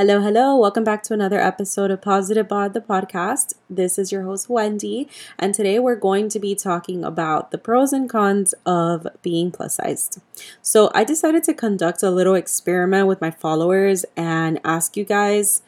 Hello, 0.00 0.22
hello. 0.22 0.56
Welcome 0.56 0.82
back 0.82 1.02
to 1.02 1.12
another 1.12 1.38
episode 1.38 1.90
of 1.90 2.00
Positive 2.00 2.48
Bod, 2.48 2.72
the 2.72 2.80
podcast. 2.80 3.52
This 3.68 3.98
is 3.98 4.10
your 4.10 4.22
host, 4.22 4.48
Wendy, 4.48 5.10
and 5.38 5.54
today 5.54 5.78
we're 5.78 5.94
going 5.94 6.30
to 6.30 6.38
be 6.38 6.54
talking 6.54 7.04
about 7.04 7.50
the 7.50 7.58
pros 7.58 7.92
and 7.92 8.08
cons 8.08 8.54
of 8.64 9.06
being 9.20 9.50
plus 9.50 9.74
sized. 9.74 10.22
So, 10.62 10.90
I 10.94 11.04
decided 11.04 11.44
to 11.44 11.52
conduct 11.52 12.02
a 12.02 12.10
little 12.10 12.34
experiment 12.34 13.08
with 13.08 13.20
my 13.20 13.30
followers 13.30 14.06
and 14.16 14.58
ask 14.64 14.96
you 14.96 15.04
guys 15.04 15.60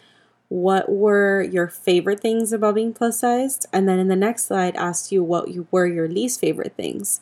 what 0.48 0.90
were 0.90 1.42
your 1.42 1.68
favorite 1.68 2.20
things 2.20 2.54
about 2.54 2.76
being 2.76 2.94
plus 2.94 3.20
sized, 3.20 3.66
and 3.70 3.86
then 3.86 3.98
in 3.98 4.08
the 4.08 4.16
next 4.16 4.46
slide, 4.46 4.74
asked 4.76 5.12
you 5.12 5.22
what 5.22 5.46
were 5.70 5.86
your 5.86 6.08
least 6.08 6.40
favorite 6.40 6.72
things. 6.74 7.20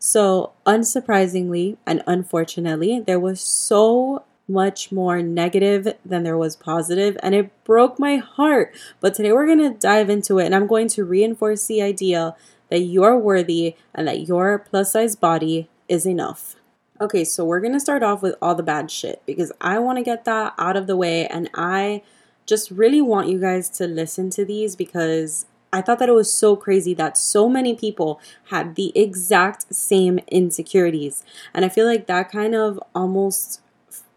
So, 0.00 0.54
unsurprisingly 0.66 1.76
and 1.86 2.02
unfortunately, 2.08 2.98
there 2.98 3.20
was 3.20 3.40
so 3.40 4.24
much 4.48 4.90
more 4.90 5.22
negative 5.22 5.94
than 6.04 6.22
there 6.22 6.38
was 6.38 6.56
positive, 6.56 7.16
and 7.22 7.34
it 7.34 7.64
broke 7.64 7.98
my 7.98 8.16
heart. 8.16 8.74
But 9.00 9.14
today 9.14 9.32
we're 9.32 9.46
going 9.46 9.58
to 9.58 9.78
dive 9.78 10.08
into 10.08 10.38
it, 10.38 10.46
and 10.46 10.54
I'm 10.54 10.66
going 10.66 10.88
to 10.88 11.04
reinforce 11.04 11.66
the 11.66 11.82
idea 11.82 12.34
that 12.70 12.80
you're 12.80 13.18
worthy 13.18 13.76
and 13.94 14.08
that 14.08 14.26
your 14.26 14.58
plus 14.58 14.92
size 14.92 15.16
body 15.16 15.68
is 15.88 16.06
enough. 16.06 16.56
Okay, 17.00 17.24
so 17.24 17.44
we're 17.44 17.60
to 17.60 17.78
start 17.78 18.02
off 18.02 18.22
with 18.22 18.34
all 18.42 18.54
the 18.54 18.62
bad 18.62 18.90
shit 18.90 19.22
because 19.24 19.52
I 19.60 19.78
want 19.78 19.98
to 19.98 20.04
get 20.04 20.24
that 20.24 20.54
out 20.58 20.76
of 20.76 20.86
the 20.86 20.96
way, 20.96 21.26
and 21.26 21.48
I 21.54 22.02
just 22.46 22.70
really 22.70 23.00
want 23.00 23.28
you 23.28 23.38
guys 23.38 23.68
to 23.68 23.86
listen 23.86 24.30
to 24.30 24.44
these 24.44 24.74
because 24.74 25.46
I 25.72 25.82
thought 25.82 25.98
that 25.98 26.08
it 26.08 26.14
was 26.14 26.32
so 26.32 26.56
crazy 26.56 26.94
that 26.94 27.18
so 27.18 27.48
many 27.48 27.74
people 27.74 28.20
had 28.46 28.74
the 28.74 28.90
exact 28.98 29.74
same 29.74 30.18
insecurities. 30.28 31.22
And 31.52 31.64
I 31.64 31.68
feel 31.68 31.86
like 31.86 32.06
that 32.06 32.32
kind 32.32 32.54
of 32.54 32.80
almost 32.94 33.60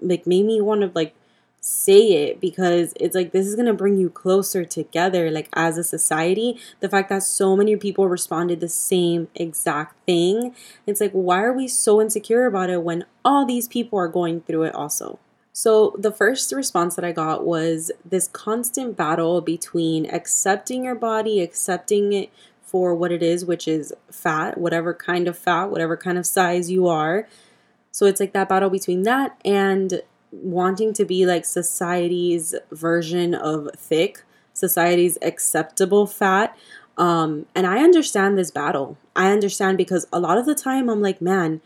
like 0.02 0.28
made 0.28 0.46
me 0.46 0.62
want 0.62 0.82
to 0.82 0.92
like 0.94 1.16
say 1.64 2.14
it 2.14 2.42
because 2.42 2.92
it's 3.00 3.14
like 3.14 3.32
this 3.32 3.46
is 3.46 3.56
going 3.56 3.68
to 3.68 3.74
bring 3.74 3.96
you 3.96 4.10
closer 4.10 4.66
together 4.66 5.30
like 5.30 5.48
as 5.54 5.78
a 5.78 5.84
society. 5.84 6.60
The 6.80 6.90
fact 6.90 7.10
that 7.10 7.22
so 7.22 7.56
many 7.56 7.76
people 7.76 8.08
responded 8.08 8.60
the 8.60 8.68
same 8.70 9.28
exact 9.36 9.96
thing 10.06 10.56
it's 10.88 11.00
like 11.00 11.12
why 11.12 11.44
are 11.44 11.54
we 11.54 11.68
so 11.68 12.02
insecure 12.02 12.46
about 12.48 12.72
it 12.72 12.82
when 12.84 13.06
all 13.24 13.46
these 13.46 13.68
people 13.68 14.00
are 14.00 14.08
going 14.08 14.42
through 14.42 14.64
it 14.64 14.76
also? 14.76 15.20
So 15.54 15.96
the 16.00 16.12
first 16.12 16.52
response 16.52 16.96
that 16.96 17.06
i 17.06 17.12
got 17.12 17.46
was 17.46 17.92
this 18.04 18.28
constant 18.28 18.98
battle 18.98 19.42
between 19.42 20.10
accepting 20.10 20.86
your 20.86 20.96
body 20.96 21.42
accepting 21.42 22.14
it 22.14 22.32
for 22.64 22.96
what 22.96 23.12
it 23.12 23.22
is 23.22 23.46
which 23.46 23.68
is 23.68 23.94
fat 24.10 24.58
whatever 24.58 24.94
kind 24.94 25.28
of 25.28 25.38
fat 25.38 25.66
whatever 25.66 25.98
kind 25.98 26.18
of 26.18 26.26
size 26.26 26.72
you 26.72 26.88
are 26.88 27.28
so 27.92 28.06
it's 28.06 28.20
like 28.20 28.34
that 28.34 28.50
battle 28.50 28.70
between 28.70 29.04
that 29.04 29.38
and 29.44 30.02
wanting 30.32 30.94
to 30.94 31.06
be 31.06 31.26
like 31.26 31.46
society's 31.46 32.56
version 32.72 33.36
of 33.36 33.70
thick, 33.78 34.24
society's 34.54 35.18
acceptable 35.22 36.08
fat. 36.08 36.58
Um, 36.98 37.46
and 37.54 37.68
I 37.68 37.80
understand 37.84 38.38
this 38.38 38.52
battle. 38.52 38.98
I 39.16 39.32
understand 39.32 39.78
because 39.78 40.08
a 40.12 40.20
lot 40.20 40.38
of 40.38 40.46
the 40.46 40.56
time 40.56 40.90
I'm 40.90 41.02
like, 41.02 41.22
man, 41.22 41.62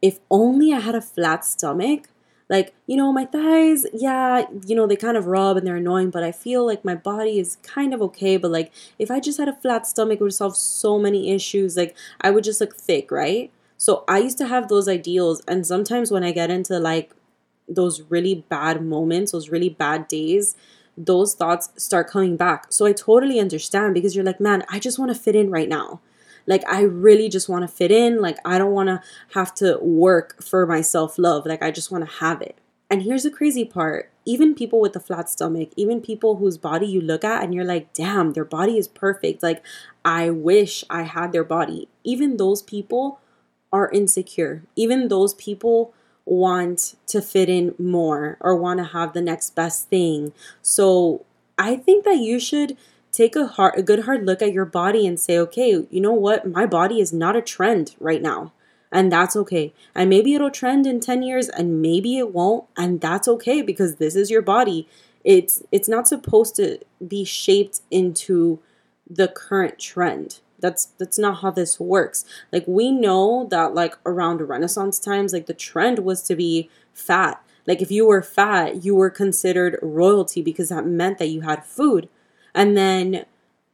if 0.00 0.18
only 0.30 0.72
I 0.72 0.80
had 0.80 0.94
a 0.94 1.00
flat 1.00 1.44
stomach, 1.44 2.08
like, 2.48 2.74
you 2.86 2.96
know, 2.96 3.10
my 3.10 3.24
thighs, 3.24 3.86
yeah, 3.92 4.44
you 4.66 4.76
know, 4.76 4.86
they 4.86 4.96
kind 4.96 5.16
of 5.16 5.26
rub 5.26 5.56
and 5.56 5.66
they're 5.66 5.76
annoying, 5.76 6.10
but 6.10 6.22
I 6.22 6.30
feel 6.30 6.66
like 6.66 6.84
my 6.84 6.94
body 6.94 7.38
is 7.38 7.56
kind 7.62 7.94
of 7.94 8.02
okay. 8.02 8.36
But 8.36 8.50
like, 8.50 8.70
if 8.98 9.10
I 9.10 9.18
just 9.18 9.38
had 9.38 9.48
a 9.48 9.54
flat 9.54 9.86
stomach, 9.86 10.20
it 10.20 10.22
would 10.22 10.34
solve 10.34 10.56
so 10.56 10.98
many 10.98 11.30
issues. 11.32 11.76
Like, 11.76 11.96
I 12.20 12.30
would 12.30 12.44
just 12.44 12.60
look 12.60 12.76
thick, 12.76 13.10
right? 13.10 13.50
So 13.84 14.02
I 14.08 14.20
used 14.20 14.38
to 14.38 14.46
have 14.46 14.68
those 14.68 14.88
ideals. 14.88 15.42
And 15.46 15.66
sometimes 15.66 16.10
when 16.10 16.24
I 16.24 16.32
get 16.32 16.50
into 16.50 16.78
like 16.78 17.12
those 17.68 18.00
really 18.08 18.46
bad 18.48 18.82
moments, 18.82 19.32
those 19.32 19.50
really 19.50 19.68
bad 19.68 20.08
days, 20.08 20.56
those 20.96 21.34
thoughts 21.34 21.68
start 21.76 22.08
coming 22.08 22.38
back. 22.38 22.72
So 22.72 22.86
I 22.86 22.94
totally 22.94 23.38
understand 23.38 23.92
because 23.92 24.16
you're 24.16 24.24
like, 24.24 24.40
man, 24.40 24.64
I 24.70 24.78
just 24.78 24.98
want 24.98 25.12
to 25.12 25.20
fit 25.20 25.36
in 25.36 25.50
right 25.50 25.68
now. 25.68 26.00
Like, 26.46 26.66
I 26.66 26.80
really 26.80 27.28
just 27.28 27.46
want 27.46 27.60
to 27.60 27.68
fit 27.68 27.90
in. 27.90 28.22
Like, 28.22 28.38
I 28.42 28.56
don't 28.56 28.72
want 28.72 28.88
to 28.88 29.02
have 29.34 29.54
to 29.56 29.76
work 29.82 30.42
for 30.42 30.66
my 30.66 30.80
self 30.80 31.18
love. 31.18 31.44
Like, 31.44 31.62
I 31.62 31.70
just 31.70 31.90
want 31.90 32.08
to 32.08 32.16
have 32.20 32.40
it. 32.40 32.56
And 32.90 33.02
here's 33.02 33.24
the 33.24 33.30
crazy 33.30 33.66
part 33.66 34.10
even 34.24 34.54
people 34.54 34.80
with 34.80 34.96
a 34.96 35.00
flat 35.00 35.28
stomach, 35.28 35.68
even 35.76 36.00
people 36.00 36.36
whose 36.36 36.56
body 36.56 36.86
you 36.86 37.02
look 37.02 37.22
at 37.22 37.42
and 37.42 37.52
you're 37.52 37.66
like, 37.66 37.92
damn, 37.92 38.32
their 38.32 38.46
body 38.46 38.78
is 38.78 38.88
perfect. 38.88 39.42
Like, 39.42 39.62
I 40.06 40.30
wish 40.30 40.84
I 40.88 41.02
had 41.02 41.32
their 41.32 41.44
body. 41.44 41.88
Even 42.02 42.38
those 42.38 42.62
people 42.62 43.20
are 43.74 43.90
insecure. 43.90 44.62
Even 44.76 45.08
those 45.08 45.34
people 45.34 45.92
want 46.24 46.94
to 47.08 47.20
fit 47.20 47.48
in 47.48 47.74
more 47.76 48.38
or 48.40 48.54
want 48.54 48.78
to 48.78 48.84
have 48.84 49.12
the 49.12 49.20
next 49.20 49.56
best 49.56 49.88
thing. 49.88 50.32
So 50.62 51.26
I 51.58 51.74
think 51.76 52.04
that 52.04 52.18
you 52.18 52.38
should 52.38 52.76
take 53.10 53.34
a 53.34 53.48
hard, 53.48 53.76
a 53.76 53.82
good 53.82 54.04
hard 54.04 54.24
look 54.24 54.40
at 54.40 54.52
your 54.52 54.64
body 54.64 55.08
and 55.08 55.18
say, 55.18 55.36
okay, 55.38 55.84
you 55.90 56.00
know 56.00 56.12
what? 56.12 56.48
My 56.48 56.66
body 56.66 57.00
is 57.00 57.12
not 57.12 57.34
a 57.34 57.42
trend 57.42 57.96
right 57.98 58.22
now. 58.22 58.52
And 58.92 59.10
that's 59.10 59.34
okay. 59.34 59.74
And 59.92 60.08
maybe 60.08 60.34
it'll 60.34 60.52
trend 60.52 60.86
in 60.86 61.00
10 61.00 61.24
years 61.24 61.48
and 61.48 61.82
maybe 61.82 62.16
it 62.16 62.32
won't. 62.32 62.66
And 62.76 63.00
that's 63.00 63.26
okay 63.26 63.60
because 63.60 63.96
this 63.96 64.14
is 64.14 64.30
your 64.30 64.42
body. 64.42 64.88
It's 65.24 65.64
it's 65.72 65.88
not 65.88 66.06
supposed 66.06 66.54
to 66.56 66.78
be 67.04 67.24
shaped 67.24 67.80
into 67.90 68.60
the 69.10 69.26
current 69.26 69.80
trend 69.80 70.38
that's 70.64 70.86
that's 70.96 71.18
not 71.18 71.42
how 71.42 71.50
this 71.50 71.78
works. 71.78 72.24
Like 72.50 72.64
we 72.66 72.90
know 72.90 73.46
that 73.50 73.74
like 73.74 73.96
around 74.06 74.40
renaissance 74.40 74.98
times 74.98 75.34
like 75.34 75.44
the 75.44 75.52
trend 75.52 75.98
was 75.98 76.22
to 76.22 76.34
be 76.34 76.70
fat. 76.94 77.44
Like 77.66 77.82
if 77.82 77.90
you 77.90 78.06
were 78.06 78.22
fat 78.22 78.82
you 78.82 78.94
were 78.94 79.10
considered 79.10 79.78
royalty 79.82 80.40
because 80.40 80.70
that 80.70 80.86
meant 80.86 81.18
that 81.18 81.28
you 81.28 81.42
had 81.42 81.66
food. 81.66 82.08
And 82.54 82.76
then 82.78 83.26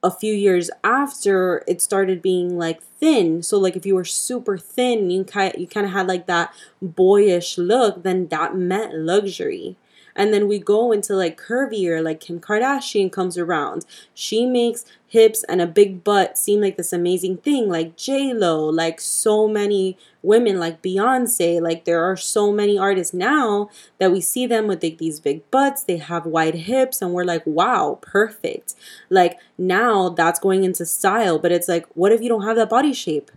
a 0.03 0.11
few 0.11 0.35
years 0.35 0.69
after 0.83 1.63
it 1.69 1.81
started 1.81 2.21
being 2.23 2.59
like 2.59 2.83
thin. 2.83 3.45
So 3.45 3.57
like 3.57 3.77
if 3.77 3.87
you 3.87 3.95
were 3.95 4.05
super 4.05 4.59
thin 4.59 5.11
you 5.11 5.23
kind 5.23 5.55
you 5.57 5.69
kind 5.69 5.87
of 5.87 5.93
had 5.93 6.09
like 6.09 6.27
that 6.27 6.53
boyish 6.83 7.57
look 7.57 8.03
then 8.03 8.27
that 8.29 8.57
meant 8.57 8.97
luxury 8.97 9.77
and 10.21 10.35
then 10.35 10.47
we 10.47 10.59
go 10.59 10.93
into 10.93 11.15
like 11.15 11.41
curvier, 11.41 12.05
like 12.05 12.21
Kim 12.21 12.41
Kardashian 12.41 13.11
comes 13.11 13.39
around. 13.39 13.87
She 14.13 14.45
makes 14.45 14.85
hips 15.07 15.43
and 15.45 15.63
a 15.63 15.67
big 15.67 16.05
butt 16.05 16.37
seem 16.37 16.61
like 16.61 16.77
this 16.77 16.93
amazing 16.93 17.39
thing, 17.39 17.71
like 17.71 17.97
J 17.97 18.35
Lo, 18.35 18.67
like 18.67 19.01
so 19.01 19.49
many 19.49 19.97
women, 20.23 20.61
like 20.61 20.83
Beyonce. 20.83 21.59
Like 21.59 21.87
there 21.87 22.05
are 22.05 22.19
so 22.19 22.53
many 22.53 22.79
artists 22.79 23.15
now 23.15 23.71
that 23.99 24.13
we 24.13 24.21
see 24.21 24.47
them 24.47 24.67
with 24.67 24.83
like 24.83 24.99
these 24.99 25.21
big 25.21 25.51
butts. 25.51 25.85
They 25.85 25.97
have 25.97 26.27
wide 26.27 26.55
hips, 26.55 27.01
and 27.01 27.15
we're 27.15 27.25
like, 27.25 27.47
wow, 27.47 27.99
perfect. 28.03 28.75
Like 29.09 29.39
now 29.57 30.11
that's 30.11 30.39
going 30.39 30.65
into 30.65 30.85
style, 30.85 31.39
but 31.39 31.51
it's 31.51 31.67
like, 31.67 31.87
what 31.95 32.13
if 32.13 32.21
you 32.21 32.29
don't 32.29 32.45
have 32.45 32.57
that 32.57 32.69
body 32.69 32.93
shape? 32.93 33.31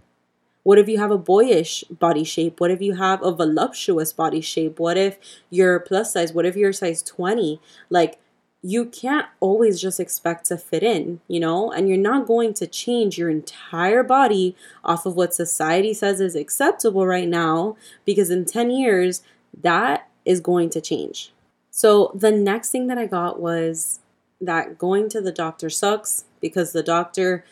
What 0.64 0.80
if 0.80 0.88
you 0.88 0.98
have 0.98 1.12
a 1.12 1.18
boyish 1.18 1.84
body 1.86 2.24
shape? 2.24 2.60
What 2.60 2.72
if 2.72 2.82
you 2.82 2.96
have 2.96 3.22
a 3.22 3.34
voluptuous 3.34 4.14
body 4.14 4.42
shape? 4.42 4.80
What 4.80 4.98
if 4.98 5.18
you're 5.50 5.80
plus 5.80 6.14
size? 6.14 6.34
What 6.34 6.46
if 6.46 6.56
you're 6.56 6.74
size 6.74 7.02
20? 7.04 7.60
Like, 7.90 8.20
you 8.66 8.86
can't 8.86 9.28
always 9.42 9.82
just 9.82 10.00
expect 10.00 10.46
to 10.46 10.58
fit 10.58 10.84
in, 10.84 11.20
you 11.28 11.38
know, 11.38 11.70
and 11.70 11.90
you're 11.90 11.98
not 11.98 12.26
going 12.26 12.54
to 12.54 12.66
change 12.66 13.18
your 13.18 13.30
entire 13.30 14.04
body 14.04 14.56
off 14.86 15.06
of 15.06 15.18
what 15.18 15.34
society 15.34 15.94
says 15.94 16.22
is 16.22 16.34
acceptable 16.34 17.06
right 17.06 17.28
now 17.28 17.76
because 18.06 18.30
in 18.30 18.46
10 18.46 18.72
years, 18.72 19.22
that 19.62 20.08
is 20.24 20.40
going 20.40 20.70
to 20.70 20.80
change. 20.80 21.34
So, 21.72 22.12
the 22.16 22.32
next 22.32 22.70
thing 22.70 22.88
that 22.88 22.98
I 22.98 23.06
got 23.06 23.42
was 23.42 24.00
that 24.40 24.78
going 24.78 25.10
to 25.10 25.20
the 25.20 25.32
doctor 25.32 25.70
sucks 25.70 26.24
because 26.40 26.72
the 26.72 26.84
doctor 26.84 27.44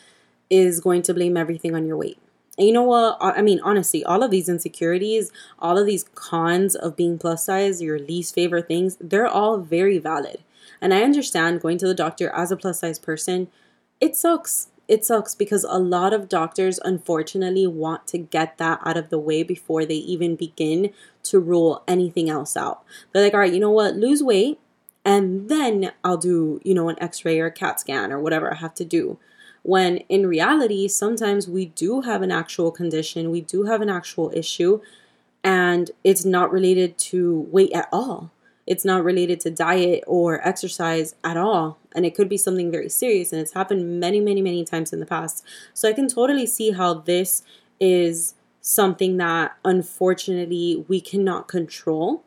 is 0.48 0.80
going 0.80 1.02
to 1.02 1.14
blame 1.14 1.36
everything 1.36 1.74
on 1.74 1.86
your 1.86 1.96
weight. 1.96 2.21
You 2.58 2.72
know 2.72 2.82
what? 2.82 3.16
I 3.20 3.40
mean, 3.40 3.60
honestly, 3.62 4.04
all 4.04 4.22
of 4.22 4.30
these 4.30 4.48
insecurities, 4.48 5.32
all 5.58 5.78
of 5.78 5.86
these 5.86 6.04
cons 6.14 6.74
of 6.74 6.96
being 6.96 7.18
plus 7.18 7.44
size, 7.46 7.80
your 7.80 7.98
least 7.98 8.34
favorite 8.34 8.68
things, 8.68 8.96
they're 9.00 9.26
all 9.26 9.58
very 9.58 9.98
valid. 9.98 10.42
And 10.80 10.92
I 10.92 11.02
understand 11.02 11.62
going 11.62 11.78
to 11.78 11.86
the 11.86 11.94
doctor 11.94 12.28
as 12.30 12.50
a 12.50 12.56
plus 12.56 12.80
size 12.80 12.98
person, 12.98 13.48
it 14.00 14.16
sucks. 14.16 14.68
It 14.88 15.04
sucks 15.04 15.34
because 15.34 15.64
a 15.64 15.78
lot 15.78 16.12
of 16.12 16.28
doctors 16.28 16.78
unfortunately 16.84 17.66
want 17.66 18.06
to 18.08 18.18
get 18.18 18.58
that 18.58 18.80
out 18.84 18.96
of 18.98 19.08
the 19.08 19.18
way 19.18 19.42
before 19.42 19.86
they 19.86 19.94
even 19.94 20.36
begin 20.36 20.92
to 21.22 21.38
rule 21.38 21.82
anything 21.88 22.28
else 22.28 22.56
out. 22.56 22.82
They're 23.12 23.22
like, 23.22 23.32
all 23.32 23.40
right, 23.40 23.52
you 23.52 23.60
know 23.60 23.70
what? 23.70 23.96
Lose 23.96 24.22
weight 24.22 24.58
and 25.04 25.48
then 25.48 25.92
I'll 26.04 26.16
do, 26.16 26.60
you 26.64 26.74
know, 26.74 26.88
an 26.88 27.00
x 27.00 27.24
ray 27.24 27.40
or 27.40 27.46
a 27.46 27.50
CAT 27.52 27.80
scan 27.80 28.12
or 28.12 28.20
whatever 28.20 28.52
I 28.52 28.56
have 28.56 28.74
to 28.74 28.84
do. 28.84 29.18
When 29.62 29.98
in 30.08 30.26
reality, 30.26 30.88
sometimes 30.88 31.48
we 31.48 31.66
do 31.66 32.00
have 32.02 32.22
an 32.22 32.32
actual 32.32 32.70
condition, 32.70 33.30
we 33.30 33.40
do 33.40 33.64
have 33.64 33.80
an 33.80 33.88
actual 33.88 34.32
issue, 34.34 34.80
and 35.44 35.90
it's 36.04 36.24
not 36.24 36.52
related 36.52 36.98
to 36.98 37.46
weight 37.50 37.72
at 37.72 37.88
all. 37.92 38.30
It's 38.66 38.84
not 38.84 39.04
related 39.04 39.40
to 39.40 39.50
diet 39.50 40.04
or 40.06 40.46
exercise 40.46 41.14
at 41.24 41.36
all. 41.36 41.78
And 41.94 42.06
it 42.06 42.14
could 42.14 42.28
be 42.28 42.36
something 42.36 42.70
very 42.70 42.88
serious. 42.88 43.32
And 43.32 43.40
it's 43.40 43.52
happened 43.52 43.98
many, 44.00 44.20
many, 44.20 44.40
many 44.40 44.64
times 44.64 44.92
in 44.92 45.00
the 45.00 45.06
past. 45.06 45.44
So 45.74 45.88
I 45.88 45.92
can 45.92 46.08
totally 46.08 46.46
see 46.46 46.70
how 46.70 46.94
this 46.94 47.42
is 47.80 48.34
something 48.60 49.16
that 49.16 49.56
unfortunately 49.64 50.84
we 50.86 51.00
cannot 51.00 51.48
control. 51.48 52.22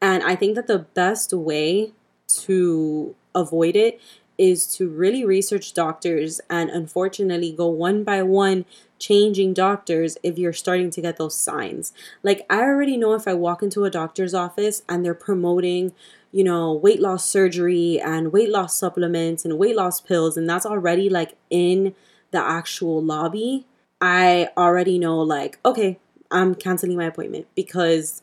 And 0.00 0.22
I 0.22 0.34
think 0.34 0.54
that 0.54 0.66
the 0.66 0.78
best 0.78 1.32
way 1.32 1.92
to 2.28 3.14
avoid 3.34 3.76
it 3.76 4.00
is 4.38 4.66
to 4.76 4.88
really 4.88 5.24
research 5.24 5.72
doctors 5.72 6.40
and 6.50 6.70
unfortunately 6.70 7.52
go 7.52 7.66
one 7.66 8.04
by 8.04 8.22
one 8.22 8.64
changing 8.98 9.52
doctors 9.52 10.16
if 10.22 10.38
you're 10.38 10.52
starting 10.52 10.90
to 10.90 11.00
get 11.00 11.16
those 11.16 11.34
signs. 11.34 11.92
Like, 12.22 12.46
I 12.48 12.60
already 12.60 12.96
know 12.96 13.14
if 13.14 13.28
I 13.28 13.34
walk 13.34 13.62
into 13.62 13.84
a 13.84 13.90
doctor's 13.90 14.34
office 14.34 14.82
and 14.88 15.04
they're 15.04 15.14
promoting, 15.14 15.92
you 16.32 16.44
know, 16.44 16.72
weight 16.72 17.00
loss 17.00 17.26
surgery 17.26 18.00
and 18.00 18.32
weight 18.32 18.50
loss 18.50 18.78
supplements 18.78 19.44
and 19.44 19.58
weight 19.58 19.76
loss 19.76 20.00
pills, 20.00 20.36
and 20.36 20.48
that's 20.48 20.66
already 20.66 21.08
like 21.08 21.36
in 21.50 21.94
the 22.30 22.40
actual 22.40 23.02
lobby, 23.02 23.66
I 24.00 24.48
already 24.56 24.98
know, 24.98 25.18
like, 25.20 25.58
okay, 25.64 25.98
I'm 26.30 26.54
canceling 26.54 26.96
my 26.96 27.04
appointment 27.04 27.46
because 27.54 28.22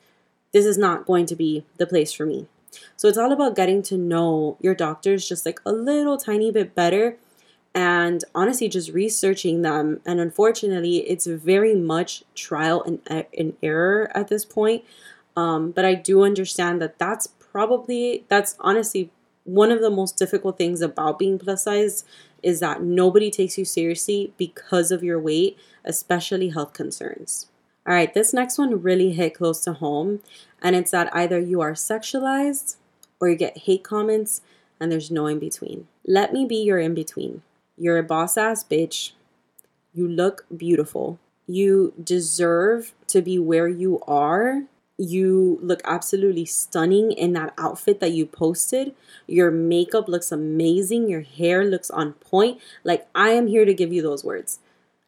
this 0.51 0.65
is 0.65 0.77
not 0.77 1.05
going 1.05 1.25
to 1.27 1.35
be 1.35 1.65
the 1.77 1.87
place 1.87 2.11
for 2.11 2.25
me. 2.25 2.47
So 2.95 3.07
it's 3.07 3.17
all 3.17 3.31
about 3.31 3.55
getting 3.55 3.81
to 3.83 3.97
know 3.97 4.57
your 4.61 4.75
doctors 4.75 5.27
just 5.27 5.45
like 5.45 5.59
a 5.65 5.71
little 5.71 6.17
tiny 6.17 6.51
bit 6.51 6.75
better 6.75 7.17
and 7.75 8.23
honestly 8.35 8.69
just 8.69 8.91
researching 8.91 9.61
them. 9.61 9.99
And 10.05 10.19
unfortunately, 10.19 10.97
it's 11.09 11.25
very 11.25 11.75
much 11.75 12.23
trial 12.35 12.83
and, 12.83 13.25
and 13.37 13.53
error 13.63 14.11
at 14.15 14.27
this 14.27 14.45
point. 14.45 14.83
Um, 15.35 15.71
but 15.71 15.83
I 15.83 15.95
do 15.95 16.23
understand 16.23 16.81
that 16.81 16.99
that's 16.99 17.27
probably, 17.27 18.25
that's 18.27 18.55
honestly 18.59 19.11
one 19.45 19.71
of 19.71 19.81
the 19.81 19.89
most 19.89 20.17
difficult 20.17 20.57
things 20.57 20.81
about 20.81 21.19
being 21.19 21.39
plus 21.39 21.63
size 21.63 22.05
is 22.41 22.59
that 22.59 22.81
nobody 22.81 23.31
takes 23.31 23.57
you 23.57 23.65
seriously 23.65 24.33
because 24.37 24.91
of 24.91 25.03
your 25.03 25.19
weight, 25.19 25.57
especially 25.83 26.49
health 26.49 26.73
concerns. 26.73 27.47
All 27.85 27.93
right, 27.93 28.13
this 28.13 28.33
next 28.33 28.57
one 28.57 28.81
really 28.81 29.11
hit 29.11 29.35
close 29.35 29.59
to 29.61 29.73
home, 29.73 30.21
and 30.61 30.73
it's 30.73 30.91
that 30.91 31.13
either 31.13 31.37
you 31.37 31.59
are 31.59 31.73
sexualized 31.73 32.77
or 33.19 33.27
you 33.27 33.35
get 33.35 33.59
hate 33.59 33.83
comments, 33.83 34.41
and 34.79 34.89
there's 34.91 35.11
no 35.11 35.27
in 35.27 35.39
between. 35.39 35.87
Let 36.05 36.31
me 36.31 36.45
be 36.45 36.55
your 36.57 36.79
in 36.79 36.93
between. 36.93 37.41
You're 37.77 37.97
a 37.97 38.03
boss 38.03 38.37
ass 38.37 38.63
bitch. 38.63 39.11
You 39.93 40.07
look 40.07 40.45
beautiful. 40.55 41.19
You 41.45 41.93
deserve 42.01 42.93
to 43.07 43.21
be 43.21 43.37
where 43.37 43.67
you 43.67 44.01
are. 44.07 44.63
You 44.97 45.59
look 45.61 45.81
absolutely 45.83 46.45
stunning 46.45 47.11
in 47.11 47.33
that 47.33 47.53
outfit 47.57 47.99
that 47.99 48.11
you 48.11 48.25
posted. 48.25 48.95
Your 49.27 49.51
makeup 49.51 50.07
looks 50.07 50.31
amazing. 50.31 51.09
Your 51.09 51.21
hair 51.21 51.65
looks 51.65 51.91
on 51.91 52.13
point. 52.13 52.61
Like 52.83 53.07
I 53.13 53.29
am 53.31 53.47
here 53.47 53.65
to 53.65 53.73
give 53.73 53.91
you 53.91 54.01
those 54.01 54.23
words. 54.23 54.59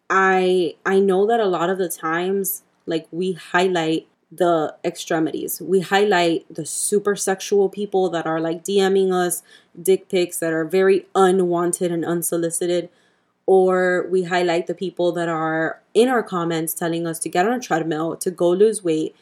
I 0.09 0.75
I 0.85 0.99
know 0.99 1.25
that 1.27 1.39
a 1.39 1.45
lot 1.45 1.69
of 1.69 1.77
the 1.77 1.89
times 1.89 2.63
like 2.85 3.07
we 3.11 3.33
highlight 3.33 4.07
the 4.31 4.75
extremities. 4.83 5.61
We 5.61 5.79
highlight 5.81 6.45
the 6.53 6.65
super 6.65 7.15
sexual 7.15 7.69
people 7.69 8.09
that 8.09 8.25
are 8.25 8.39
like 8.39 8.63
DMing 8.63 9.13
us 9.13 9.43
dick 9.79 10.09
pics 10.09 10.39
that 10.39 10.53
are 10.53 10.65
very 10.65 11.07
unwanted 11.15 11.91
and 11.91 12.05
unsolicited. 12.05 12.89
Or 13.47 14.07
we 14.09 14.23
highlight 14.23 14.65
the 14.67 14.73
people 14.73 15.11
that 15.13 15.29
are 15.29 15.81
in 15.93 16.09
our 16.09 16.23
comments 16.23 16.73
telling 16.73 17.05
us 17.05 17.19
to 17.19 17.29
get 17.29 17.47
on 17.47 17.53
a 17.53 17.59
treadmill, 17.59 18.15
to 18.17 18.31
go 18.31 18.49
lose 18.49 18.83
weight. 18.83 19.15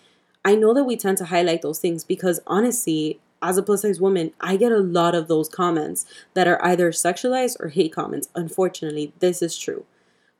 I 0.46 0.56
know 0.56 0.74
that 0.74 0.86
we 0.86 0.96
tend 0.96 1.18
to 1.18 1.26
highlight 1.26 1.62
those 1.62 1.80
things 1.80 2.04
because 2.06 2.40
honestly, 2.48 3.20
as 3.42 3.58
a 3.58 3.64
plus 3.64 3.82
size 3.82 4.00
woman, 4.00 4.32
I 4.40 4.56
get 4.56 4.72
a 4.72 4.78
lot 4.78 5.14
of 5.14 5.28
those 5.28 5.50
comments 5.50 6.06
that 6.34 6.48
are 6.48 6.64
either 6.66 6.92
sexualized 6.92 7.58
or 7.60 7.68
hate 7.70 7.94
comments. 7.94 8.30
Unfortunately, 8.34 9.14
this 9.20 9.42
is 9.42 9.58
true. 9.58 9.86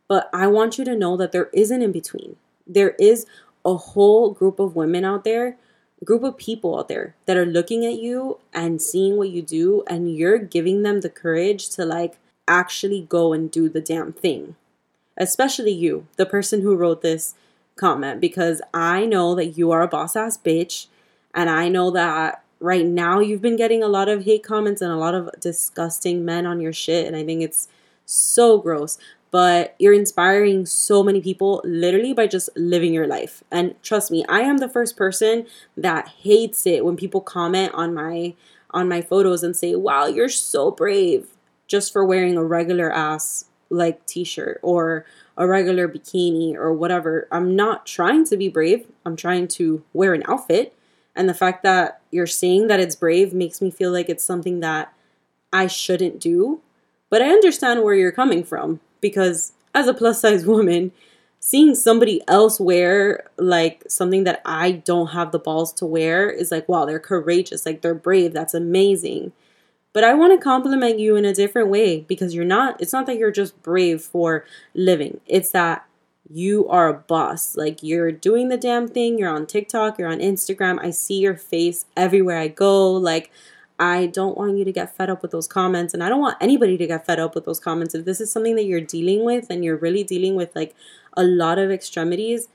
But 0.08 0.30
I 0.34 0.48
want 0.48 0.78
you 0.78 0.86
to 0.86 0.96
know 0.96 1.18
that 1.18 1.32
there 1.32 1.50
is 1.54 1.72
an 1.72 1.82
in 1.82 1.92
between. 1.92 2.36
There 2.68 2.96
is 3.00 3.26
a 3.66 3.76
whole 3.76 4.32
group 4.32 4.60
of 4.60 4.76
women 4.76 5.06
out 5.06 5.24
there, 5.24 5.58
group 6.04 6.24
of 6.24 6.38
people 6.38 6.78
out 6.78 6.90
there 6.90 7.16
that 7.26 7.38
are 7.38 7.46
looking 7.46 7.86
at 7.86 7.94
you 7.94 8.38
and 8.54 8.82
seeing 8.82 9.18
what 9.18 9.30
you 9.30 9.42
do, 9.42 9.84
and 9.88 10.16
you're 10.16 10.38
giving 10.38 10.84
them 10.84 11.02
the 11.02 11.10
courage 11.10 11.70
to 11.70 11.86
like 11.86 12.18
actually 12.48 13.06
go 13.08 13.34
and 13.34 13.50
do 13.50 13.70
the 13.70 13.82
damn 13.82 14.12
thing. 14.12 14.56
Especially 15.18 15.72
you, 15.72 16.08
the 16.18 16.26
person 16.26 16.62
who 16.62 16.76
wrote 16.76 17.02
this 17.02 17.36
comment, 17.76 18.20
because 18.20 18.62
I 18.74 19.06
know 19.06 19.34
that 19.36 19.58
you 19.58 19.72
are 19.72 19.82
a 19.82 19.88
boss 19.88 20.16
ass 20.16 20.38
bitch, 20.38 20.88
and 21.34 21.50
I 21.50 21.70
know 21.70 21.90
that 21.92 22.44
right 22.60 22.86
now 22.86 23.20
you've 23.20 23.42
been 23.42 23.56
getting 23.56 23.84
a 23.84 23.88
lot 23.88 24.10
of 24.10 24.26
hate 24.26 24.44
comments 24.44 24.82
and 24.82 24.92
a 24.92 24.98
lot 24.98 25.16
of 25.16 25.30
disgusting 25.40 26.26
men 26.26 26.46
on 26.46 26.60
your 26.60 26.74
shit, 26.74 27.08
and 27.08 27.16
I 27.16 27.24
think 27.24 27.42
it's 27.42 27.68
so 28.06 28.58
gross 28.58 28.98
but 29.34 29.74
you're 29.80 29.96
inspiring 29.96 30.64
so 30.64 31.02
many 31.02 31.20
people 31.20 31.60
literally 31.66 32.14
by 32.14 32.28
just 32.28 32.52
living 32.56 32.94
your 32.94 33.08
life. 33.08 33.44
And 33.50 33.74
trust 33.82 34.12
me, 34.12 34.24
I 34.30 34.42
am 34.42 34.58
the 34.60 34.70
first 34.70 34.96
person 34.96 35.48
that 35.76 36.08
hates 36.08 36.68
it 36.68 36.86
when 36.86 36.96
people 36.96 37.20
comment 37.20 37.74
on 37.74 37.96
my 37.96 38.36
on 38.70 38.88
my 38.88 39.02
photos 39.02 39.42
and 39.42 39.58
say, 39.58 39.74
"Wow, 39.74 40.06
you're 40.06 40.30
so 40.30 40.70
brave." 40.70 41.30
Just 41.66 41.92
for 41.92 42.06
wearing 42.06 42.38
a 42.38 42.44
regular 42.44 42.92
ass 42.92 43.46
like 43.72 44.06
t-shirt 44.06 44.60
or 44.62 45.04
a 45.36 45.48
regular 45.48 45.88
bikini 45.88 46.54
or 46.54 46.72
whatever. 46.72 47.28
I'm 47.32 47.56
not 47.56 47.88
trying 47.88 48.26
to 48.26 48.38
be 48.38 48.50
brave. 48.50 48.86
I'm 49.04 49.16
trying 49.16 49.48
to 49.60 49.84
wear 49.94 50.14
an 50.14 50.22
outfit. 50.28 50.76
And 51.16 51.28
the 51.28 51.34
fact 51.34 51.64
that 51.64 52.02
you're 52.12 52.28
saying 52.28 52.68
that 52.68 52.80
it's 52.80 52.96
brave 52.96 53.34
makes 53.34 53.62
me 53.64 53.72
feel 53.72 53.92
like 53.92 54.10
it's 54.10 54.24
something 54.24 54.60
that 54.60 54.94
I 55.52 55.66
shouldn't 55.66 56.20
do. 56.20 56.62
But 57.10 57.24
I 57.24 57.30
understand 57.30 57.82
where 57.82 57.96
you're 57.96 58.12
coming 58.12 58.44
from 58.44 58.80
because 59.04 59.52
as 59.76 59.88
a 59.88 59.94
plus 59.94 60.22
size 60.22 60.46
woman, 60.48 60.92
seeing 61.40 61.76
somebody 61.76 62.22
else 62.28 62.60
wear 62.60 63.30
like 63.38 63.84
something 63.88 64.24
that 64.24 64.42
I 64.46 64.72
don't 64.72 65.08
have 65.08 65.32
the 65.32 65.38
balls 65.38 65.72
to 65.74 65.86
wear 65.86 66.32
is 66.32 66.52
like, 66.52 66.68
wow, 66.68 66.86
they're 66.86 67.00
courageous, 67.00 67.68
like 67.68 67.82
they're 67.82 67.94
brave, 67.94 68.34
that's 68.34 68.56
amazing. 68.56 69.34
But 69.92 70.04
I 70.04 70.16
want 70.16 70.34
to 70.34 70.44
compliment 70.44 70.98
you 70.98 71.16
in 71.16 71.26
a 71.26 71.34
different 71.36 71.68
way 71.68 72.00
because 72.00 72.34
you're 72.34 72.46
not, 72.46 72.82
it's 72.82 72.94
not 72.94 73.06
that 73.06 73.18
you're 73.18 73.32
just 73.32 73.62
brave 73.62 74.02
for 74.02 74.46
living, 74.74 75.20
it's 75.28 75.52
that 75.52 75.86
you 76.32 76.68
are 76.70 76.88
a 76.88 76.94
boss. 76.94 77.56
Like 77.56 77.84
you're 77.84 78.12
doing 78.12 78.48
the 78.48 78.58
damn 78.58 78.88
thing, 78.88 79.20
you're 79.20 79.30
on 79.30 79.46
TikTok, 79.46 80.00
you're 80.00 80.08
on 80.08 80.20
Instagram. 80.20 80.80
I 80.80 80.90
see 80.90 81.20
your 81.20 81.36
face 81.36 81.86
everywhere 81.96 82.40
I 82.40 82.48
go. 82.48 82.92
Like, 82.92 83.30
I 83.80 84.08
don't 84.08 84.38
want 84.38 84.58
you 84.58 84.66
to 84.66 84.72
get 84.72 84.96
fed 84.96 85.10
up 85.10 85.22
with 85.22 85.32
those 85.32 85.48
comments. 85.48 85.94
And 85.94 86.04
I 86.04 86.10
don't 86.10 86.22
want 86.22 86.38
anybody 86.40 86.78
to 86.78 86.88
get 86.88 87.06
fed 87.06 87.20
up 87.20 87.36
with 87.36 87.46
those 87.46 87.60
comments. 87.60 87.96
If 87.96 88.06
this 88.06 88.22
is 88.22 88.32
something 88.32 88.56
that 88.56 88.66
you're 88.66 88.82
dealing 88.82 89.26
with 89.26 89.48
and 89.50 89.64
you're 89.64 89.78
really 89.78 90.04
dealing 90.04 90.36
with 90.36 90.56
like 90.56 90.76
a 91.18 91.24
lot 91.24 91.60
of 91.60 91.72
extremities, 91.72 92.48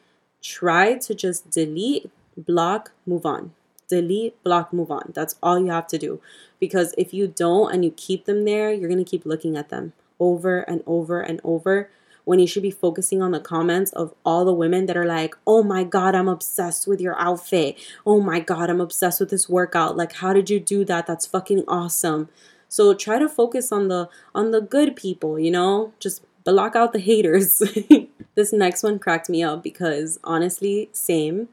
try 0.42 0.94
to 0.98 1.14
just 1.14 1.50
delete, 1.50 2.10
block, 2.36 2.92
move 3.06 3.26
on. 3.26 3.52
Delete, 3.88 4.42
block, 4.44 4.72
move 4.72 4.90
on. 4.90 5.12
That's 5.14 5.36
all 5.42 5.58
you 5.58 5.70
have 5.70 5.86
to 5.88 5.98
do. 5.98 6.20
Because 6.60 6.94
if 6.98 7.12
you 7.12 7.26
don't 7.26 7.72
and 7.72 7.84
you 7.84 7.90
keep 7.90 8.26
them 8.26 8.44
there, 8.44 8.72
you're 8.72 8.88
going 8.88 9.04
to 9.04 9.10
keep 9.10 9.26
looking 9.26 9.56
at 9.56 9.70
them 9.70 9.94
over 10.20 10.60
and 10.60 10.82
over 10.86 11.20
and 11.20 11.40
over 11.42 11.90
when 12.28 12.38
you 12.38 12.46
should 12.46 12.62
be 12.62 12.70
focusing 12.70 13.22
on 13.22 13.30
the 13.30 13.40
comments 13.40 13.90
of 13.92 14.14
all 14.22 14.44
the 14.44 14.52
women 14.52 14.84
that 14.84 14.98
are 14.98 15.06
like, 15.06 15.34
oh 15.46 15.62
my 15.62 15.82
God, 15.82 16.14
I'm 16.14 16.28
obsessed 16.28 16.86
with 16.86 17.00
your 17.00 17.18
outfit. 17.18 17.78
Oh 18.04 18.20
my 18.20 18.38
God, 18.38 18.68
I'm 18.68 18.82
obsessed 18.82 19.18
with 19.18 19.30
this 19.30 19.48
workout. 19.48 19.96
Like, 19.96 20.12
how 20.12 20.34
did 20.34 20.50
you 20.50 20.60
do 20.60 20.84
that? 20.84 21.06
That's 21.06 21.24
fucking 21.24 21.64
awesome. 21.66 22.28
So 22.68 22.92
try 22.92 23.18
to 23.18 23.30
focus 23.30 23.72
on 23.72 23.88
the 23.88 24.10
on 24.34 24.50
the 24.50 24.60
good 24.60 24.94
people, 24.94 25.38
you 25.38 25.50
know? 25.50 25.94
Just 26.00 26.22
block 26.44 26.76
out 26.76 26.92
the 26.92 26.98
haters. 26.98 27.62
this 28.34 28.52
next 28.52 28.82
one 28.82 28.98
cracked 28.98 29.30
me 29.30 29.42
up 29.42 29.62
because 29.62 30.20
honestly, 30.22 30.90
same. 30.92 31.48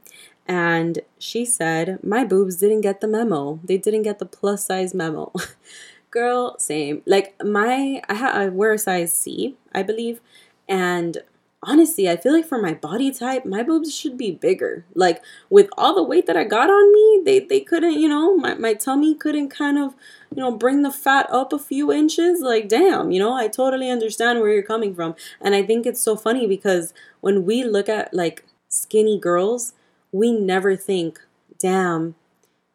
And 0.45 0.99
she 1.17 1.45
said, 1.45 1.99
My 2.03 2.25
boobs 2.25 2.57
didn't 2.57 2.81
get 2.81 2.99
the 2.99 3.07
memo. 3.07 3.61
They 3.63 3.77
didn't 3.77 4.03
get 4.03 4.19
the 4.19 4.25
plus 4.25 4.65
size 4.65 4.93
memo. 4.93 5.31
Girl, 6.11 6.55
same. 6.59 7.01
Like 7.05 7.35
my 7.43 8.01
I, 8.07 8.43
I 8.43 8.47
wear 8.47 8.73
a 8.73 8.77
size 8.77 9.13
C, 9.13 9.55
I 9.73 9.83
believe, 9.83 10.21
and 10.67 11.17
honestly, 11.65 12.07
I 12.07 12.15
feel 12.15 12.33
like 12.33 12.45
for 12.45 12.61
my 12.61 12.73
body 12.73 13.11
type, 13.11 13.45
my 13.45 13.63
boobs 13.63 13.93
should 13.93 14.17
be 14.17 14.31
bigger. 14.31 14.85
Like 14.93 15.21
with 15.49 15.67
all 15.77 15.95
the 15.95 16.03
weight 16.03 16.27
that 16.27 16.37
I 16.37 16.43
got 16.43 16.69
on 16.69 16.93
me, 16.93 17.21
they 17.25 17.39
they 17.39 17.59
couldn't, 17.59 17.99
you 17.99 18.07
know, 18.07 18.37
my, 18.37 18.53
my 18.55 18.73
tummy 18.73 19.15
couldn't 19.15 19.49
kind 19.49 19.77
of, 19.77 19.95
you 20.33 20.41
know, 20.41 20.51
bring 20.51 20.83
the 20.83 20.91
fat 20.91 21.27
up 21.29 21.51
a 21.51 21.59
few 21.59 21.91
inches. 21.91 22.41
Like, 22.41 22.69
damn, 22.69 23.11
you 23.11 23.19
know, 23.19 23.33
I 23.33 23.47
totally 23.47 23.89
understand 23.89 24.39
where 24.39 24.53
you're 24.53 24.63
coming 24.63 24.95
from. 24.95 25.15
And 25.41 25.55
I 25.55 25.63
think 25.63 25.85
it's 25.85 26.01
so 26.01 26.15
funny 26.15 26.47
because 26.47 26.93
when 27.21 27.45
we 27.45 27.63
look 27.63 27.89
at 27.89 28.13
like 28.13 28.45
skinny 28.69 29.19
girls, 29.19 29.73
we 30.11 30.31
never 30.31 30.75
think, 30.75 31.19
damn, 31.59 32.15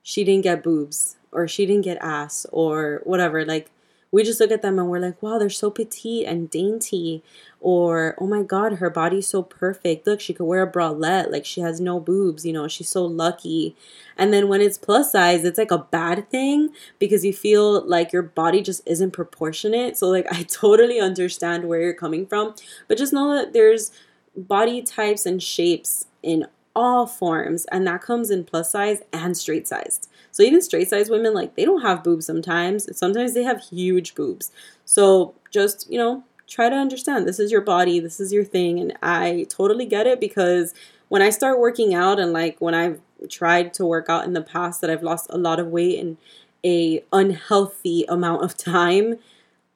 she 0.03 0.25
didn't 0.25 0.45
get 0.45 0.63
boobs 0.63 1.17
or 1.33 1.47
she 1.47 1.65
didn't 1.67 1.85
get 1.85 1.99
ass 2.01 2.47
or 2.51 3.01
whatever. 3.05 3.45
Like 3.45 3.71
we 4.13 4.25
just 4.25 4.41
look 4.41 4.51
at 4.51 4.63
them 4.63 4.79
and 4.79 4.89
we're 4.89 4.99
like, 4.99 5.23
wow, 5.23 5.39
they're 5.39 5.49
so 5.49 5.71
petite 5.71 6.27
and 6.27 6.51
dainty. 6.51 7.23
Or, 7.61 8.17
oh 8.19 8.27
my 8.27 8.43
God, 8.43 8.75
her 8.75 8.91
body's 8.91 9.29
so 9.29 9.43
perfect. 9.43 10.07
Look, 10.07 10.21
she 10.21 10.35
could 10.35 10.47
wear 10.47 10.63
a 10.63 10.71
bralette. 10.71 11.31
Like 11.31 11.45
she 11.45 11.61
has 11.61 11.81
no 11.81 12.01
boobs, 12.01 12.45
you 12.45 12.53
know, 12.53 12.67
she's 12.67 12.89
so 12.89 13.05
lucky. 13.05 13.77
And 14.17 14.33
then 14.33 14.49
when 14.49 14.61
it's 14.61 14.79
plus 14.79 15.13
size, 15.13 15.45
it's 15.45 15.59
like 15.59 15.71
a 15.71 15.79
bad 15.79 16.29
thing 16.31 16.71
because 16.99 17.25
you 17.25 17.33
feel 17.33 17.87
like 17.87 18.13
your 18.13 18.23
body 18.23 18.63
just 18.63 18.83
isn't 18.87 19.13
proportionate. 19.13 19.97
So, 19.97 20.09
like, 20.09 20.27
I 20.33 20.43
totally 20.43 20.99
understand 20.99 21.69
where 21.69 21.81
you're 21.81 21.95
coming 21.95 22.27
from. 22.27 22.55
But 22.89 22.99
just 22.99 23.13
know 23.13 23.33
that 23.37 23.53
there's 23.53 23.93
body 24.37 24.83
types 24.83 25.27
and 25.27 25.43
shapes 25.43 26.07
in 26.23 26.47
all 26.81 27.07
forms, 27.07 27.67
and 27.67 27.87
that 27.87 28.01
comes 28.01 28.31
in 28.31 28.43
plus 28.43 28.73
size 28.73 29.03
and 29.13 29.37
straight 29.37 29.69
sized. 29.69 30.09
So 30.31 30.43
even 30.43 30.63
straight 30.63 30.89
sized 30.89 31.11
women, 31.11 31.35
like 31.35 31.55
they 31.55 31.67
don't 31.67 31.83
have 31.83 32.03
boobs 32.03 32.25
sometimes. 32.25 32.89
Sometimes 32.97 33.35
they 33.35 33.43
have 33.43 33.61
huge 33.61 34.15
boobs. 34.15 34.51
So 34.87 35.35
just, 35.51 35.91
you 35.93 35.99
know, 35.99 36.25
try 36.49 36.71
to 36.71 36.75
understand 36.77 37.29
this 37.29 37.39
is 37.39 37.53
your 37.53 37.61
body, 37.61 38.01
this 38.01 38.19
is 38.19 38.33
your 38.33 38.45
thing. 38.45 38.81
And 38.81 38.97
I 39.03 39.47
totally 39.51 39.85
get 39.85 40.07
it 40.07 40.21
because 40.21 40.73
when 41.09 41.21
I 41.21 41.29
start 41.29 41.61
working 41.61 41.93
out 41.93 42.19
and 42.19 42.33
like 42.33 42.59
when 42.61 42.75
I've 42.75 43.01
tried 43.29 43.75
to 43.75 43.85
work 43.85 44.09
out 44.09 44.25
in 44.25 44.33
the 44.33 44.41
past 44.41 44.81
that 44.81 44.89
I've 44.89 45.03
lost 45.03 45.27
a 45.29 45.37
lot 45.37 45.61
of 45.61 45.67
weight 45.67 45.99
in 45.99 46.17
a 46.65 47.05
unhealthy 47.13 48.07
amount 48.09 48.43
of 48.43 48.57
time, 48.73 49.17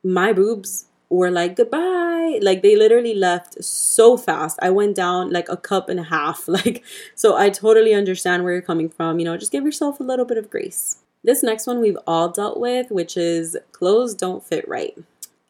my 0.02 0.32
boobs 0.32 0.86
were 1.08 1.30
like 1.30 1.56
goodbye. 1.56 2.38
Like 2.42 2.62
they 2.62 2.76
literally 2.76 3.14
left 3.14 3.62
so 3.62 4.16
fast. 4.16 4.58
I 4.62 4.70
went 4.70 4.96
down 4.96 5.30
like 5.30 5.48
a 5.48 5.56
cup 5.56 5.88
and 5.88 6.00
a 6.00 6.04
half. 6.04 6.48
Like 6.54 6.84
so 7.16 7.36
i 7.36 7.50
totally 7.50 7.92
understand 7.94 8.44
where 8.44 8.52
you're 8.52 8.62
coming 8.62 8.88
from 8.88 9.18
you 9.18 9.24
know 9.24 9.36
just 9.36 9.50
give 9.50 9.64
yourself 9.64 9.98
a 9.98 10.04
little 10.04 10.24
bit 10.24 10.38
of 10.38 10.50
grace. 10.50 10.98
This 11.22 11.42
next 11.42 11.66
one 11.66 11.80
we've 11.80 11.98
all 12.06 12.28
dealt 12.28 12.60
with 12.60 12.90
which 12.90 13.16
is 13.16 13.56
clothes 13.72 14.14
don't 14.14 14.44
fit 14.44 14.66
right. 14.68 14.96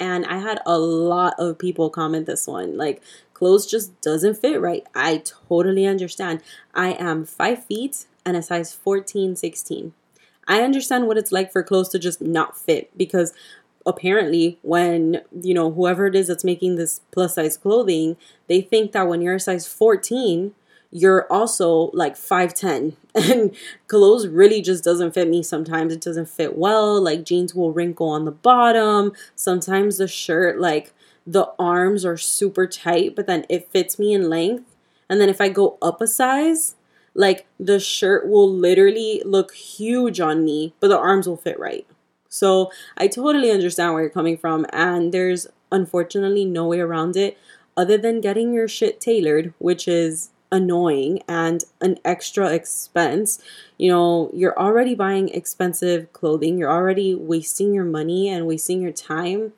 And 0.00 0.24
i 0.26 0.38
had 0.38 0.60
a 0.66 0.78
lot 0.78 1.34
of 1.38 1.58
people 1.58 1.90
comment 1.90 2.26
this 2.26 2.46
one 2.46 2.76
like 2.76 3.02
clothes 3.34 3.66
just 3.66 4.00
doesn't 4.00 4.38
fit 4.38 4.60
right. 4.60 4.86
I 4.94 5.22
totally 5.48 5.86
understand. 5.86 6.40
I 6.74 6.92
am 6.92 7.24
five 7.24 7.64
feet 7.64 8.06
and 8.24 8.36
a 8.36 8.42
size 8.42 8.72
14 8.72 9.36
16 9.36 9.92
I 10.46 10.62
understand 10.62 11.06
what 11.06 11.16
it's 11.16 11.32
like 11.32 11.52
for 11.52 11.62
clothes 11.62 11.88
to 11.90 11.98
just 11.98 12.20
not 12.20 12.56
fit 12.56 12.96
because 12.96 13.32
apparently 13.86 14.58
when 14.62 15.20
you 15.42 15.52
know 15.54 15.70
whoever 15.70 16.06
it 16.06 16.14
is 16.14 16.28
that's 16.28 16.44
making 16.44 16.76
this 16.76 17.00
plus 17.10 17.34
size 17.34 17.56
clothing 17.56 18.16
they 18.46 18.60
think 18.60 18.92
that 18.92 19.06
when 19.06 19.20
you're 19.20 19.34
a 19.34 19.40
size 19.40 19.66
14 19.66 20.54
you're 20.94 21.26
also 21.30 21.90
like 21.92 22.14
5'10 22.14 22.94
and 23.16 23.54
clothes 23.88 24.28
really 24.28 24.62
just 24.62 24.84
doesn't 24.84 25.12
fit 25.12 25.28
me. 25.28 25.42
Sometimes 25.42 25.92
it 25.92 26.00
doesn't 26.00 26.28
fit 26.28 26.56
well 26.56 27.02
like 27.02 27.24
jeans 27.24 27.52
will 27.52 27.72
wrinkle 27.72 28.08
on 28.08 28.24
the 28.24 28.30
bottom. 28.30 29.12
Sometimes 29.34 29.98
the 29.98 30.06
shirt 30.06 30.60
like 30.60 30.94
the 31.26 31.52
arms 31.58 32.04
are 32.04 32.16
super 32.16 32.66
tight 32.66 33.16
but 33.16 33.26
then 33.26 33.44
it 33.50 33.70
fits 33.70 33.98
me 33.98 34.14
in 34.14 34.30
length. 34.30 34.76
And 35.10 35.20
then 35.20 35.28
if 35.28 35.40
i 35.40 35.48
go 35.48 35.76
up 35.82 36.00
a 36.00 36.06
size 36.06 36.76
like 37.12 37.46
the 37.58 37.78
shirt 37.78 38.28
will 38.28 38.50
literally 38.50 39.20
look 39.24 39.52
huge 39.52 40.20
on 40.20 40.44
me 40.44 40.74
but 40.80 40.88
the 40.88 40.98
arms 40.98 41.28
will 41.28 41.36
fit 41.36 41.58
right 41.58 41.86
so 42.34 42.72
I 42.96 43.06
totally 43.06 43.52
understand 43.52 43.92
where 43.92 44.02
you're 44.02 44.10
coming 44.10 44.36
from, 44.36 44.66
and 44.72 45.14
there's 45.14 45.46
unfortunately 45.70 46.44
no 46.44 46.66
way 46.66 46.80
around 46.80 47.16
it 47.16 47.38
other 47.76 47.96
than 47.96 48.20
getting 48.20 48.52
your 48.52 48.66
shit 48.66 49.00
tailored, 49.00 49.54
which 49.58 49.86
is 49.86 50.30
annoying 50.50 51.22
and 51.28 51.62
an 51.80 51.98
extra 52.04 52.52
expense. 52.52 53.40
You 53.78 53.92
know, 53.92 54.30
you're 54.34 54.58
already 54.58 54.96
buying 54.96 55.28
expensive 55.28 56.12
clothing, 56.12 56.58
you're 56.58 56.70
already 56.70 57.14
wasting 57.14 57.72
your 57.72 57.84
money 57.84 58.28
and 58.28 58.48
wasting 58.48 58.82
your 58.82 58.92
time. 58.92 59.52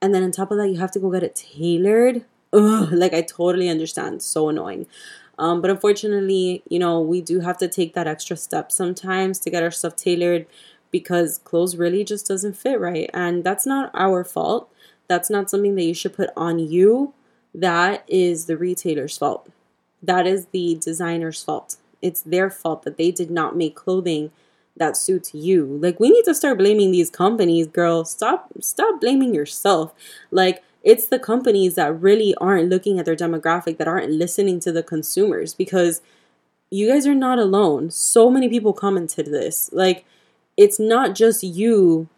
And 0.00 0.14
then 0.14 0.22
on 0.22 0.30
top 0.30 0.52
of 0.52 0.58
that, 0.58 0.68
you 0.68 0.78
have 0.78 0.92
to 0.92 1.00
go 1.00 1.10
get 1.10 1.24
it 1.24 1.34
tailored. 1.34 2.24
Ugh, 2.52 2.92
like 2.92 3.14
I 3.14 3.22
totally 3.22 3.68
understand. 3.68 4.22
So 4.22 4.48
annoying. 4.48 4.86
Um, 5.38 5.60
but 5.60 5.70
unfortunately, 5.70 6.62
you 6.68 6.78
know, 6.78 7.00
we 7.00 7.20
do 7.20 7.40
have 7.40 7.58
to 7.58 7.68
take 7.68 7.94
that 7.94 8.06
extra 8.06 8.36
step 8.36 8.72
sometimes 8.72 9.38
to 9.40 9.50
get 9.50 9.62
our 9.62 9.70
stuff 9.70 9.96
tailored 9.96 10.46
because 10.90 11.38
clothes 11.38 11.76
really 11.76 12.04
just 12.04 12.26
doesn't 12.26 12.56
fit 12.56 12.80
right. 12.80 13.10
And 13.12 13.44
that's 13.44 13.66
not 13.66 13.90
our 13.94 14.24
fault. 14.24 14.70
That's 15.08 15.30
not 15.30 15.50
something 15.50 15.74
that 15.76 15.84
you 15.84 15.94
should 15.94 16.14
put 16.14 16.30
on 16.36 16.58
you. 16.58 17.14
That 17.54 18.04
is 18.08 18.46
the 18.46 18.56
retailer's 18.56 19.16
fault. 19.16 19.48
That 20.02 20.26
is 20.26 20.46
the 20.46 20.78
designer's 20.80 21.42
fault. 21.42 21.76
It's 22.02 22.20
their 22.20 22.50
fault 22.50 22.82
that 22.82 22.98
they 22.98 23.10
did 23.10 23.30
not 23.30 23.56
make 23.56 23.74
clothing 23.74 24.30
that 24.76 24.96
suits 24.96 25.34
you. 25.34 25.64
Like 25.64 25.98
we 25.98 26.10
need 26.10 26.24
to 26.24 26.34
start 26.34 26.58
blaming 26.58 26.90
these 26.90 27.10
companies, 27.10 27.66
girl. 27.66 28.04
Stop 28.04 28.50
stop 28.60 29.00
blaming 29.00 29.34
yourself. 29.34 29.94
Like 30.30 30.62
it's 30.82 31.06
the 31.06 31.18
companies 31.18 31.74
that 31.74 32.00
really 32.00 32.34
aren't 32.36 32.68
looking 32.68 32.98
at 32.98 33.06
their 33.06 33.16
demographic, 33.16 33.78
that 33.78 33.88
aren't 33.88 34.12
listening 34.12 34.60
to 34.60 34.72
the 34.72 34.82
consumers 34.82 35.54
because 35.54 36.00
you 36.70 36.88
guys 36.88 37.06
are 37.06 37.14
not 37.14 37.38
alone. 37.38 37.90
So 37.90 38.30
many 38.30 38.48
people 38.48 38.72
commented 38.72 39.26
this. 39.26 39.70
Like 39.72 40.04
it's 40.56 40.78
not 40.78 41.14
just 41.14 41.42
you 41.42 42.08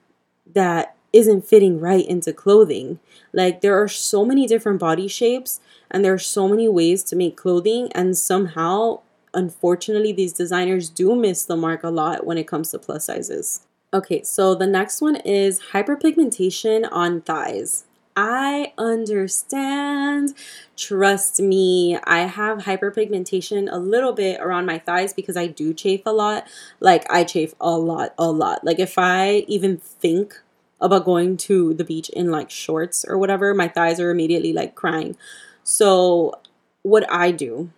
that 0.55 0.95
isn't 1.13 1.47
fitting 1.47 1.81
right 1.81 2.07
into 2.07 2.33
clothing. 2.33 2.99
Like 3.33 3.61
there 3.61 3.81
are 3.81 3.89
so 3.89 4.25
many 4.25 4.47
different 4.47 4.79
body 4.79 5.09
shapes 5.09 5.61
and 5.91 6.05
there 6.05 6.13
are 6.13 6.19
so 6.19 6.49
many 6.49 6.69
ways 6.69 7.03
to 7.05 7.17
make 7.17 7.37
clothing 7.37 7.91
and 7.93 8.17
somehow 8.17 9.01
unfortunately 9.35 10.13
these 10.13 10.33
designers 10.33 10.89
do 10.89 11.15
miss 11.15 11.45
the 11.45 11.57
mark 11.57 11.83
a 11.83 11.91
lot 11.91 12.27
when 12.27 12.39
it 12.39 12.47
comes 12.47 12.71
to 12.71 12.79
plus 12.79 13.07
sizes. 13.07 13.61
Okay, 13.93 14.23
so 14.23 14.55
the 14.55 14.67
next 14.67 15.01
one 15.01 15.17
is 15.17 15.61
hyperpigmentation 15.73 16.87
on 16.93 17.23
thighs. 17.23 17.85
I 18.21 18.73
understand. 18.77 20.35
Trust 20.77 21.39
me, 21.39 21.97
I 22.03 22.23
have 22.23 22.59
hyperpigmentation 22.59 23.69
a 23.71 23.79
little 23.79 24.13
bit 24.13 24.41
around 24.41 24.67
my 24.67 24.81
thighs 24.81 25.13
because 25.13 25.37
I 25.37 25.47
do 25.47 25.73
chafe 25.73 26.03
a 26.05 26.13
lot. 26.13 26.49
Like, 26.81 27.09
I 27.09 27.23
chafe 27.23 27.55
a 27.61 27.79
lot, 27.79 28.15
a 28.19 28.29
lot. 28.33 28.65
Like, 28.65 28.81
if 28.81 28.99
I 28.99 29.45
even 29.47 29.77
think 29.77 30.43
about 30.81 31.05
going 31.05 31.37
to 31.37 31.75
the 31.75 31.85
beach 31.85 32.09
in 32.09 32.33
like 32.33 32.51
shorts 32.51 33.05
or 33.07 33.17
whatever, 33.19 33.55
my 33.55 33.69
thighs 33.69 34.01
are 34.01 34.11
immediately 34.11 34.53
like 34.53 34.75
crying. 34.75 35.17
So, 35.63 36.41
what 36.83 37.09
I 37.13 37.31
do 37.31 37.71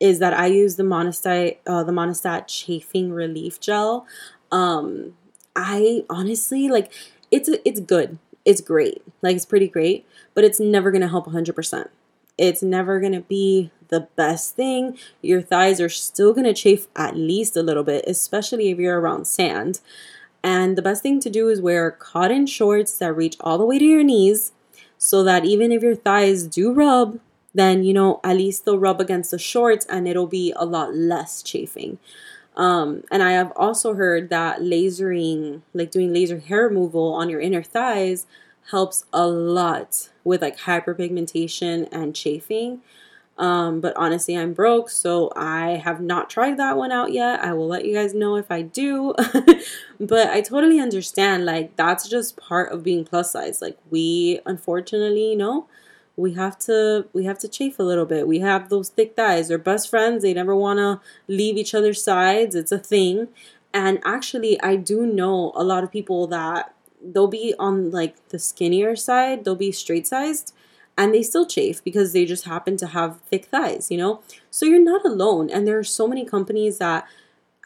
is 0.00 0.20
that 0.20 0.32
I 0.32 0.46
use 0.46 0.76
the 0.76 0.84
Monistat, 0.84 1.58
uh, 1.66 1.84
the 1.84 1.92
Monistat 1.92 2.46
chafing 2.46 3.12
relief 3.12 3.60
gel. 3.60 4.06
Um, 4.50 5.18
I 5.54 6.06
honestly 6.08 6.70
like 6.70 6.90
it's 7.30 7.50
it's 7.66 7.80
good 7.80 8.18
it's 8.44 8.60
great. 8.60 9.02
Like 9.20 9.36
it's 9.36 9.46
pretty 9.46 9.68
great, 9.68 10.06
but 10.34 10.44
it's 10.44 10.60
never 10.60 10.90
going 10.90 11.02
to 11.02 11.08
help 11.08 11.26
100%. 11.26 11.88
It's 12.38 12.62
never 12.62 12.98
going 12.98 13.12
to 13.12 13.20
be 13.20 13.70
the 13.88 14.08
best 14.16 14.56
thing. 14.56 14.98
Your 15.20 15.42
thighs 15.42 15.80
are 15.80 15.88
still 15.88 16.32
going 16.32 16.46
to 16.46 16.54
chafe 16.54 16.86
at 16.96 17.16
least 17.16 17.56
a 17.56 17.62
little 17.62 17.84
bit, 17.84 18.04
especially 18.06 18.70
if 18.70 18.78
you're 18.78 19.00
around 19.00 19.26
sand. 19.26 19.80
And 20.42 20.76
the 20.76 20.82
best 20.82 21.02
thing 21.02 21.20
to 21.20 21.30
do 21.30 21.48
is 21.48 21.60
wear 21.60 21.90
cotton 21.90 22.46
shorts 22.46 22.98
that 22.98 23.14
reach 23.14 23.36
all 23.40 23.58
the 23.58 23.66
way 23.66 23.78
to 23.78 23.84
your 23.84 24.02
knees 24.02 24.52
so 24.98 25.22
that 25.24 25.44
even 25.44 25.70
if 25.70 25.82
your 25.82 25.94
thighs 25.94 26.46
do 26.46 26.72
rub, 26.72 27.20
then 27.54 27.84
you 27.84 27.92
know 27.92 28.20
at 28.24 28.36
least 28.36 28.64
they'll 28.64 28.78
rub 28.78 29.00
against 29.00 29.30
the 29.30 29.38
shorts 29.38 29.86
and 29.86 30.08
it'll 30.08 30.26
be 30.26 30.52
a 30.56 30.64
lot 30.64 30.94
less 30.94 31.42
chafing. 31.42 31.98
Um, 32.56 33.04
and 33.10 33.22
I 33.22 33.32
have 33.32 33.52
also 33.56 33.94
heard 33.94 34.28
that 34.30 34.60
lasering, 34.60 35.62
like 35.72 35.90
doing 35.90 36.12
laser 36.12 36.38
hair 36.38 36.68
removal 36.68 37.14
on 37.14 37.28
your 37.30 37.40
inner 37.40 37.62
thighs, 37.62 38.26
helps 38.70 39.04
a 39.12 39.26
lot 39.26 40.10
with 40.24 40.42
like 40.42 40.58
hyperpigmentation 40.58 41.88
and 41.90 42.14
chafing. 42.14 42.80
Um, 43.38 43.80
but 43.80 43.96
honestly, 43.96 44.36
I'm 44.36 44.52
broke, 44.52 44.90
so 44.90 45.32
I 45.34 45.70
have 45.82 46.00
not 46.00 46.28
tried 46.28 46.58
that 46.58 46.76
one 46.76 46.92
out 46.92 47.12
yet. 47.12 47.40
I 47.40 47.54
will 47.54 47.66
let 47.66 47.86
you 47.86 47.94
guys 47.94 48.14
know 48.14 48.36
if 48.36 48.50
I 48.50 48.62
do. 48.62 49.14
but 50.00 50.28
I 50.28 50.42
totally 50.42 50.78
understand, 50.78 51.46
like, 51.46 51.74
that's 51.76 52.08
just 52.08 52.36
part 52.36 52.70
of 52.70 52.82
being 52.82 53.04
plus 53.04 53.32
size. 53.32 53.62
Like, 53.62 53.78
we 53.90 54.40
unfortunately, 54.44 55.30
you 55.30 55.36
know, 55.36 55.66
we 56.16 56.34
have 56.34 56.58
to 56.60 57.06
we 57.12 57.24
have 57.24 57.38
to 57.40 57.48
chafe 57.48 57.78
a 57.78 57.82
little 57.82 58.04
bit. 58.06 58.28
We 58.28 58.40
have 58.40 58.68
those 58.68 58.88
thick 58.88 59.16
thighs. 59.16 59.48
They're 59.48 59.58
best 59.58 59.88
friends. 59.88 60.22
They 60.22 60.34
never 60.34 60.54
want 60.54 60.78
to 60.78 61.00
leave 61.26 61.56
each 61.56 61.74
other's 61.74 62.02
sides. 62.02 62.54
It's 62.54 62.72
a 62.72 62.78
thing. 62.78 63.28
And 63.74 64.00
actually, 64.04 64.60
I 64.60 64.76
do 64.76 65.06
know 65.06 65.52
a 65.54 65.64
lot 65.64 65.82
of 65.82 65.90
people 65.90 66.26
that 66.28 66.74
they'll 67.02 67.26
be 67.26 67.54
on 67.58 67.90
like 67.90 68.28
the 68.28 68.38
skinnier 68.38 68.94
side. 68.96 69.44
They'll 69.44 69.56
be 69.56 69.72
straight 69.72 70.06
sized 70.06 70.52
and 70.96 71.14
they 71.14 71.22
still 71.22 71.46
chafe 71.46 71.82
because 71.82 72.12
they 72.12 72.24
just 72.24 72.44
happen 72.44 72.76
to 72.76 72.88
have 72.88 73.20
thick 73.22 73.46
thighs, 73.46 73.90
you 73.90 73.96
know? 73.96 74.20
So 74.50 74.66
you're 74.66 74.78
not 74.78 75.04
alone. 75.06 75.48
And 75.50 75.66
there 75.66 75.78
are 75.78 75.84
so 75.84 76.06
many 76.06 76.24
companies 76.24 76.78
that 76.78 77.06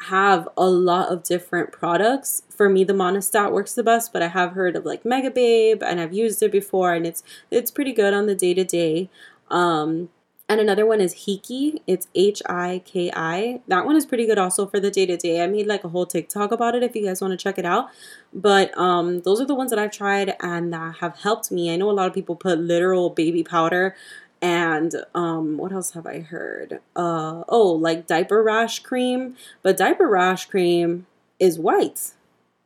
have 0.01 0.49
a 0.57 0.67
lot 0.67 1.11
of 1.11 1.23
different 1.23 1.73
products. 1.73 2.43
For 2.51 2.69
me, 2.69 2.85
the 2.85 2.93
Monistat 2.93 3.53
works 3.53 3.73
the 3.73 3.83
best, 3.83 4.13
but 4.13 4.23
I 4.23 4.29
have 4.29 4.53
heard 4.53 4.77
of 4.77 4.85
like 4.85 5.05
Megababe 5.05 5.83
and 5.83 6.01
I've 6.01 6.13
used 6.13 6.43
it 6.43 6.53
before 6.53 6.93
and 6.93 7.07
it's 7.07 7.23
it's 7.51 7.71
pretty 7.71 7.93
good 7.93 8.13
on 8.13 8.27
the 8.27 8.35
day 8.35 8.55
to 8.55 8.65
day. 8.65 9.09
Um 9.51 10.11
and 10.49 10.61
another 10.61 10.87
one 10.87 11.01
is 11.01 11.27
Hiki. 11.27 11.81
It's 11.89 12.07
H 12.15 12.41
I 12.47 12.83
K 12.85 13.11
I. 13.15 13.63
That 13.67 13.85
one 13.85 13.97
is 13.97 14.07
pretty 14.07 14.27
good 14.27 14.39
also 14.39 14.65
for 14.67 14.79
the 14.79 14.93
day 14.93 15.05
to 15.07 15.17
day. 15.17 15.43
I 15.43 15.49
made 15.49 15.67
like 15.67 15.83
a 15.83 15.89
whole 15.89 16.07
TikTok 16.07 16.53
about 16.53 16.77
it 16.77 16.85
if 16.85 16.95
you 16.95 17.05
guys 17.05 17.21
want 17.21 17.33
to 17.33 17.37
check 17.37 17.59
it 17.59 17.65
out. 17.65 17.89
But 18.33 18.77
um, 18.79 19.23
those 19.23 19.41
are 19.41 19.47
the 19.47 19.57
ones 19.57 19.71
that 19.71 19.79
I've 19.81 19.91
tried 19.91 20.37
and 20.41 20.73
that 20.73 20.97
have 20.97 21.19
helped 21.19 21.51
me. 21.51 21.73
I 21.73 21.77
know 21.77 21.91
a 21.91 21.93
lot 21.93 22.07
of 22.07 22.15
people 22.15 22.37
put 22.37 22.61
literal 22.61 23.11
baby 23.11 23.43
powder 23.43 23.97
and 24.43 24.95
um 25.15 25.57
what 25.57 25.73
else 25.73 25.93
have 25.93 26.07
i 26.07 26.21
heard? 26.21 26.81
Uh 26.95 27.45
oh 27.49 27.73
like 27.73 28.07
diaper 28.07 28.43
rash 28.43 28.81
cream? 28.81 29.37
But 29.63 29.77
diaper 29.77 30.09
rash 30.09 30.47
cream 30.47 31.07
is 31.39 31.59
white. 31.59 32.13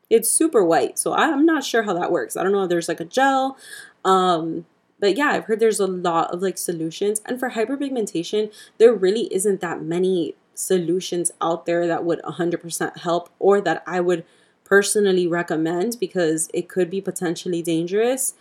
It's 0.08 0.28
super 0.28 0.64
white. 0.64 0.98
So 0.98 1.12
i'm 1.14 1.46
not 1.46 1.64
sure 1.64 1.82
how 1.82 1.94
that 1.94 2.12
works. 2.12 2.36
I 2.36 2.42
don't 2.42 2.52
know 2.52 2.64
if 2.64 2.68
there's 2.68 2.88
like 2.88 3.00
a 3.00 3.04
gel. 3.04 3.56
Um 4.04 4.66
but 4.98 5.16
yeah 5.16 5.28
i've 5.28 5.44
heard 5.46 5.60
there's 5.60 5.80
a 5.80 5.86
lot 5.86 6.32
of 6.32 6.42
like 6.42 6.58
solutions. 6.58 7.20
And 7.26 7.38
for 7.38 7.50
hyperpigmentation 7.50 8.52
there 8.78 8.92
really 8.92 9.32
isn't 9.34 9.60
that 9.60 9.82
many 9.82 10.34
solutions 10.60 11.30
out 11.40 11.66
there 11.66 11.86
that 11.86 12.04
would 12.04 12.20
100% 12.22 12.98
help 12.98 13.30
or 13.38 13.60
that 13.60 13.82
I 13.86 14.00
would 14.00 14.24
personally 14.64 15.26
recommend 15.26 15.96
because 15.98 16.48
it 16.54 16.68
could 16.68 16.90
be 16.90 17.00
potentially 17.00 17.62
dangerous. 17.62 18.34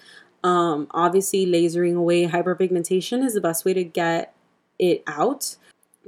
Um, 0.43 0.87
obviously, 0.91 1.45
lasering 1.45 1.95
away 1.95 2.27
hyperpigmentation 2.27 3.23
is 3.23 3.33
the 3.33 3.41
best 3.41 3.65
way 3.65 3.73
to 3.73 3.83
get 3.83 4.33
it 4.77 5.03
out. 5.07 5.57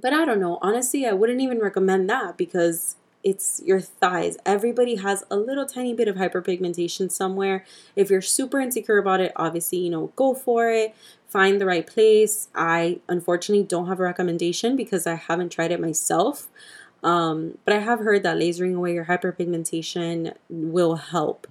But 0.02 0.14
I 0.14 0.26
don't 0.26 0.40
know. 0.40 0.58
Honestly, 0.62 1.06
I 1.06 1.14
wouldn't 1.14 1.42
even 1.42 1.60
recommend 1.60 2.10
that 2.10 2.38
because 2.38 2.96
it's 3.24 3.62
your 3.66 3.80
thighs. 3.80 4.38
Everybody 4.46 4.96
has 4.96 5.24
a 5.30 5.36
little 5.36 5.66
tiny 5.66 5.94
bit 5.94 6.08
of 6.08 6.16
hyperpigmentation 6.16 7.12
somewhere. 7.12 7.66
If 7.96 8.10
you're 8.10 8.22
super 8.22 8.60
insecure 8.60 8.98
about 8.98 9.20
it, 9.20 9.32
obviously, 9.36 9.80
you 9.80 9.90
know, 9.90 10.08
go 10.16 10.34
for 10.34 10.70
it. 10.70 10.96
Find 11.28 11.62
the 11.62 11.66
right 11.66 11.86
place. 11.86 12.50
I 12.56 13.00
unfortunately 13.08 13.64
don't 13.64 13.88
have 13.88 14.00
a 14.00 14.04
recommendation 14.04 14.76
because 14.76 15.06
I 15.06 15.16
haven't 15.16 15.50
tried 15.50 15.72
it 15.72 15.80
myself. 15.80 16.50
Um, 17.04 17.58
but 17.66 17.74
I 17.74 17.80
have 17.80 18.00
heard 18.00 18.24
that 18.24 18.38
lasering 18.38 18.76
away 18.76 18.94
your 18.94 19.06
hyperpigmentation 19.06 20.36
will 20.50 20.96
help. 20.96 21.48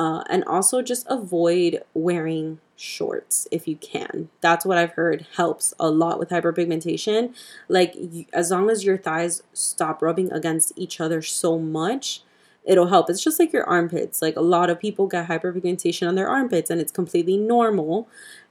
Uh, 0.00 0.24
and 0.30 0.42
also 0.44 0.80
just 0.80 1.06
avoid 1.10 1.82
wearing 1.92 2.58
shorts 2.74 3.46
if 3.50 3.68
you 3.68 3.76
can. 3.76 4.30
That's 4.40 4.64
what 4.64 4.78
I've 4.78 4.92
heard 4.92 5.26
helps 5.36 5.74
a 5.78 5.90
lot 5.90 6.18
with 6.18 6.30
hyperpigmentation. 6.30 7.34
Like, 7.68 7.92
you, 7.94 8.24
as 8.32 8.50
long 8.50 8.70
as 8.70 8.82
your 8.82 8.96
thighs 8.96 9.42
stop 9.52 10.00
rubbing 10.00 10.32
against 10.32 10.72
each 10.74 11.02
other 11.02 11.20
so 11.20 11.58
much, 11.58 12.22
it'll 12.64 12.86
help. 12.86 13.10
It's 13.10 13.22
just 13.22 13.38
like 13.38 13.52
your 13.52 13.64
armpits. 13.64 14.22
Like, 14.22 14.36
a 14.36 14.40
lot 14.40 14.70
of 14.70 14.80
people 14.80 15.06
get 15.06 15.28
hyperpigmentation 15.28 16.08
on 16.08 16.14
their 16.14 16.30
armpits, 16.30 16.70
and 16.70 16.80
it's 16.80 16.92
completely 16.92 17.36
normal. 17.36 18.08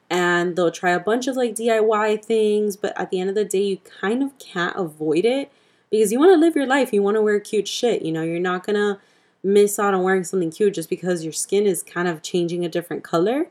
And 0.07 0.55
they'll 0.55 0.69
try 0.69 0.91
a 0.91 0.99
bunch 0.99 1.25
of 1.25 1.35
like 1.35 1.55
DIY 1.55 2.23
things, 2.23 2.77
but 2.77 2.93
at 2.95 3.09
the 3.09 3.19
end 3.19 3.29
of 3.29 3.35
the 3.35 3.43
day, 3.43 3.63
you 3.63 3.77
kind 3.99 4.21
of 4.21 4.37
can't 4.37 4.75
avoid 4.75 5.25
it 5.25 5.51
because 5.89 6.11
you 6.11 6.19
want 6.19 6.31
to 6.31 6.37
live 6.37 6.55
your 6.55 6.67
life. 6.67 6.93
You 6.93 7.01
want 7.01 7.17
to 7.17 7.23
wear 7.23 7.39
cute 7.39 7.67
shit. 7.67 8.03
You 8.03 8.11
know, 8.11 8.21
you're 8.21 8.39
not 8.39 8.63
gonna 8.63 8.99
miss 9.43 9.79
out 9.79 9.93
on 9.93 10.03
wearing 10.03 10.23
something 10.23 10.51
cute 10.51 10.73
just 10.73 10.89
because 10.89 11.23
your 11.23 11.33
skin 11.33 11.65
is 11.65 11.83
kind 11.83 12.07
of 12.07 12.21
changing 12.21 12.65
a 12.65 12.69
different 12.69 13.03
color. 13.03 13.47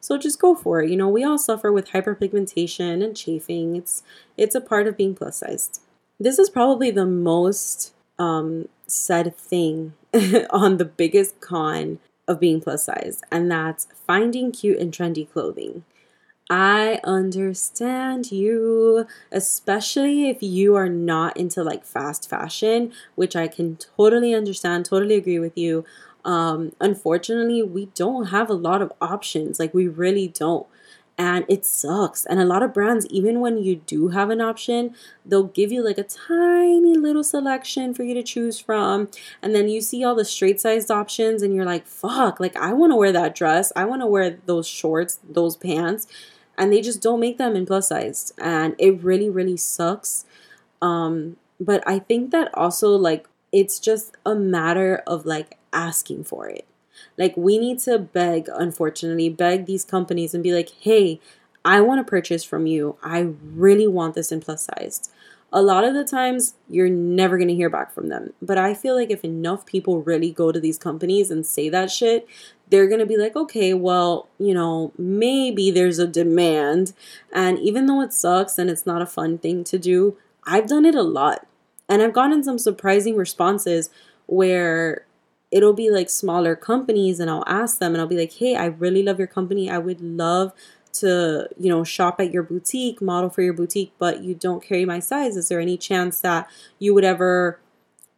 So 0.00 0.16
just 0.16 0.40
go 0.40 0.54
for 0.54 0.82
it. 0.82 0.90
You 0.90 0.96
know, 0.96 1.08
we 1.08 1.24
all 1.24 1.38
suffer 1.38 1.72
with 1.72 1.90
hyperpigmentation 1.90 3.04
and 3.04 3.16
chafing. 3.16 3.76
It's 3.76 4.02
it's 4.36 4.54
a 4.54 4.60
part 4.60 4.86
of 4.86 4.96
being 4.96 5.14
plus 5.14 5.38
sized. 5.38 5.80
This 6.20 6.38
is 6.38 6.50
probably 6.50 6.90
the 6.90 7.06
most 7.06 7.92
um, 8.18 8.68
said 8.86 9.36
thing 9.36 9.94
on 10.50 10.76
the 10.76 10.84
biggest 10.84 11.40
con 11.40 11.98
of 12.26 12.40
being 12.40 12.60
plus 12.60 12.84
size, 12.84 13.22
and 13.30 13.50
that's 13.50 13.88
finding 14.06 14.52
cute 14.52 14.78
and 14.78 14.92
trendy 14.92 15.30
clothing. 15.30 15.84
I 16.50 17.00
understand 17.04 18.32
you, 18.32 19.06
especially 19.30 20.30
if 20.30 20.42
you 20.42 20.76
are 20.76 20.88
not 20.88 21.36
into 21.36 21.62
like 21.62 21.84
fast 21.84 22.28
fashion, 22.28 22.92
which 23.16 23.36
I 23.36 23.48
can 23.48 23.76
totally 23.76 24.34
understand, 24.34 24.86
totally 24.86 25.16
agree 25.16 25.38
with 25.38 25.58
you. 25.58 25.84
Um, 26.24 26.72
unfortunately, 26.80 27.62
we 27.62 27.86
don't 27.94 28.26
have 28.26 28.48
a 28.48 28.54
lot 28.54 28.80
of 28.80 28.92
options. 29.00 29.58
Like, 29.60 29.74
we 29.74 29.88
really 29.88 30.28
don't. 30.28 30.66
And 31.20 31.44
it 31.48 31.64
sucks. 31.66 32.24
And 32.24 32.38
a 32.38 32.44
lot 32.44 32.62
of 32.62 32.72
brands, 32.72 33.04
even 33.06 33.40
when 33.40 33.58
you 33.58 33.76
do 33.76 34.08
have 34.08 34.30
an 34.30 34.40
option, 34.40 34.94
they'll 35.26 35.44
give 35.44 35.72
you 35.72 35.82
like 35.84 35.98
a 35.98 36.04
tiny 36.04 36.94
little 36.96 37.24
selection 37.24 37.92
for 37.92 38.04
you 38.04 38.14
to 38.14 38.22
choose 38.22 38.60
from. 38.60 39.08
And 39.42 39.54
then 39.54 39.68
you 39.68 39.80
see 39.80 40.04
all 40.04 40.14
the 40.14 40.24
straight 40.24 40.60
sized 40.60 40.90
options, 40.90 41.42
and 41.42 41.54
you're 41.54 41.64
like, 41.64 41.86
fuck, 41.86 42.40
like, 42.40 42.56
I 42.56 42.72
wanna 42.72 42.96
wear 42.96 43.12
that 43.12 43.34
dress. 43.34 43.72
I 43.76 43.84
wanna 43.84 44.06
wear 44.06 44.38
those 44.46 44.66
shorts, 44.66 45.18
those 45.28 45.56
pants 45.56 46.06
and 46.58 46.72
they 46.72 46.82
just 46.82 47.00
don't 47.00 47.20
make 47.20 47.38
them 47.38 47.56
in 47.56 47.64
plus 47.64 47.88
size. 47.88 48.32
And 48.36 48.74
it 48.78 49.02
really 49.02 49.30
really 49.30 49.56
sucks. 49.56 50.26
Um 50.82 51.36
but 51.60 51.82
i 51.88 51.98
think 51.98 52.30
that 52.30 52.48
also 52.54 52.90
like 52.90 53.28
it's 53.50 53.80
just 53.80 54.16
a 54.24 54.34
matter 54.34 55.02
of 55.06 55.26
like 55.26 55.58
asking 55.72 56.24
for 56.24 56.48
it. 56.48 56.66
Like 57.16 57.36
we 57.36 57.58
need 57.58 57.78
to 57.80 57.98
beg 57.98 58.48
unfortunately 58.52 59.28
beg 59.30 59.66
these 59.66 59.84
companies 59.84 60.34
and 60.34 60.42
be 60.42 60.52
like 60.52 60.70
hey 60.80 61.20
i 61.64 61.80
want 61.80 62.04
to 62.04 62.10
purchase 62.10 62.44
from 62.44 62.66
you. 62.66 62.96
I 63.02 63.30
really 63.42 63.86
want 63.86 64.14
this 64.14 64.32
in 64.32 64.40
plus 64.40 64.62
size. 64.64 65.10
A 65.50 65.62
lot 65.62 65.84
of 65.84 65.94
the 65.94 66.04
times 66.04 66.54
you're 66.68 66.90
never 66.90 67.38
going 67.38 67.48
to 67.48 67.54
hear 67.54 67.70
back 67.70 67.90
from 67.90 68.08
them. 68.08 68.34
But 68.42 68.58
I 68.58 68.74
feel 68.74 68.94
like 68.94 69.10
if 69.10 69.24
enough 69.24 69.64
people 69.64 70.02
really 70.02 70.30
go 70.30 70.52
to 70.52 70.60
these 70.60 70.76
companies 70.78 71.30
and 71.30 71.46
say 71.46 71.70
that 71.70 71.90
shit, 71.90 72.28
they're 72.70 72.86
going 72.86 73.00
to 73.00 73.06
be 73.06 73.16
like, 73.16 73.36
okay, 73.36 73.74
well, 73.74 74.28
you 74.38 74.54
know, 74.54 74.92
maybe 74.98 75.70
there's 75.70 75.98
a 75.98 76.06
demand. 76.06 76.92
And 77.32 77.58
even 77.58 77.86
though 77.86 78.00
it 78.00 78.12
sucks 78.12 78.58
and 78.58 78.70
it's 78.70 78.86
not 78.86 79.02
a 79.02 79.06
fun 79.06 79.38
thing 79.38 79.64
to 79.64 79.78
do, 79.78 80.16
I've 80.44 80.68
done 80.68 80.84
it 80.84 80.94
a 80.94 81.02
lot. 81.02 81.46
And 81.88 82.02
I've 82.02 82.12
gotten 82.12 82.42
some 82.42 82.58
surprising 82.58 83.16
responses 83.16 83.90
where 84.26 85.06
it'll 85.50 85.72
be 85.72 85.90
like 85.90 86.10
smaller 86.10 86.54
companies 86.54 87.20
and 87.20 87.30
I'll 87.30 87.44
ask 87.46 87.78
them 87.78 87.94
and 87.94 88.00
I'll 88.00 88.06
be 88.06 88.18
like, 88.18 88.34
hey, 88.34 88.54
I 88.54 88.66
really 88.66 89.02
love 89.02 89.18
your 89.18 89.28
company. 89.28 89.70
I 89.70 89.78
would 89.78 90.00
love 90.00 90.52
to, 90.94 91.48
you 91.58 91.70
know, 91.70 91.84
shop 91.84 92.20
at 92.20 92.32
your 92.32 92.42
boutique, 92.42 93.00
model 93.00 93.30
for 93.30 93.42
your 93.42 93.52
boutique, 93.52 93.92
but 93.98 94.22
you 94.22 94.34
don't 94.34 94.62
carry 94.62 94.84
my 94.84 94.98
size. 94.98 95.36
Is 95.36 95.48
there 95.48 95.60
any 95.60 95.76
chance 95.76 96.20
that 96.20 96.50
you 96.78 96.92
would 96.94 97.04
ever 97.04 97.60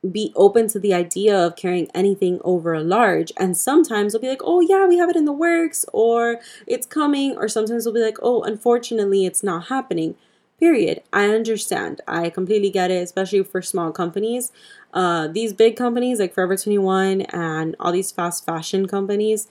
be 0.09 0.33
open 0.35 0.67
to 0.69 0.79
the 0.79 0.95
idea 0.95 1.37
of 1.37 1.57
carrying 1.57 1.89
anything 1.95 2.41
over 2.43 2.73
a 2.73 2.83
large. 2.83 3.33
And 3.37 3.57
sometimes 3.57 4.13
they'll 4.13 4.23
be 4.23 4.29
like, 4.29 4.43
oh, 4.43 4.61
yeah, 4.61 4.87
we 4.87 4.97
have 4.97 5.11
it 5.11 5.17
in 5.17 5.27
the 5.27 5.33
works, 5.33 5.85
or 5.93 6.41
it's 6.67 6.87
coming, 6.87 7.37
or 7.37 7.49
sometimes 7.49 7.85
they'll 7.85 7.93
be 7.93 8.01
like, 8.01 8.19
oh, 8.23 8.43
unfortunately, 8.43 9.27
it's 9.27 9.43
not 9.43 9.67
happening. 9.67 10.15
Period. 10.59 11.03
I 11.13 11.27
understand. 11.29 12.01
I 12.07 12.31
completely 12.31 12.71
get 12.71 12.91
it, 12.91 13.03
especially 13.03 13.43
for 13.45 13.63
small 13.63 13.93
companies. 13.93 14.53
Uh, 14.93 15.29
these 15.29 15.53
big 15.53 15.77
companies 15.77 16.19
like 16.19 16.35
Forever 16.35 16.57
21 16.57 17.23
and 17.23 17.77
all 17.79 17.93
these 17.93 18.11
fast 18.11 18.45
fashion 18.45 18.87
companies, 18.87 19.49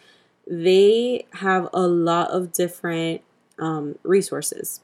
they 0.48 1.26
have 1.34 1.70
a 1.74 1.88
lot 1.88 2.30
of 2.32 2.52
different 2.52 3.22
um, 3.58 3.98
resources. 4.04 4.82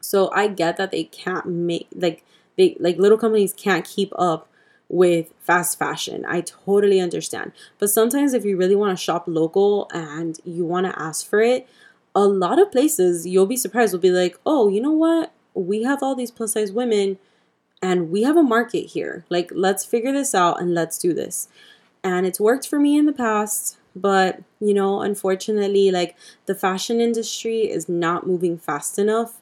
So 0.00 0.30
I 0.32 0.48
get 0.48 0.76
that 0.78 0.90
they 0.90 1.04
can't 1.04 1.46
make 1.46 1.88
like 1.94 2.24
they 2.56 2.76
like 2.80 2.98
little 2.98 3.18
companies 3.18 3.52
can't 3.52 3.84
keep 3.84 4.12
up 4.16 4.48
with 4.92 5.32
fast 5.40 5.78
fashion. 5.78 6.24
I 6.28 6.42
totally 6.42 7.00
understand. 7.00 7.52
But 7.78 7.90
sometimes, 7.90 8.34
if 8.34 8.44
you 8.44 8.56
really 8.56 8.76
want 8.76 8.96
to 8.96 9.02
shop 9.02 9.24
local 9.26 9.90
and 9.92 10.38
you 10.44 10.64
want 10.64 10.86
to 10.86 11.02
ask 11.02 11.26
for 11.26 11.40
it, 11.40 11.66
a 12.14 12.26
lot 12.26 12.60
of 12.60 12.70
places 12.70 13.26
you'll 13.26 13.46
be 13.46 13.56
surprised 13.56 13.94
will 13.94 14.00
be 14.00 14.10
like, 14.10 14.38
oh, 14.44 14.68
you 14.68 14.80
know 14.80 14.92
what? 14.92 15.32
We 15.54 15.82
have 15.84 16.02
all 16.02 16.14
these 16.14 16.30
plus 16.30 16.52
size 16.52 16.70
women 16.70 17.18
and 17.80 18.10
we 18.10 18.22
have 18.22 18.36
a 18.36 18.42
market 18.42 18.88
here. 18.90 19.24
Like, 19.30 19.50
let's 19.54 19.84
figure 19.84 20.12
this 20.12 20.34
out 20.34 20.60
and 20.60 20.74
let's 20.74 20.98
do 20.98 21.14
this. 21.14 21.48
And 22.04 22.26
it's 22.26 22.38
worked 22.38 22.68
for 22.68 22.78
me 22.78 22.98
in 22.98 23.06
the 23.06 23.12
past, 23.12 23.78
but 23.96 24.42
you 24.60 24.74
know, 24.74 25.00
unfortunately, 25.00 25.90
like 25.90 26.16
the 26.44 26.54
fashion 26.54 27.00
industry 27.00 27.62
is 27.62 27.88
not 27.88 28.26
moving 28.26 28.58
fast 28.58 28.98
enough 28.98 29.40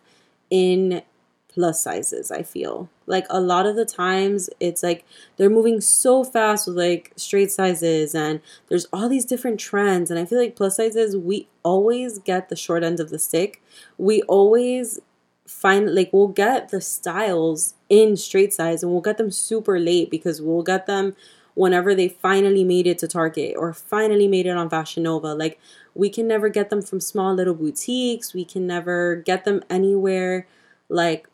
in 0.48 1.02
plus 1.48 1.82
sizes, 1.82 2.30
I 2.30 2.42
feel. 2.42 2.88
Like 3.11 3.27
a 3.29 3.40
lot 3.40 3.66
of 3.66 3.77
the 3.77 3.85
times 3.85 4.49
it's 4.61 4.83
like 4.83 5.05
they're 5.37 5.51
moving 5.51 5.81
so 5.81 6.25
fast 6.25 6.66
with 6.66 6.77
like 6.77 7.12
straight 7.16 7.51
sizes 7.51 8.14
and 8.14 8.40
there's 8.68 8.87
all 8.92 9.09
these 9.09 9.25
different 9.25 9.61
trends 9.61 10.11
and 10.11 10.18
I 10.18 10.25
feel 10.25 10.38
like 10.38 10.57
plus 10.57 10.77
sizes 10.77 11.16
we 11.16 11.49
always 11.62 12.18
get 12.18 12.49
the 12.49 12.57
short 12.57 12.83
end 12.83 13.01
of 13.01 13.11
the 13.11 13.18
stick. 13.18 13.62
We 13.99 14.23
always 14.23 15.01
find 15.46 15.94
like 15.94 16.11
we'll 16.12 16.29
get 16.29 16.68
the 16.68 16.81
styles 16.81 17.75
in 17.88 18.16
straight 18.16 18.55
size 18.55 18.83
and 18.83 18.92
we'll 18.92 19.01
get 19.01 19.18
them 19.18 19.31
super 19.31 19.79
late 19.79 20.11
because 20.11 20.40
we'll 20.40 20.62
get 20.62 20.87
them 20.87 21.16
whenever 21.55 21.94
they 21.94 22.09
finally 22.09 22.64
made 22.64 22.87
it 22.87 22.99
to 22.99 23.09
Target 23.09 23.55
or 23.57 23.73
finally 23.73 24.29
made 24.29 24.46
it 24.46 24.57
on 24.57 24.70
Fashion 24.70 25.03
Nova. 25.03 25.35
Like 25.35 25.59
we 25.94 26.09
can 26.09 26.29
never 26.29 26.49
get 26.49 26.70
them 26.70 26.81
from 26.81 27.01
small 27.01 27.35
little 27.35 27.55
boutiques. 27.55 28.33
We 28.33 28.44
can 28.44 28.66
never 28.66 29.16
get 29.16 29.44
them 29.44 29.62
anywhere 29.68 30.46
like 30.88 31.29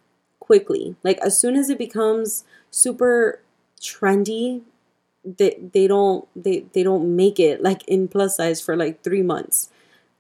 quickly. 0.46 0.96
Like 1.02 1.18
as 1.18 1.38
soon 1.38 1.56
as 1.56 1.68
it 1.70 1.78
becomes 1.78 2.44
super 2.70 3.40
trendy, 3.80 4.62
they 5.24 5.59
they 5.72 5.87
don't 5.87 6.26
they 6.37 6.66
they 6.72 6.82
don't 6.82 7.16
make 7.16 7.38
it 7.40 7.62
like 7.62 7.87
in 7.88 8.09
plus 8.09 8.37
size 8.37 8.61
for 8.61 8.76
like 8.76 9.02
3 9.02 9.22
months. 9.22 9.70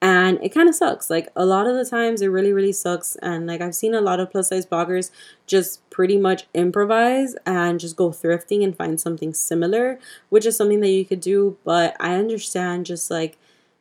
And 0.02 0.38
it 0.42 0.50
kind 0.50 0.68
of 0.68 0.74
sucks. 0.74 1.08
Like 1.08 1.30
a 1.34 1.46
lot 1.46 1.66
of 1.66 1.74
the 1.74 1.84
times 1.84 2.20
it 2.20 2.28
really 2.28 2.52
really 2.52 2.72
sucks 2.72 3.16
and 3.22 3.46
like 3.46 3.60
I've 3.60 3.74
seen 3.74 3.94
a 3.94 4.00
lot 4.00 4.20
of 4.20 4.30
plus 4.30 4.48
size 4.50 4.66
bloggers 4.66 5.10
just 5.46 5.88
pretty 5.90 6.18
much 6.18 6.46
improvise 6.54 7.34
and 7.46 7.80
just 7.80 7.96
go 7.96 8.10
thrifting 8.10 8.62
and 8.64 8.76
find 8.76 9.00
something 9.00 9.32
similar, 9.34 9.98
which 10.28 10.44
is 10.46 10.56
something 10.56 10.80
that 10.80 10.90
you 10.90 11.04
could 11.04 11.20
do, 11.20 11.56
but 11.64 11.96
I 11.98 12.16
understand 12.16 12.86
just 12.86 13.10
like 13.10 13.38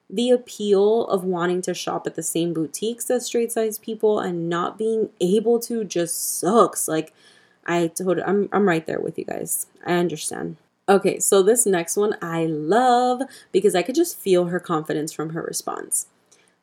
the 0.09 0.29
appeal 0.29 1.07
of 1.07 1.23
wanting 1.23 1.61
to 1.63 1.73
shop 1.73 2.05
at 2.05 2.15
the 2.15 2.23
same 2.23 2.53
boutiques 2.53 3.09
as 3.09 3.25
straight 3.25 3.51
size 3.51 3.79
people 3.79 4.19
and 4.19 4.49
not 4.49 4.77
being 4.77 5.09
able 5.19 5.59
to 5.59 5.83
just 5.83 6.39
sucks. 6.39 6.87
Like 6.87 7.13
I 7.65 7.87
told 7.87 8.19
I'm 8.19 8.49
I'm 8.51 8.67
right 8.67 8.85
there 8.85 8.99
with 8.99 9.17
you 9.17 9.25
guys. 9.25 9.67
I 9.85 9.93
understand. 9.93 10.57
Okay, 10.87 11.19
so 11.19 11.41
this 11.41 11.65
next 11.65 11.97
one 11.97 12.15
I 12.21 12.45
love 12.45 13.23
because 13.51 13.73
I 13.73 13.81
could 13.81 13.95
just 13.95 14.19
feel 14.19 14.45
her 14.45 14.59
confidence 14.59 15.11
from 15.11 15.31
her 15.31 15.41
response. 15.41 16.07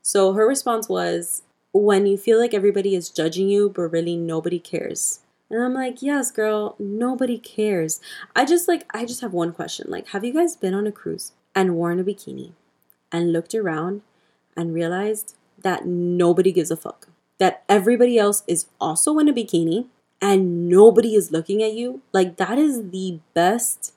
So 0.00 0.34
her 0.34 0.46
response 0.46 0.88
was 0.88 1.42
when 1.72 2.06
you 2.06 2.16
feel 2.16 2.38
like 2.38 2.54
everybody 2.54 2.94
is 2.94 3.10
judging 3.10 3.48
you 3.48 3.68
but 3.68 3.82
really 3.82 4.16
nobody 4.16 4.60
cares. 4.60 5.20
And 5.50 5.62
I'm 5.62 5.74
like, 5.74 6.00
yes, 6.00 6.30
girl, 6.30 6.76
nobody 6.78 7.36
cares. 7.36 8.00
I 8.34 8.46
just 8.46 8.68
like, 8.68 8.86
I 8.94 9.04
just 9.04 9.20
have 9.20 9.34
one 9.34 9.52
question. 9.52 9.86
Like, 9.90 10.08
have 10.08 10.24
you 10.24 10.32
guys 10.32 10.56
been 10.56 10.72
on 10.72 10.86
a 10.86 10.92
cruise 10.92 11.32
and 11.54 11.76
worn 11.76 12.00
a 12.00 12.04
bikini 12.04 12.52
and 13.12 13.32
looked 13.32 13.54
around 13.54 14.02
and 14.56 14.74
realized 14.74 15.36
that 15.62 15.86
nobody 15.86 16.50
gives 16.50 16.70
a 16.70 16.76
fuck? 16.76 17.08
That 17.38 17.62
everybody 17.68 18.18
else 18.18 18.42
is 18.46 18.66
also 18.80 19.18
in 19.18 19.28
a 19.28 19.32
bikini 19.32 19.86
and 20.20 20.68
nobody 20.68 21.14
is 21.14 21.32
looking 21.32 21.62
at 21.62 21.74
you? 21.74 22.02
Like, 22.12 22.36
that 22.36 22.58
is 22.58 22.90
the 22.90 23.18
best 23.34 23.94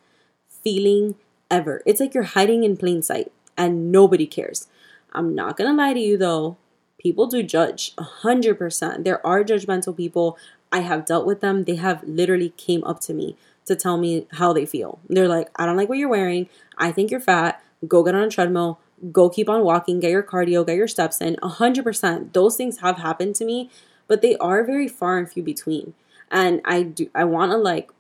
feeling 0.48 1.16
ever. 1.50 1.82
It's 1.86 2.00
like 2.00 2.14
you're 2.14 2.24
hiding 2.24 2.64
in 2.64 2.78
plain 2.78 3.02
sight 3.02 3.32
and 3.58 3.92
nobody 3.92 4.26
cares. 4.26 4.68
I'm 5.14 5.34
not 5.34 5.58
gonna 5.58 5.74
lie 5.74 5.94
to 5.94 6.00
you 6.00 6.18
though, 6.18 6.58
people 6.98 7.28
do 7.28 7.44
judge 7.44 7.96
100%. 7.96 9.04
There 9.04 9.26
are 9.26 9.44
judgmental 9.44 9.96
people. 9.96 10.38
I 10.72 10.80
have 10.80 11.06
dealt 11.06 11.26
with 11.26 11.40
them. 11.40 11.64
They 11.64 11.76
have 11.76 12.04
literally 12.04 12.50
came 12.58 12.84
up 12.84 13.00
to 13.02 13.14
me 13.14 13.38
to 13.66 13.76
tell 13.76 13.98
me 13.98 14.28
how 14.34 14.54
they 14.54 14.66
feel. 14.66 15.00
They're 15.08 15.28
like, 15.28 15.50
I 15.56 15.66
don't 15.66 15.78
like 15.78 15.88
what 15.88 15.98
you're 15.98 16.10
wearing. 16.10 16.50
I 16.78 16.92
think 16.92 17.12
you're 17.12 17.20
fat. 17.20 17.64
Go 17.88 18.04
get 18.04 18.16
on 18.16 18.24
a 18.24 18.30
treadmill. 18.30 18.80
Go 19.12 19.30
keep 19.30 19.50
on 19.50 19.64
walking. 19.64 20.00
Get 20.00 20.12
your 20.12 20.24
cardio. 20.24 20.66
Get 20.66 20.78
your 20.78 20.88
steps 20.88 21.22
in. 21.22 21.36
100%. 21.38 22.34
Those 22.34 22.56
things 22.56 22.80
have 22.80 22.98
happened 22.98 23.36
to 23.36 23.46
me, 23.46 23.70
but 24.08 24.22
they 24.22 24.38
are 24.38 24.64
very 24.64 24.88
far 24.88 25.18
and 25.18 25.30
few 25.30 25.44
between. 25.44 25.94
And 26.32 26.62
I 26.66 26.84
do. 26.84 27.10
I 27.14 27.26
want 27.26 27.52
to 27.52 27.58
like 27.58 27.92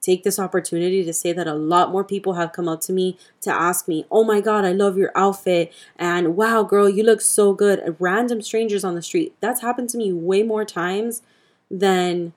take 0.00 0.22
this 0.22 0.38
opportunity 0.38 1.04
to 1.04 1.12
say 1.12 1.32
that 1.32 1.46
a 1.46 1.54
lot 1.54 1.90
more 1.92 2.04
people 2.04 2.34
have 2.34 2.52
come 2.52 2.68
up 2.68 2.80
to 2.80 2.92
me 2.92 3.18
to 3.42 3.50
ask 3.50 3.86
me, 3.86 4.06
"Oh 4.10 4.24
my 4.24 4.40
god, 4.40 4.64
I 4.64 4.72
love 4.72 4.96
your 4.96 5.12
outfit." 5.14 5.72
And, 5.96 6.36
"Wow, 6.36 6.62
girl, 6.62 6.88
you 6.88 7.02
look 7.04 7.20
so 7.20 7.52
good." 7.52 7.96
Random 7.98 8.42
strangers 8.42 8.84
on 8.84 8.94
the 8.94 9.02
street. 9.02 9.34
That's 9.40 9.60
happened 9.60 9.88
to 9.90 9.98
me 9.98 10.12
way 10.12 10.42
more 10.42 10.64
times 10.64 11.22
than 11.70 12.32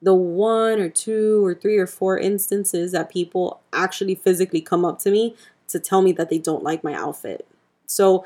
the 0.00 0.14
one 0.14 0.78
or 0.78 0.88
two 0.88 1.44
or 1.44 1.54
three 1.54 1.78
or 1.78 1.86
four 1.86 2.18
instances 2.18 2.92
that 2.92 3.08
people 3.10 3.60
actually 3.72 4.14
physically 4.14 4.60
come 4.60 4.84
up 4.84 4.98
to 5.00 5.10
me 5.10 5.34
to 5.68 5.80
tell 5.80 6.02
me 6.02 6.12
that 6.12 6.28
they 6.30 6.38
don't 6.38 6.62
like 6.62 6.84
my 6.84 6.94
outfit. 6.94 7.46
So 7.86 8.24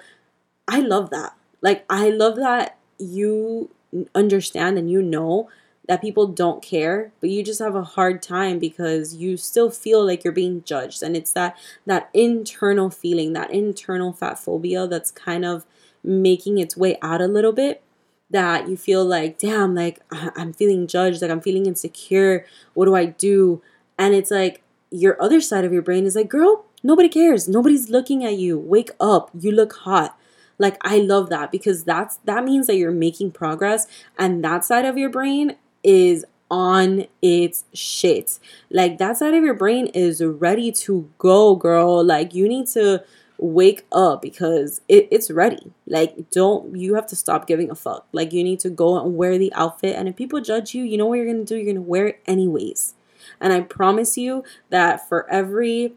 I 0.69 0.81
love 0.81 1.11
that. 1.11 1.35
Like, 1.61 1.85
I 1.91 2.11
love 2.11 2.37
that 2.37 2.79
you 2.99 3.71
understand 4.15 4.79
and 4.79 4.91
you 4.91 5.03
know 5.03 5.49
that 5.89 6.01
people 6.01 6.29
don't 6.29 6.63
care, 6.63 7.11
but 7.21 7.31
you 7.31 7.43
just 7.43 7.59
have 7.59 7.75
a 7.75 7.83
hard 7.83 8.23
time 8.23 8.61
because 8.61 9.17
you 9.17 9.37
still 9.37 9.71
feel 9.71 10.07
like 10.07 10.23
you're 10.23 10.33
being 10.33 10.63
judged. 10.63 11.03
And 11.03 11.17
it's 11.17 11.33
that 11.33 11.57
that 11.85 12.09
internal 12.15 12.91
feeling, 12.91 13.33
that 13.33 13.51
internal 13.51 14.13
fat 14.13 14.39
phobia 14.39 14.87
that's 14.87 15.11
kind 15.11 15.45
of 15.45 15.67
making 16.05 16.59
its 16.59 16.77
way 16.77 16.97
out 17.03 17.21
a 17.21 17.27
little 17.27 17.53
bit 17.53 17.83
that 18.31 18.69
you 18.69 18.77
feel 18.77 19.05
like, 19.05 19.39
damn, 19.39 19.75
like 19.75 20.01
I'm 20.13 20.53
feeling 20.53 20.87
judged, 20.87 21.21
like 21.23 21.31
I'm 21.31 21.41
feeling 21.41 21.67
insecure. 21.67 22.47
What 22.75 22.85
do 22.85 22.95
I 22.95 23.07
do? 23.07 23.61
And 23.99 24.15
it's 24.15 24.31
like 24.31 24.63
your 24.91 25.21
other 25.21 25.41
side 25.41 25.65
of 25.65 25.73
your 25.73 25.83
brain 25.83 26.07
is 26.07 26.15
like, 26.15 26.29
girl, 26.29 26.65
nobody 26.83 27.09
cares. 27.09 27.49
Nobody's 27.49 27.89
looking 27.89 28.25
at 28.25 28.37
you. 28.37 28.59
Wake 28.59 28.91
up. 29.01 29.31
You 29.39 29.53
look 29.53 29.73
hot. 29.73 30.17
Like 30.59 30.77
I 30.83 30.99
love 30.99 31.31
that 31.31 31.51
because 31.51 31.85
that's 31.85 32.17
that 32.25 32.45
means 32.45 32.67
that 32.67 32.77
you're 32.77 32.93
making 32.93 33.33
progress 33.33 33.87
and 34.19 34.45
that 34.45 34.65
side 34.65 34.85
of 34.85 34.99
your 34.99 35.09
brain 35.09 35.57
is 35.83 36.27
on 36.51 37.07
its 37.23 37.65
shit. 37.73 38.39
Like 38.71 38.99
that 38.99 39.17
side 39.17 39.33
of 39.33 39.43
your 39.43 39.55
brain 39.55 39.87
is 39.87 40.23
ready 40.23 40.71
to 40.73 41.09
go, 41.17 41.57
girl. 41.57 42.05
Like 42.05 42.35
you 42.35 42.47
need 42.47 42.67
to 42.69 43.03
wake 43.41 43.87
up 43.91 44.23
because 44.23 44.81
it, 44.89 45.09
it's 45.11 45.31
ready. 45.31 45.73
Like, 45.87 46.31
don't 46.31 46.77
you 46.77 46.95
have 46.95 47.07
to 47.09 47.17
stop 47.17 47.47
giving 47.47 47.71
a 47.71 47.75
fuck. 47.75 48.07
Like, 48.13 48.33
you 48.33 48.45
need 48.45 48.61
to 48.61 48.71
go 48.71 48.99
and 48.99 49.17
wear 49.17 49.39
the 49.39 49.53
outfit. 49.55 49.97
And 49.97 50.09
if 50.09 50.17
people 50.17 50.41
judge 50.41 50.75
you, 50.75 50.85
you 50.85 50.99
know 50.99 51.07
what 51.07 51.17
you're 51.17 51.27
gonna 51.27 51.45
do? 51.45 51.57
You're 51.57 51.73
gonna 51.73 51.81
wear 51.81 52.09
it 52.09 52.21
anyways. 52.27 52.95
And 53.41 53.53
I 53.53 53.61
promise 53.63 54.19
you 54.19 54.45
that 54.69 55.09
for 55.09 55.29
every 55.31 55.95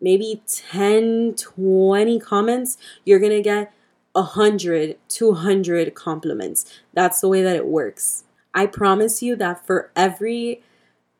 maybe 0.00 0.42
10, 0.46 1.34
20 1.34 2.20
comments, 2.20 2.78
you're 3.04 3.20
gonna 3.20 3.42
get 3.42 3.72
100, 4.12 4.96
200 5.08 5.94
compliments. 5.94 6.80
That's 6.92 7.20
the 7.20 7.28
way 7.28 7.42
that 7.42 7.56
it 7.56 7.66
works. 7.66 8.24
I 8.54 8.66
promise 8.66 9.22
you 9.22 9.36
that 9.36 9.66
for 9.66 9.90
every 9.94 10.62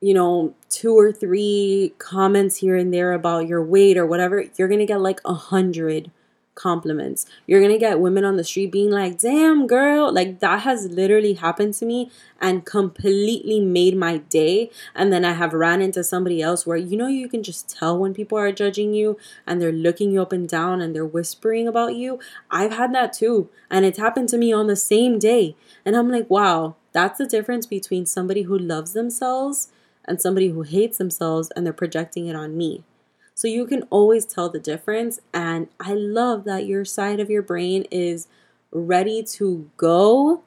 you 0.01 0.15
know, 0.15 0.55
two 0.69 0.97
or 0.97 1.11
three 1.11 1.93
comments 1.99 2.57
here 2.59 2.77
and 2.77 2.95
there 2.95 3.13
about 3.13 3.49
your 3.49 3.63
weight 3.63 3.97
or 3.97 4.07
whatever, 4.07 4.45
you're 4.57 4.69
gonna 4.69 4.87
get 4.87 5.01
like 5.01 5.21
a 5.25 5.35
hundred 5.35 6.11
compliments. 6.59 7.25
You're 7.47 7.63
gonna 7.63 7.79
get 7.79 8.01
women 8.01 8.25
on 8.25 8.37
the 8.37 8.45
street 8.45 8.73
being 8.73 8.91
like, 8.91 9.19
damn, 9.19 9.67
girl. 9.67 10.13
Like, 10.13 10.41
that 10.41 10.63
has 10.63 10.87
literally 10.91 11.35
happened 11.35 11.75
to 11.75 11.87
me 11.87 12.11
and 12.41 12.67
completely 12.67 13.61
made 13.61 13.97
my 13.97 14.19
day. 14.19 14.71
And 14.95 15.13
then 15.13 15.25
I 15.25 15.33
have 15.33 15.55
ran 15.55 15.81
into 15.81 16.05
somebody 16.05 16.43
else 16.43 16.67
where, 16.67 16.77
you 16.77 16.97
know, 16.97 17.07
you 17.07 17.29
can 17.29 17.43
just 17.43 17.69
tell 17.69 17.99
when 17.99 18.13
people 18.13 18.37
are 18.37 18.53
judging 18.53 18.93
you 18.93 19.17
and 19.47 19.63
they're 19.63 19.73
looking 19.73 20.11
you 20.11 20.21
up 20.21 20.33
and 20.33 20.49
down 20.49 20.81
and 20.81 20.95
they're 20.95 21.07
whispering 21.07 21.67
about 21.67 21.95
you. 21.95 22.19
I've 22.51 22.73
had 22.73 22.93
that 22.95 23.13
too. 23.13 23.49
And 23.71 23.85
it's 23.85 23.99
happened 23.99 24.29
to 24.31 24.39
me 24.39 24.53
on 24.53 24.67
the 24.67 24.77
same 24.77 25.19
day. 25.19 25.57
And 25.85 25.97
I'm 25.97 26.11
like, 26.11 26.29
wow, 26.29 26.77
that's 26.93 27.19
the 27.19 27.27
difference 27.27 27.67
between 27.67 28.07
somebody 28.07 28.43
who 28.43 28.59
loves 28.59 28.93
themselves 28.93 29.69
and 30.05 30.21
somebody 30.21 30.49
who 30.49 30.63
hates 30.63 30.99
themselves 30.99 31.51
and 31.55 31.65
they're 31.65 31.73
projecting 31.73 32.27
it 32.27 32.35
on 32.37 32.57
me. 32.57 32.83
So 33.39 33.47
you 33.47 33.67
can 33.67 33.85
always 33.85 34.25
tell 34.27 34.49
the 34.49 34.59
difference. 34.59 35.21
And 35.33 35.69
I 35.79 35.95
love 35.95 36.43
that 36.43 36.67
your 36.67 36.85
side 36.85 37.21
of 37.21 37.31
your 37.31 37.41
brain 37.41 37.87
is 37.89 38.27
ready 38.73 39.23
to 39.39 39.71
go 39.77 40.43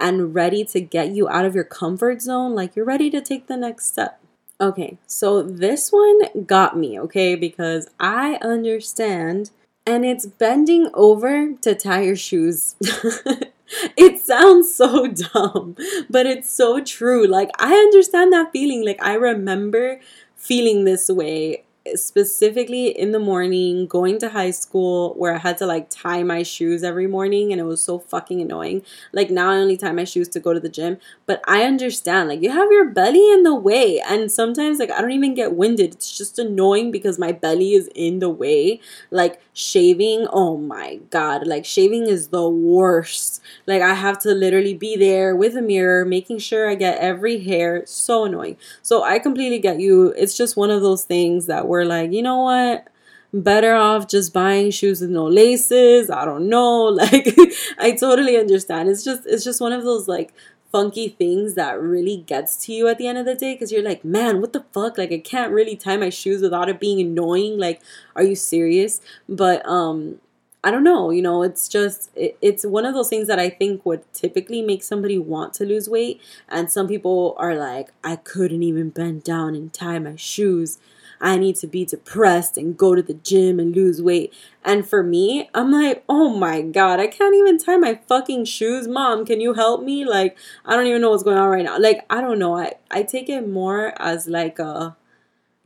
and 0.00 0.34
ready 0.34 0.64
to 0.64 0.80
get 0.80 1.10
you 1.10 1.28
out 1.28 1.44
of 1.44 1.54
your 1.54 1.64
comfort 1.64 2.22
zone. 2.22 2.54
Like 2.54 2.74
you're 2.74 2.86
ready 2.86 3.10
to 3.10 3.20
take 3.20 3.46
the 3.46 3.58
next 3.58 3.88
step. 3.88 4.22
Okay, 4.58 4.96
so 5.06 5.42
this 5.42 5.92
one 5.92 6.46
got 6.46 6.78
me, 6.78 6.98
okay, 7.00 7.34
because 7.34 7.88
I 8.00 8.38
understand 8.40 9.50
and 9.86 10.06
it's 10.06 10.24
bending 10.24 10.88
over 10.94 11.52
to 11.60 11.74
tie 11.74 12.04
your 12.04 12.16
shoes. 12.16 12.74
it 13.98 14.18
sounds 14.18 14.74
so 14.74 15.08
dumb, 15.08 15.76
but 16.08 16.24
it's 16.24 16.48
so 16.48 16.82
true. 16.82 17.26
Like, 17.26 17.50
I 17.58 17.74
understand 17.74 18.32
that 18.32 18.50
feeling. 18.50 18.82
Like, 18.82 19.02
I 19.02 19.12
remember 19.12 20.00
feeling 20.36 20.84
this 20.84 21.10
way 21.10 21.64
specifically 21.94 22.88
in 22.88 23.12
the 23.12 23.18
morning 23.18 23.86
going 23.86 24.18
to 24.18 24.28
high 24.28 24.50
school 24.50 25.14
where 25.14 25.34
I 25.34 25.38
had 25.38 25.56
to 25.58 25.66
like 25.66 25.88
tie 25.88 26.22
my 26.22 26.42
shoes 26.42 26.82
every 26.82 27.06
morning 27.06 27.52
and 27.52 27.60
it 27.60 27.64
was 27.64 27.82
so 27.82 27.98
fucking 27.98 28.40
annoying. 28.40 28.82
Like 29.12 29.30
now 29.30 29.50
I 29.50 29.56
only 29.56 29.76
tie 29.76 29.92
my 29.92 30.04
shoes 30.04 30.28
to 30.30 30.40
go 30.40 30.52
to 30.52 30.60
the 30.60 30.68
gym, 30.68 30.98
but 31.26 31.40
I 31.46 31.62
understand 31.64 32.28
like 32.28 32.42
you 32.42 32.50
have 32.50 32.70
your 32.70 32.90
belly 32.90 33.32
in 33.32 33.44
the 33.44 33.54
way 33.54 34.00
and 34.00 34.30
sometimes 34.30 34.78
like 34.78 34.90
I 34.90 35.00
don't 35.00 35.12
even 35.12 35.34
get 35.34 35.54
winded. 35.54 35.94
It's 35.94 36.16
just 36.16 36.38
annoying 36.38 36.90
because 36.90 37.18
my 37.18 37.32
belly 37.32 37.72
is 37.72 37.88
in 37.94 38.18
the 38.18 38.30
way. 38.30 38.80
Like 39.10 39.40
shaving, 39.60 40.26
oh 40.32 40.56
my 40.56 40.96
god, 41.10 41.46
like 41.46 41.64
shaving 41.64 42.06
is 42.06 42.28
the 42.28 42.48
worst. 42.48 43.42
Like 43.66 43.82
I 43.82 43.94
have 43.94 44.18
to 44.20 44.30
literally 44.34 44.74
be 44.74 44.96
there 44.96 45.36
with 45.36 45.56
a 45.56 45.62
mirror 45.62 46.04
making 46.04 46.38
sure 46.38 46.68
I 46.68 46.74
get 46.74 46.98
every 46.98 47.38
hair. 47.40 47.82
So 47.86 48.24
annoying. 48.24 48.56
So 48.82 49.02
I 49.02 49.18
completely 49.18 49.58
get 49.58 49.80
you. 49.80 50.08
It's 50.16 50.36
just 50.36 50.56
one 50.56 50.70
of 50.70 50.80
those 50.82 51.04
things 51.04 51.46
that 51.46 51.68
we're 51.68 51.84
like, 51.84 52.12
you 52.12 52.22
know 52.22 52.38
what? 52.38 52.88
Better 53.32 53.74
off 53.74 54.08
just 54.08 54.32
buying 54.32 54.72
shoes 54.72 55.00
with 55.02 55.10
no 55.10 55.26
laces. 55.26 56.10
I 56.10 56.24
don't 56.24 56.48
know. 56.48 56.86
Like 57.00 57.28
I 57.78 57.92
totally 57.92 58.36
understand. 58.36 58.88
It's 58.88 59.04
just 59.04 59.22
it's 59.26 59.44
just 59.44 59.60
one 59.60 59.72
of 59.72 59.84
those 59.84 60.08
like 60.08 60.32
funky 60.72 61.08
things 61.08 61.54
that 61.54 61.80
really 61.80 62.18
gets 62.18 62.56
to 62.66 62.72
you 62.72 62.88
at 62.88 62.98
the 62.98 63.06
end 63.06 63.18
of 63.18 63.26
the 63.26 63.34
day 63.34 63.54
because 63.54 63.72
you're 63.72 63.82
like, 63.82 64.04
man, 64.04 64.40
what 64.40 64.52
the 64.52 64.64
fuck? 64.72 64.98
Like 64.98 65.12
I 65.12 65.18
can't 65.18 65.52
really 65.52 65.76
tie 65.76 65.96
my 65.96 66.10
shoes 66.10 66.42
without 66.42 66.68
it 66.68 66.80
being 66.80 67.00
annoying. 67.00 67.58
Like, 67.58 67.80
are 68.16 68.22
you 68.22 68.36
serious? 68.36 69.00
But 69.28 69.66
um 69.66 70.20
I 70.62 70.70
don't 70.70 70.84
know, 70.84 71.10
you 71.10 71.22
know, 71.22 71.42
it's 71.42 71.68
just 71.68 72.10
it, 72.14 72.36
it's 72.42 72.66
one 72.66 72.84
of 72.84 72.94
those 72.94 73.08
things 73.08 73.28
that 73.28 73.38
I 73.38 73.48
think 73.48 73.84
would 73.86 74.02
typically 74.12 74.60
make 74.60 74.82
somebody 74.82 75.18
want 75.18 75.54
to 75.54 75.64
lose 75.64 75.88
weight 75.88 76.20
and 76.48 76.70
some 76.70 76.86
people 76.86 77.34
are 77.38 77.54
like 77.56 77.92
I 78.04 78.16
couldn't 78.16 78.62
even 78.62 78.90
bend 78.90 79.24
down 79.24 79.54
and 79.54 79.72
tie 79.72 79.98
my 79.98 80.16
shoes 80.16 80.78
I 81.20 81.36
need 81.36 81.56
to 81.56 81.66
be 81.66 81.84
depressed 81.84 82.56
and 82.56 82.76
go 82.76 82.94
to 82.94 83.02
the 83.02 83.14
gym 83.14 83.60
and 83.60 83.74
lose 83.74 84.00
weight. 84.00 84.32
And 84.64 84.88
for 84.88 85.02
me, 85.02 85.50
I'm 85.54 85.70
like, 85.70 86.02
oh 86.08 86.30
my 86.30 86.62
God, 86.62 86.98
I 86.98 87.06
can't 87.06 87.34
even 87.34 87.58
tie 87.58 87.76
my 87.76 88.00
fucking 88.08 88.46
shoes. 88.46 88.88
Mom, 88.88 89.26
can 89.26 89.40
you 89.40 89.54
help 89.54 89.82
me? 89.82 90.04
Like, 90.04 90.38
I 90.64 90.76
don't 90.76 90.86
even 90.86 91.02
know 91.02 91.10
what's 91.10 91.22
going 91.22 91.38
on 91.38 91.48
right 91.48 91.64
now. 91.64 91.78
Like, 91.78 92.06
I 92.08 92.20
don't 92.20 92.38
know. 92.38 92.56
I, 92.56 92.74
I 92.90 93.02
take 93.02 93.28
it 93.28 93.46
more 93.46 93.92
as 94.00 94.26
like 94.28 94.58
a, 94.58 94.96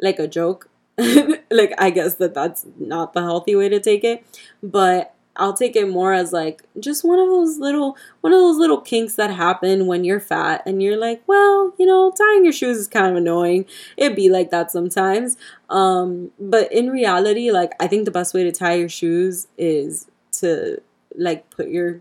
like 0.00 0.18
a 0.18 0.26
joke. 0.26 0.68
like, 0.98 1.72
I 1.78 1.90
guess 1.90 2.16
that 2.16 2.34
that's 2.34 2.66
not 2.78 3.12
the 3.12 3.22
healthy 3.22 3.54
way 3.54 3.68
to 3.68 3.80
take 3.80 4.02
it. 4.04 4.26
But 4.62 5.13
I'll 5.36 5.54
take 5.54 5.76
it 5.76 5.88
more 5.88 6.12
as 6.12 6.32
like 6.32 6.62
just 6.78 7.04
one 7.04 7.18
of 7.18 7.28
those 7.28 7.58
little 7.58 7.96
one 8.20 8.32
of 8.32 8.38
those 8.38 8.56
little 8.56 8.80
kinks 8.80 9.14
that 9.14 9.30
happen 9.30 9.86
when 9.86 10.04
you're 10.04 10.20
fat 10.20 10.62
and 10.66 10.82
you're 10.82 10.96
like, 10.96 11.22
well, 11.26 11.74
you 11.78 11.86
know, 11.86 12.12
tying 12.16 12.44
your 12.44 12.52
shoes 12.52 12.78
is 12.78 12.88
kind 12.88 13.06
of 13.06 13.16
annoying. 13.16 13.66
It'd 13.96 14.16
be 14.16 14.28
like 14.28 14.50
that 14.50 14.70
sometimes. 14.70 15.36
Um, 15.68 16.30
but 16.38 16.72
in 16.72 16.90
reality, 16.90 17.50
like 17.50 17.72
I 17.80 17.86
think 17.86 18.04
the 18.04 18.10
best 18.10 18.34
way 18.34 18.44
to 18.44 18.52
tie 18.52 18.74
your 18.74 18.88
shoes 18.88 19.48
is 19.58 20.08
to 20.32 20.80
like 21.16 21.50
put 21.50 21.68
your 21.68 22.00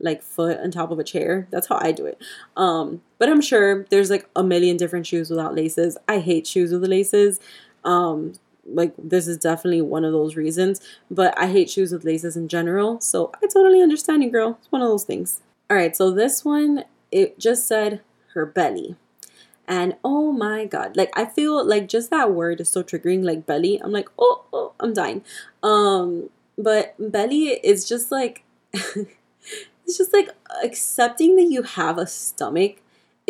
like 0.00 0.22
foot 0.22 0.58
on 0.60 0.70
top 0.70 0.90
of 0.90 0.98
a 0.98 1.04
chair. 1.04 1.46
That's 1.50 1.66
how 1.66 1.78
I 1.80 1.92
do 1.92 2.06
it. 2.06 2.20
Um, 2.56 3.02
but 3.18 3.28
I'm 3.28 3.40
sure 3.40 3.84
there's 3.90 4.10
like 4.10 4.28
a 4.34 4.42
million 4.42 4.76
different 4.76 5.06
shoes 5.06 5.30
without 5.30 5.54
laces. 5.54 5.98
I 6.08 6.20
hate 6.20 6.46
shoes 6.46 6.72
with 6.72 6.84
laces. 6.86 7.38
Um, 7.84 8.34
like 8.72 8.94
this 8.96 9.26
is 9.26 9.36
definitely 9.36 9.82
one 9.82 10.04
of 10.04 10.12
those 10.12 10.36
reasons, 10.36 10.80
but 11.10 11.36
I 11.38 11.46
hate 11.48 11.70
shoes 11.70 11.92
with 11.92 12.04
laces 12.04 12.36
in 12.36 12.48
general. 12.48 13.00
So 13.00 13.30
I 13.42 13.46
totally 13.46 13.82
understand 13.82 14.22
you, 14.22 14.30
girl. 14.30 14.58
It's 14.58 14.72
one 14.72 14.82
of 14.82 14.88
those 14.88 15.04
things. 15.04 15.40
All 15.68 15.76
right, 15.76 15.96
so 15.96 16.10
this 16.10 16.44
one 16.44 16.84
it 17.12 17.38
just 17.38 17.66
said 17.66 18.00
her 18.34 18.46
belly. 18.46 18.96
And 19.66 19.96
oh 20.04 20.32
my 20.32 20.64
god, 20.64 20.96
like 20.96 21.10
I 21.14 21.24
feel 21.24 21.64
like 21.64 21.88
just 21.88 22.10
that 22.10 22.32
word 22.32 22.60
is 22.60 22.68
so 22.68 22.82
triggering, 22.82 23.24
like 23.24 23.46
belly. 23.46 23.80
I'm 23.82 23.92
like, 23.92 24.08
oh, 24.18 24.44
oh 24.52 24.72
I'm 24.80 24.92
dying. 24.92 25.22
Um, 25.62 26.30
but 26.58 26.94
belly 26.98 27.60
is 27.62 27.88
just 27.88 28.10
like 28.10 28.42
it's 28.72 29.96
just 29.96 30.12
like 30.12 30.30
accepting 30.62 31.36
that 31.36 31.44
you 31.44 31.62
have 31.62 31.98
a 31.98 32.06
stomach 32.06 32.76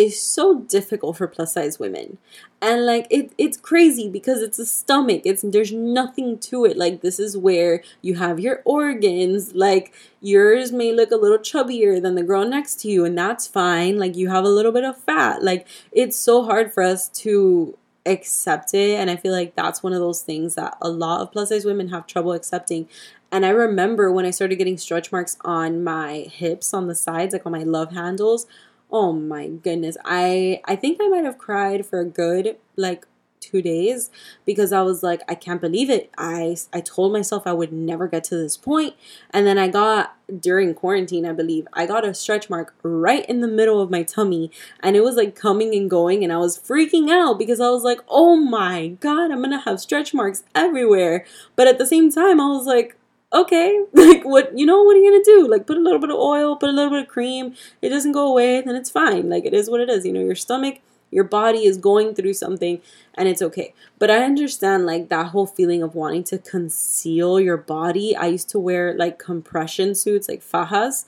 is 0.00 0.20
so 0.20 0.60
difficult 0.60 1.18
for 1.18 1.26
plus 1.26 1.52
size 1.52 1.78
women. 1.78 2.16
And 2.62 2.86
like 2.86 3.06
it 3.10 3.32
it's 3.36 3.58
crazy 3.58 4.08
because 4.08 4.40
it's 4.40 4.58
a 4.58 4.64
stomach. 4.64 5.22
It's 5.24 5.42
there's 5.42 5.72
nothing 5.72 6.38
to 6.38 6.64
it. 6.64 6.78
Like 6.78 7.02
this 7.02 7.18
is 7.20 7.36
where 7.36 7.82
you 8.00 8.14
have 8.14 8.40
your 8.40 8.62
organs. 8.64 9.54
Like 9.54 9.92
yours 10.22 10.72
may 10.72 10.92
look 10.92 11.10
a 11.10 11.16
little 11.16 11.38
chubbier 11.38 12.00
than 12.00 12.14
the 12.14 12.22
girl 12.22 12.48
next 12.48 12.80
to 12.80 12.88
you 12.88 13.04
and 13.04 13.16
that's 13.16 13.46
fine. 13.46 13.98
Like 13.98 14.16
you 14.16 14.30
have 14.30 14.44
a 14.44 14.48
little 14.48 14.72
bit 14.72 14.84
of 14.84 14.96
fat. 14.96 15.42
Like 15.42 15.66
it's 15.92 16.16
so 16.16 16.44
hard 16.44 16.72
for 16.72 16.82
us 16.82 17.08
to 17.08 17.76
accept 18.06 18.72
it 18.72 18.98
and 18.98 19.10
I 19.10 19.16
feel 19.16 19.32
like 19.32 19.54
that's 19.54 19.82
one 19.82 19.92
of 19.92 20.00
those 20.00 20.22
things 20.22 20.54
that 20.54 20.78
a 20.80 20.88
lot 20.88 21.20
of 21.20 21.32
plus 21.32 21.50
size 21.50 21.66
women 21.66 21.90
have 21.90 22.06
trouble 22.06 22.32
accepting. 22.32 22.88
And 23.32 23.46
I 23.46 23.50
remember 23.50 24.10
when 24.10 24.26
I 24.26 24.30
started 24.30 24.56
getting 24.56 24.78
stretch 24.78 25.12
marks 25.12 25.36
on 25.42 25.84
my 25.84 26.26
hips 26.32 26.74
on 26.74 26.88
the 26.88 26.94
sides, 26.94 27.32
like 27.32 27.46
on 27.46 27.52
my 27.52 27.62
love 27.62 27.92
handles, 27.92 28.46
oh 28.92 29.12
my 29.12 29.48
goodness. 29.48 29.96
I 30.04 30.60
i 30.64 30.76
think 30.76 30.98
i 31.00 31.08
might 31.08 31.24
have 31.24 31.38
cried 31.38 31.86
for 31.86 32.00
a 32.00 32.04
good 32.04 32.56
like 32.76 33.06
two 33.40 33.62
days 33.62 34.10
because 34.44 34.70
i 34.70 34.82
was 34.82 35.02
like 35.02 35.22
i 35.26 35.34
can't 35.34 35.60
believe 35.62 35.88
it. 35.88 36.10
I 36.18 36.56
i 36.72 36.80
told 36.80 37.12
myself 37.12 37.46
i 37.46 37.52
would 37.52 37.72
never 37.72 38.06
get 38.06 38.24
to 38.24 38.36
this 38.36 38.56
point. 38.56 38.94
And 39.30 39.46
then 39.46 39.58
i 39.58 39.68
got 39.68 40.16
during 40.38 40.74
quarantine 40.74 41.26
i 41.26 41.32
believe 41.32 41.66
i 41.72 41.84
got 41.86 42.04
a 42.04 42.14
stretch 42.14 42.48
mark 42.48 42.72
right 42.84 43.26
in 43.28 43.40
the 43.40 43.48
middle 43.48 43.80
of 43.80 43.90
my 43.90 44.04
tummy 44.04 44.48
and 44.80 44.94
it 44.94 45.02
was 45.02 45.16
like 45.16 45.34
coming 45.34 45.74
and 45.74 45.90
going 45.90 46.22
and 46.22 46.32
i 46.32 46.36
was 46.36 46.56
freaking 46.56 47.10
out 47.10 47.36
because 47.36 47.58
i 47.60 47.68
was 47.68 47.82
like 47.82 47.98
oh 48.08 48.36
my 48.36 48.88
god 49.00 49.32
i'm 49.32 49.42
gonna 49.42 49.58
have 49.60 49.80
stretch 49.80 50.14
marks 50.14 50.44
everywhere. 50.54 51.24
But 51.56 51.66
at 51.66 51.78
the 51.78 51.86
same 51.86 52.12
time 52.12 52.40
i 52.40 52.46
was 52.46 52.66
like 52.66 52.96
okay, 53.32 53.84
like 53.92 54.24
what 54.24 54.56
you 54.56 54.66
know, 54.66 54.82
what 54.82 54.96
are 54.96 55.00
you 55.00 55.10
gonna 55.10 55.24
do? 55.24 55.48
Like 55.48 55.66
put 55.66 55.76
a 55.76 55.80
little 55.80 56.00
bit 56.00 56.10
of 56.10 56.16
oil, 56.16 56.56
put 56.56 56.68
a 56.68 56.72
little 56.72 56.90
bit 56.90 57.02
of 57.02 57.08
cream. 57.08 57.54
It 57.82 57.90
doesn't 57.90 58.12
go 58.12 58.28
away, 58.28 58.60
then 58.60 58.74
it's 58.74 58.90
fine. 58.90 59.28
Like 59.28 59.44
it 59.44 59.54
is 59.54 59.70
what 59.70 59.80
it 59.80 59.88
is. 59.88 60.04
You 60.04 60.12
know, 60.12 60.20
your 60.20 60.34
stomach, 60.34 60.80
your 61.10 61.24
body 61.24 61.64
is 61.64 61.76
going 61.76 62.14
through 62.14 62.34
something 62.34 62.80
and 63.14 63.28
it's 63.28 63.42
okay. 63.42 63.74
But 63.98 64.10
I 64.10 64.24
understand 64.24 64.86
like 64.86 65.08
that 65.08 65.28
whole 65.28 65.46
feeling 65.46 65.82
of 65.82 65.94
wanting 65.94 66.24
to 66.24 66.38
conceal 66.38 67.40
your 67.40 67.56
body. 67.56 68.16
I 68.16 68.26
used 68.26 68.48
to 68.50 68.58
wear 68.58 68.94
like 68.96 69.18
compression 69.18 69.94
suits, 69.94 70.28
like 70.28 70.42
fajas. 70.42 71.04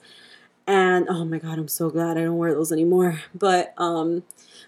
And 0.65 1.07
oh 1.09 1.25
my 1.25 1.39
god, 1.39 1.59
I'm 1.59 1.67
so 1.67 1.89
glad 1.89 2.17
I 2.17 2.23
don't 2.23 2.37
wear 2.37 2.53
those 2.53 2.71
anymore. 2.71 3.21
But 3.35 3.73
um 3.77 4.23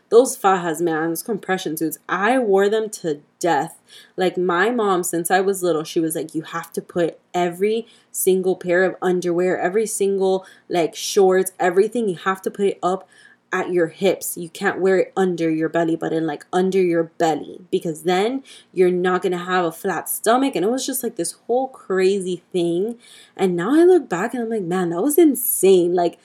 those 0.10 0.38
fajas, 0.38 0.82
man, 0.82 1.10
those 1.10 1.24
compression 1.24 1.76
suits, 1.78 1.98
I 2.08 2.38
wore 2.38 2.70
them 2.70 2.90
to 2.92 3.22
death. 3.40 3.82
Like 4.16 4.38
my 4.38 4.70
mom, 4.70 5.04
since 5.04 5.32
I 5.32 5.42
was 5.42 5.64
little, 5.64 5.84
she 5.84 6.00
was 6.00 6.16
like, 6.16 6.36
you 6.36 6.44
have 6.44 6.72
to 6.74 6.82
put 6.82 7.20
every 7.34 7.88
single 8.12 8.56
pair 8.56 8.84
of 8.84 8.96
underwear, 9.02 9.60
every 9.60 9.86
single 9.86 10.46
like 10.70 10.96
shorts, 10.96 11.54
everything, 11.60 12.08
you 12.10 12.18
have 12.18 12.42
to 12.44 12.52
put 12.52 12.66
it 12.66 12.80
up 12.84 13.08
at 13.52 13.72
your 13.72 13.88
hips. 13.88 14.38
You 14.38 14.50
can't 14.50 14.80
wear 14.80 14.98
it 14.98 15.14
under 15.16 15.50
your 15.50 15.70
belly 15.70 15.96
button, 15.96 16.26
like 16.28 16.46
under 16.52 16.82
your 16.82 17.06
belly, 17.06 17.62
because 17.72 18.04
then 18.04 18.44
you're 18.74 18.92
not 18.92 19.22
gonna 19.22 19.38
have 19.38 19.66
a 19.66 19.72
flat 19.72 20.10
stomach. 20.10 20.56
And 20.56 20.66
it 20.66 20.72
was 20.72 20.86
just 20.86 21.04
like 21.04 21.16
this 21.16 21.34
whole 21.48 21.68
crazy 21.68 22.44
thing. 22.52 22.98
And 23.38 23.56
now 23.56 23.74
I 23.74 23.84
look 23.84 24.10
back 24.10 24.34
and 24.34 24.44
I'm 24.44 24.50
like, 24.50 24.64
man, 24.64 24.90
that 24.90 25.02
was 25.02 25.18
insane. 25.18 25.94
Like, 25.94 26.20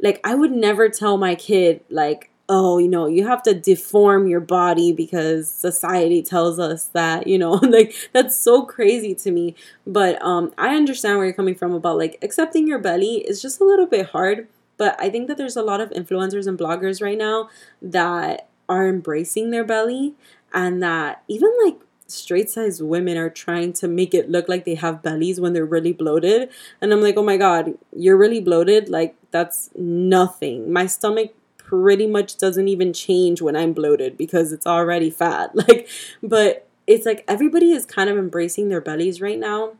like 0.00 0.20
I 0.24 0.34
would 0.34 0.52
never 0.52 0.88
tell 0.88 1.16
my 1.16 1.34
kid, 1.34 1.80
like, 1.90 2.30
oh, 2.48 2.78
you 2.78 2.88
know, 2.88 3.06
you 3.06 3.26
have 3.26 3.42
to 3.42 3.54
deform 3.54 4.28
your 4.28 4.40
body 4.40 4.92
because 4.92 5.50
society 5.50 6.22
tells 6.22 6.58
us 6.58 6.86
that, 6.92 7.26
you 7.26 7.38
know, 7.38 7.52
like 7.62 7.94
that's 8.12 8.36
so 8.36 8.64
crazy 8.64 9.14
to 9.16 9.30
me. 9.30 9.54
But 9.86 10.20
um 10.22 10.52
I 10.58 10.76
understand 10.76 11.16
where 11.18 11.26
you're 11.26 11.34
coming 11.34 11.54
from 11.56 11.72
about 11.72 11.98
like 11.98 12.18
accepting 12.22 12.68
your 12.68 12.78
belly 12.78 13.16
is 13.16 13.42
just 13.42 13.60
a 13.60 13.64
little 13.64 13.86
bit 13.86 14.10
hard, 14.10 14.48
but 14.76 14.96
I 15.00 15.10
think 15.10 15.28
that 15.28 15.36
there's 15.36 15.56
a 15.56 15.62
lot 15.62 15.80
of 15.80 15.90
influencers 15.90 16.46
and 16.46 16.58
bloggers 16.58 17.02
right 17.02 17.18
now 17.18 17.48
that 17.80 18.48
are 18.68 18.88
embracing 18.88 19.50
their 19.50 19.64
belly 19.64 20.14
and 20.52 20.82
that 20.82 21.22
even 21.28 21.50
like 21.64 21.76
straight 22.06 22.48
sized 22.50 22.82
women 22.82 23.16
are 23.16 23.30
trying 23.30 23.72
to 23.72 23.88
make 23.88 24.14
it 24.14 24.30
look 24.30 24.48
like 24.48 24.64
they 24.64 24.74
have 24.74 25.02
bellies 25.02 25.40
when 25.40 25.52
they're 25.52 25.64
really 25.64 25.92
bloated. 25.92 26.48
And 26.80 26.92
I'm 26.92 27.00
like, 27.02 27.16
oh 27.16 27.22
my 27.22 27.36
God, 27.36 27.74
you're 27.94 28.16
really 28.16 28.40
bloated? 28.40 28.88
Like, 28.88 29.16
that's 29.30 29.70
nothing. 29.76 30.72
My 30.72 30.86
stomach 30.86 31.34
pretty 31.58 32.06
much 32.06 32.36
doesn't 32.36 32.68
even 32.68 32.92
change 32.92 33.42
when 33.42 33.56
I'm 33.56 33.72
bloated 33.72 34.16
because 34.16 34.52
it's 34.52 34.66
already 34.66 35.10
fat. 35.10 35.50
Like, 35.54 35.88
but 36.22 36.68
it's 36.86 37.04
like 37.04 37.24
everybody 37.26 37.72
is 37.72 37.84
kind 37.84 38.08
of 38.08 38.16
embracing 38.16 38.68
their 38.68 38.80
bellies 38.80 39.20
right 39.20 39.38
now. 39.38 39.72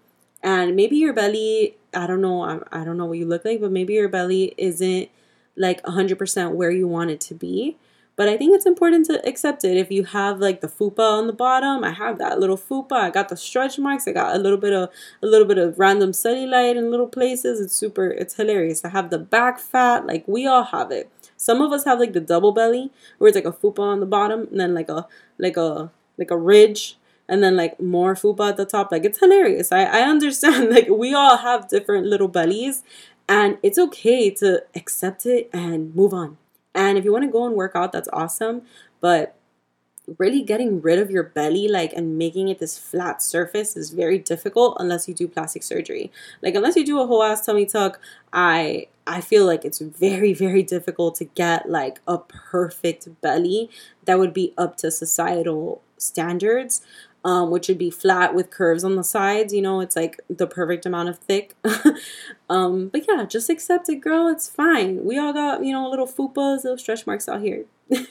And 0.46 0.76
maybe 0.76 0.94
your 0.94 1.12
belly, 1.12 1.76
I 1.92 2.06
don't 2.06 2.20
know, 2.20 2.42
I, 2.42 2.60
I 2.70 2.84
don't 2.84 2.96
know 2.96 3.06
what 3.06 3.18
you 3.18 3.26
look 3.26 3.44
like, 3.44 3.60
but 3.60 3.72
maybe 3.72 3.94
your 3.94 4.08
belly 4.08 4.54
isn't 4.56 5.10
like 5.56 5.82
100% 5.82 6.52
where 6.52 6.70
you 6.70 6.86
want 6.86 7.10
it 7.10 7.20
to 7.22 7.34
be. 7.34 7.76
But 8.14 8.28
I 8.28 8.36
think 8.36 8.54
it's 8.54 8.64
important 8.64 9.06
to 9.06 9.28
accept 9.28 9.64
it. 9.64 9.76
If 9.76 9.90
you 9.90 10.04
have 10.04 10.38
like 10.38 10.60
the 10.60 10.68
fupa 10.68 11.00
on 11.00 11.26
the 11.26 11.32
bottom, 11.32 11.82
I 11.82 11.90
have 11.90 12.18
that 12.18 12.38
little 12.38 12.56
fupa. 12.56 12.92
I 12.92 13.10
got 13.10 13.28
the 13.28 13.36
stretch 13.36 13.76
marks. 13.76 14.06
I 14.06 14.12
got 14.12 14.36
a 14.36 14.38
little 14.38 14.56
bit 14.56 14.72
of 14.72 14.88
a 15.20 15.26
little 15.26 15.48
bit 15.48 15.58
of 15.58 15.80
random 15.80 16.12
cellulite 16.12 16.76
in 16.76 16.92
little 16.92 17.08
places. 17.08 17.60
It's 17.60 17.74
super. 17.74 18.06
It's 18.06 18.36
hilarious. 18.36 18.84
I 18.84 18.90
have 18.90 19.10
the 19.10 19.18
back 19.18 19.58
fat. 19.58 20.06
Like 20.06 20.26
we 20.26 20.46
all 20.46 20.64
have 20.64 20.92
it. 20.92 21.10
Some 21.36 21.60
of 21.60 21.72
us 21.72 21.84
have 21.84 21.98
like 21.98 22.14
the 22.14 22.20
double 22.20 22.52
belly 22.52 22.90
where 23.18 23.28
it's 23.28 23.34
like 23.34 23.44
a 23.44 23.52
fupa 23.52 23.80
on 23.80 24.00
the 24.00 24.06
bottom 24.06 24.46
and 24.50 24.60
then 24.60 24.74
like 24.74 24.88
a 24.88 25.06
like 25.38 25.58
a 25.58 25.90
like 26.16 26.30
a 26.30 26.38
ridge 26.38 26.96
and 27.28 27.42
then 27.42 27.56
like 27.56 27.80
more 27.80 28.14
fupa 28.14 28.50
at 28.50 28.56
the 28.56 28.64
top. 28.64 28.92
Like 28.92 29.04
it's 29.04 29.18
hilarious. 29.18 29.72
I, 29.72 29.84
I 29.84 30.00
understand. 30.02 30.70
Like 30.76 30.88
we 30.88 31.14
all 31.14 31.38
have 31.38 31.68
different 31.68 32.06
little 32.06 32.28
bellies 32.28 32.82
and 33.28 33.58
it's 33.62 33.78
okay 33.78 34.30
to 34.30 34.62
accept 34.74 35.26
it 35.26 35.50
and 35.52 35.94
move 35.94 36.12
on. 36.12 36.36
And 36.74 36.98
if 36.98 37.04
you 37.04 37.12
want 37.12 37.24
to 37.24 37.30
go 37.30 37.46
and 37.46 37.54
work 37.54 37.72
out, 37.74 37.92
that's 37.92 38.08
awesome. 38.12 38.62
But 39.00 39.36
really 40.18 40.42
getting 40.42 40.80
rid 40.80 40.98
of 40.98 41.10
your 41.10 41.22
belly 41.22 41.66
like 41.66 41.92
and 41.92 42.16
making 42.16 42.48
it 42.48 42.58
this 42.58 42.78
flat 42.78 43.20
surface 43.20 43.76
is 43.76 43.90
very 43.90 44.18
difficult 44.18 44.76
unless 44.78 45.08
you 45.08 45.14
do 45.14 45.26
plastic 45.26 45.62
surgery 45.62 46.12
like 46.42 46.54
unless 46.54 46.76
you 46.76 46.84
do 46.84 47.00
a 47.00 47.06
whole 47.06 47.22
ass 47.22 47.44
tummy 47.44 47.66
tuck 47.66 47.98
i 48.32 48.86
i 49.06 49.20
feel 49.20 49.44
like 49.44 49.64
it's 49.64 49.80
very 49.80 50.32
very 50.32 50.62
difficult 50.62 51.16
to 51.16 51.24
get 51.24 51.68
like 51.68 52.00
a 52.06 52.18
perfect 52.18 53.08
belly 53.20 53.68
that 54.04 54.18
would 54.18 54.32
be 54.32 54.54
up 54.56 54.76
to 54.76 54.90
societal 54.90 55.82
standards 55.98 56.82
um, 57.26 57.50
which 57.50 57.68
would 57.68 57.76
be 57.76 57.90
flat 57.90 58.34
with 58.34 58.50
curves 58.50 58.84
on 58.84 58.96
the 58.96 59.04
sides. 59.04 59.52
You 59.52 59.60
know, 59.60 59.80
it's 59.80 59.96
like 59.96 60.20
the 60.30 60.46
perfect 60.46 60.86
amount 60.86 61.10
of 61.10 61.18
thick. 61.18 61.54
um, 62.48 62.88
but 62.88 63.04
yeah, 63.06 63.24
just 63.24 63.50
accept 63.50 63.90
it, 63.90 63.96
girl. 63.96 64.28
It's 64.28 64.48
fine. 64.48 65.04
We 65.04 65.18
all 65.18 65.34
got, 65.34 65.64
you 65.64 65.72
know, 65.72 65.90
little 65.90 66.06
fupas, 66.06 66.64
little 66.64 66.78
stretch 66.78 67.06
marks 67.06 67.28
out 67.28 67.42
here. 67.42 67.64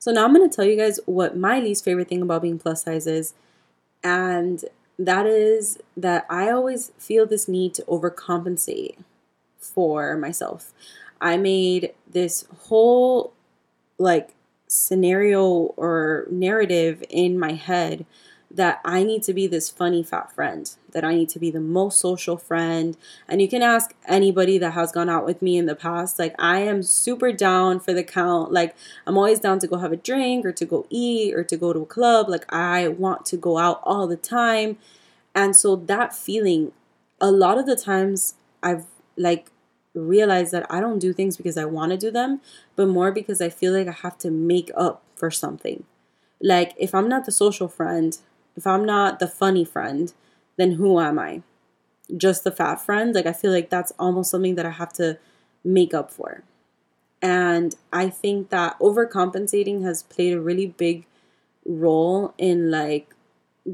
So 0.00 0.12
now 0.12 0.24
I'm 0.24 0.32
going 0.32 0.48
to 0.48 0.54
tell 0.54 0.64
you 0.64 0.78
guys 0.78 0.98
what 1.04 1.36
my 1.36 1.60
least 1.60 1.84
favorite 1.84 2.08
thing 2.08 2.22
about 2.22 2.40
being 2.40 2.58
plus 2.58 2.84
size 2.84 3.06
is. 3.06 3.34
And 4.02 4.64
that 4.98 5.26
is 5.26 5.78
that 5.94 6.24
I 6.30 6.50
always 6.50 6.92
feel 6.96 7.26
this 7.26 7.46
need 7.46 7.74
to 7.74 7.82
overcompensate 7.82 8.96
for 9.58 10.16
myself. 10.16 10.72
I 11.20 11.36
made 11.36 11.92
this 12.10 12.46
whole 12.60 13.34
like 13.98 14.30
scenario 14.68 15.44
or 15.76 16.26
narrative 16.30 17.04
in 17.10 17.38
my 17.38 17.52
head 17.52 18.06
that 18.52 18.80
I 18.84 19.04
need 19.04 19.22
to 19.24 19.32
be 19.32 19.46
this 19.46 19.70
funny 19.70 20.02
fat 20.02 20.32
friend, 20.32 20.74
that 20.90 21.04
I 21.04 21.14
need 21.14 21.28
to 21.30 21.38
be 21.38 21.50
the 21.50 21.60
most 21.60 22.00
social 22.00 22.36
friend. 22.36 22.96
And 23.28 23.40
you 23.40 23.48
can 23.48 23.62
ask 23.62 23.94
anybody 24.08 24.58
that 24.58 24.72
has 24.72 24.90
gone 24.90 25.08
out 25.08 25.24
with 25.24 25.40
me 25.40 25.56
in 25.56 25.66
the 25.66 25.76
past. 25.76 26.18
Like, 26.18 26.34
I 26.38 26.60
am 26.60 26.82
super 26.82 27.32
down 27.32 27.78
for 27.78 27.92
the 27.92 28.02
count. 28.02 28.52
Like, 28.52 28.74
I'm 29.06 29.16
always 29.16 29.38
down 29.38 29.60
to 29.60 29.68
go 29.68 29.78
have 29.78 29.92
a 29.92 29.96
drink 29.96 30.44
or 30.44 30.52
to 30.52 30.64
go 30.64 30.86
eat 30.90 31.34
or 31.34 31.44
to 31.44 31.56
go 31.56 31.72
to 31.72 31.80
a 31.80 31.86
club. 31.86 32.28
Like, 32.28 32.52
I 32.52 32.88
want 32.88 33.24
to 33.26 33.36
go 33.36 33.58
out 33.58 33.80
all 33.84 34.08
the 34.08 34.16
time. 34.16 34.78
And 35.32 35.54
so, 35.54 35.76
that 35.76 36.12
feeling, 36.12 36.72
a 37.20 37.30
lot 37.30 37.56
of 37.56 37.66
the 37.66 37.76
times, 37.76 38.34
I've 38.62 38.86
like 39.16 39.50
realized 39.94 40.52
that 40.52 40.66
I 40.70 40.80
don't 40.80 40.98
do 40.98 41.12
things 41.12 41.36
because 41.36 41.56
I 41.56 41.64
want 41.64 41.92
to 41.92 41.96
do 41.96 42.10
them, 42.10 42.40
but 42.74 42.88
more 42.88 43.12
because 43.12 43.40
I 43.40 43.48
feel 43.48 43.72
like 43.72 43.88
I 43.88 43.92
have 43.92 44.18
to 44.18 44.30
make 44.30 44.70
up 44.76 45.02
for 45.14 45.30
something. 45.30 45.84
Like, 46.40 46.74
if 46.78 46.94
I'm 46.94 47.08
not 47.08 47.26
the 47.26 47.32
social 47.32 47.68
friend, 47.68 48.16
if 48.56 48.66
I'm 48.66 48.84
not 48.84 49.18
the 49.18 49.28
funny 49.28 49.64
friend, 49.64 50.12
then 50.56 50.72
who 50.72 51.00
am 51.00 51.18
I? 51.18 51.42
Just 52.16 52.44
the 52.44 52.50
fat 52.50 52.76
friend? 52.76 53.14
Like 53.14 53.26
I 53.26 53.32
feel 53.32 53.52
like 53.52 53.70
that's 53.70 53.92
almost 53.98 54.30
something 54.30 54.56
that 54.56 54.66
I 54.66 54.70
have 54.70 54.92
to 54.94 55.18
make 55.64 55.94
up 55.94 56.10
for. 56.10 56.42
And 57.22 57.74
I 57.92 58.08
think 58.08 58.50
that 58.50 58.78
overcompensating 58.78 59.82
has 59.84 60.02
played 60.02 60.32
a 60.32 60.40
really 60.40 60.66
big 60.66 61.06
role 61.66 62.34
in 62.38 62.70
like 62.70 63.14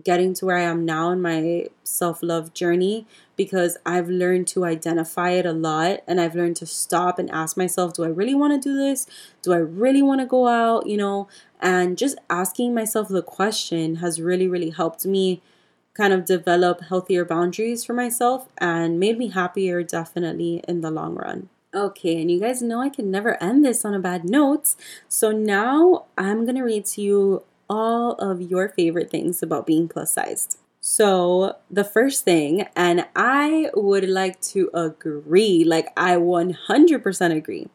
getting 0.05 0.35
to 0.35 0.47
where 0.47 0.57
I 0.57 0.63
am 0.63 0.85
now 0.85 1.11
in 1.11 1.21
my 1.21 1.69
self 1.85 2.23
love 2.23 2.53
journey 2.53 3.07
because 3.37 3.77
I've 3.85 4.09
learned 4.09 4.49
to 4.49 4.65
identify 4.65 5.31
it 5.31 5.47
a 5.47 5.53
lot 5.53 6.01
and 6.07 6.21
I've 6.21 6.35
learned 6.35 6.57
to 6.57 6.67
stop 6.67 7.19
and 7.19 7.31
ask 7.31 7.57
myself, 7.57 7.95
do 7.95 8.05
I 8.05 8.09
really 8.09 8.35
want 8.35 8.61
to 8.61 8.69
do 8.69 8.77
this? 8.77 9.07
Do 9.43 9.53
I 9.53 9.59
really 9.59 10.03
want 10.03 10.21
to 10.21 10.27
go 10.27 10.49
out? 10.49 10.87
You 10.87 10.97
know, 10.97 11.29
and 11.61 11.99
just 11.99 12.19
asking 12.31 12.75
myself 12.75 13.09
the 13.09 13.23
question 13.23 13.97
has 13.97 14.21
really, 14.21 14.49
really 14.49 14.71
helped 14.71 15.07
me 15.07 15.43
kind 15.95 16.13
of 16.13 16.25
develop 16.25 16.83
healthier 16.83 17.25
boundaries 17.25 17.85
for 17.85 17.95
myself 17.95 18.49
and 18.59 19.01
made 19.01 19.17
me 19.17 19.29
happier 19.29 19.83
definitely 19.83 20.63
in 20.69 20.83
the 20.83 20.91
long 20.91 21.15
run. 21.15 21.49
Okay, 21.75 22.21
and 22.21 22.31
you 22.31 22.41
guys 22.41 22.63
know 22.63 22.81
I 22.81 22.89
can 22.89 23.11
never 23.11 23.43
end 23.43 23.65
this 23.65 23.85
on 23.85 23.93
a 23.93 23.99
bad 23.99 24.25
note. 24.25 24.77
So 25.09 25.31
now 25.31 26.07
I'm 26.17 26.45
going 26.45 26.57
to 26.57 26.63
read 26.63 26.87
to 26.87 27.03
you 27.03 27.43
all 27.69 28.13
of 28.13 28.41
your 28.41 28.69
favorite 28.69 29.11
things 29.11 29.43
about 29.43 29.67
being 29.67 29.89
plus 29.89 30.13
sized. 30.13 30.59
So, 30.81 31.57
the 31.69 31.83
first 31.83 32.25
thing, 32.25 32.67
and 32.77 33.07
I 33.17 33.71
would 33.75 34.09
like 34.09 34.41
to 34.53 34.71
agree, 34.73 35.65
like 35.65 35.89
I 35.97 36.17
100% 36.17 37.37
agree, 37.37 37.69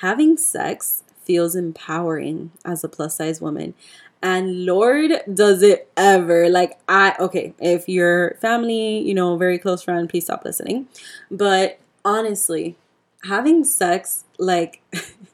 having 0.00 0.36
sex 0.36 1.02
feels 1.24 1.56
empowering 1.56 2.52
as 2.64 2.84
a 2.84 2.88
plus 2.88 3.16
size 3.16 3.40
woman. 3.40 3.74
And 4.22 4.64
Lord, 4.64 5.12
does 5.32 5.62
it 5.62 5.90
ever. 5.96 6.48
Like, 6.48 6.78
I, 6.88 7.14
okay, 7.20 7.54
if 7.58 7.88
your 7.88 8.36
family, 8.40 9.00
you 9.00 9.14
know, 9.14 9.36
very 9.36 9.58
close 9.58 9.82
friend, 9.82 10.08
please 10.08 10.24
stop 10.24 10.44
listening. 10.44 10.88
But 11.30 11.78
honestly, 12.04 12.76
having 13.24 13.64
sex, 13.64 14.24
like, 14.38 14.80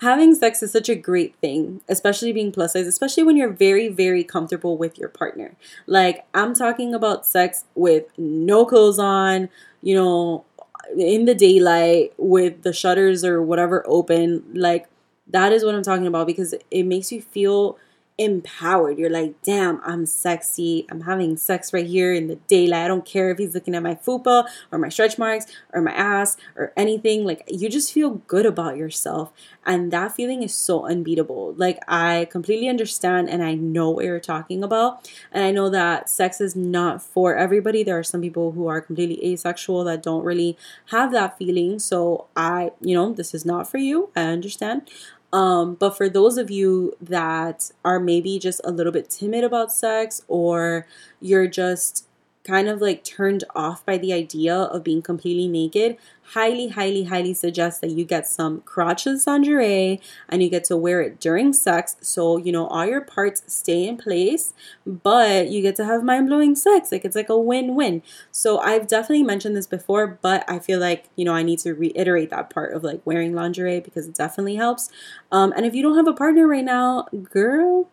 having 0.00 0.34
sex 0.34 0.62
is 0.62 0.72
such 0.72 0.88
a 0.88 0.94
great 0.94 1.36
thing, 1.36 1.80
especially 1.88 2.32
being 2.32 2.52
plus 2.52 2.72
size, 2.72 2.86
especially 2.86 3.22
when 3.22 3.36
you're 3.36 3.52
very, 3.52 3.88
very 3.88 4.24
comfortable 4.24 4.76
with 4.76 4.98
your 4.98 5.08
partner. 5.08 5.54
Like, 5.86 6.26
I'm 6.34 6.54
talking 6.54 6.94
about 6.94 7.26
sex 7.26 7.64
with 7.74 8.06
no 8.16 8.64
clothes 8.64 8.98
on, 8.98 9.48
you 9.82 9.94
know, 9.94 10.44
in 10.96 11.24
the 11.24 11.34
daylight 11.34 12.12
with 12.16 12.62
the 12.62 12.72
shutters 12.72 13.24
or 13.24 13.42
whatever 13.42 13.84
open. 13.86 14.44
Like, 14.54 14.88
that 15.28 15.52
is 15.52 15.64
what 15.64 15.74
I'm 15.74 15.82
talking 15.82 16.06
about 16.06 16.26
because 16.26 16.54
it 16.70 16.84
makes 16.84 17.12
you 17.12 17.22
feel 17.22 17.78
empowered. 18.18 18.98
You're 18.98 19.10
like, 19.10 19.40
damn, 19.42 19.80
I'm 19.84 20.06
sexy. 20.06 20.86
I'm 20.90 21.02
having 21.02 21.36
sex 21.36 21.72
right 21.72 21.86
here 21.86 22.12
in 22.12 22.28
the 22.28 22.36
daylight. 22.46 22.84
I 22.84 22.88
don't 22.88 23.04
care 23.04 23.30
if 23.30 23.38
he's 23.38 23.54
looking 23.54 23.74
at 23.74 23.82
my 23.82 23.94
fupa 23.94 24.46
or 24.70 24.78
my 24.78 24.88
stretch 24.88 25.18
marks 25.18 25.46
or 25.72 25.80
my 25.80 25.92
ass 25.92 26.36
or 26.56 26.72
anything. 26.76 27.24
Like, 27.24 27.44
you 27.48 27.68
just 27.68 27.92
feel 27.92 28.22
good 28.26 28.46
about 28.46 28.76
yourself. 28.76 29.32
And 29.64 29.92
that 29.92 30.12
feeling 30.12 30.42
is 30.42 30.54
so 30.54 30.86
unbeatable. 30.86 31.54
Like, 31.56 31.78
I 31.88 32.28
completely 32.30 32.68
understand 32.68 33.30
and 33.30 33.42
I 33.42 33.54
know 33.54 33.90
what 33.90 34.04
you're 34.04 34.20
talking 34.20 34.62
about. 34.62 35.10
And 35.30 35.44
I 35.44 35.50
know 35.50 35.70
that 35.70 36.10
sex 36.10 36.40
is 36.40 36.54
not 36.54 37.02
for 37.02 37.36
everybody. 37.36 37.82
There 37.82 37.98
are 37.98 38.04
some 38.04 38.20
people 38.20 38.52
who 38.52 38.66
are 38.66 38.80
completely 38.80 39.32
asexual 39.32 39.84
that 39.84 40.02
don't 40.02 40.24
really 40.24 40.56
have 40.86 41.12
that 41.12 41.38
feeling. 41.38 41.78
So, 41.78 42.26
I, 42.36 42.72
you 42.80 42.94
know, 42.94 43.12
this 43.12 43.34
is 43.34 43.44
not 43.44 43.70
for 43.70 43.78
you. 43.78 44.10
I 44.14 44.22
understand. 44.22 44.90
Um, 45.32 45.74
but 45.76 45.96
for 45.96 46.08
those 46.08 46.36
of 46.36 46.50
you 46.50 46.94
that 47.00 47.70
are 47.84 47.98
maybe 47.98 48.38
just 48.38 48.60
a 48.64 48.70
little 48.70 48.92
bit 48.92 49.08
timid 49.08 49.44
about 49.44 49.72
sex 49.72 50.22
or 50.28 50.86
you're 51.20 51.46
just 51.48 52.06
kind 52.44 52.68
of 52.68 52.80
like 52.80 53.04
turned 53.04 53.44
off 53.54 53.84
by 53.86 53.96
the 53.96 54.12
idea 54.12 54.54
of 54.54 54.82
being 54.82 55.02
completely 55.02 55.46
naked, 55.48 55.96
highly, 56.32 56.68
highly, 56.68 57.04
highly 57.04 57.34
suggest 57.34 57.80
that 57.80 57.90
you 57.90 58.04
get 58.04 58.26
some 58.26 58.60
crotchless 58.62 59.26
lingerie 59.26 60.00
and 60.28 60.42
you 60.42 60.48
get 60.48 60.64
to 60.64 60.76
wear 60.76 61.00
it 61.00 61.20
during 61.20 61.52
sex. 61.52 61.96
So, 62.00 62.36
you 62.36 62.52
know, 62.52 62.66
all 62.66 62.86
your 62.86 63.00
parts 63.00 63.42
stay 63.46 63.86
in 63.86 63.96
place, 63.96 64.54
but 64.86 65.48
you 65.48 65.62
get 65.62 65.76
to 65.76 65.84
have 65.84 66.02
mind 66.02 66.28
blowing 66.28 66.54
sex. 66.54 66.90
Like 66.90 67.04
it's 67.04 67.16
like 67.16 67.28
a 67.28 67.38
win 67.38 67.74
win. 67.74 68.02
So, 68.30 68.58
I've 68.58 68.86
definitely 68.86 69.24
mentioned 69.24 69.56
this 69.56 69.66
before, 69.66 70.18
but 70.20 70.44
I 70.48 70.58
feel 70.58 70.78
like, 70.80 71.08
you 71.16 71.24
know, 71.24 71.34
I 71.34 71.42
need 71.42 71.58
to 71.60 71.74
reiterate 71.74 72.30
that 72.30 72.50
part 72.50 72.72
of 72.72 72.82
like 72.82 73.00
wearing 73.04 73.34
lingerie 73.34 73.80
because 73.80 74.06
it 74.06 74.14
definitely 74.14 74.56
helps. 74.56 74.90
Um, 75.30 75.52
and 75.56 75.66
if 75.66 75.74
you 75.74 75.82
don't 75.82 75.96
have 75.96 76.08
a 76.08 76.12
partner 76.12 76.46
right 76.46 76.64
now, 76.64 77.06
girl, 77.30 77.88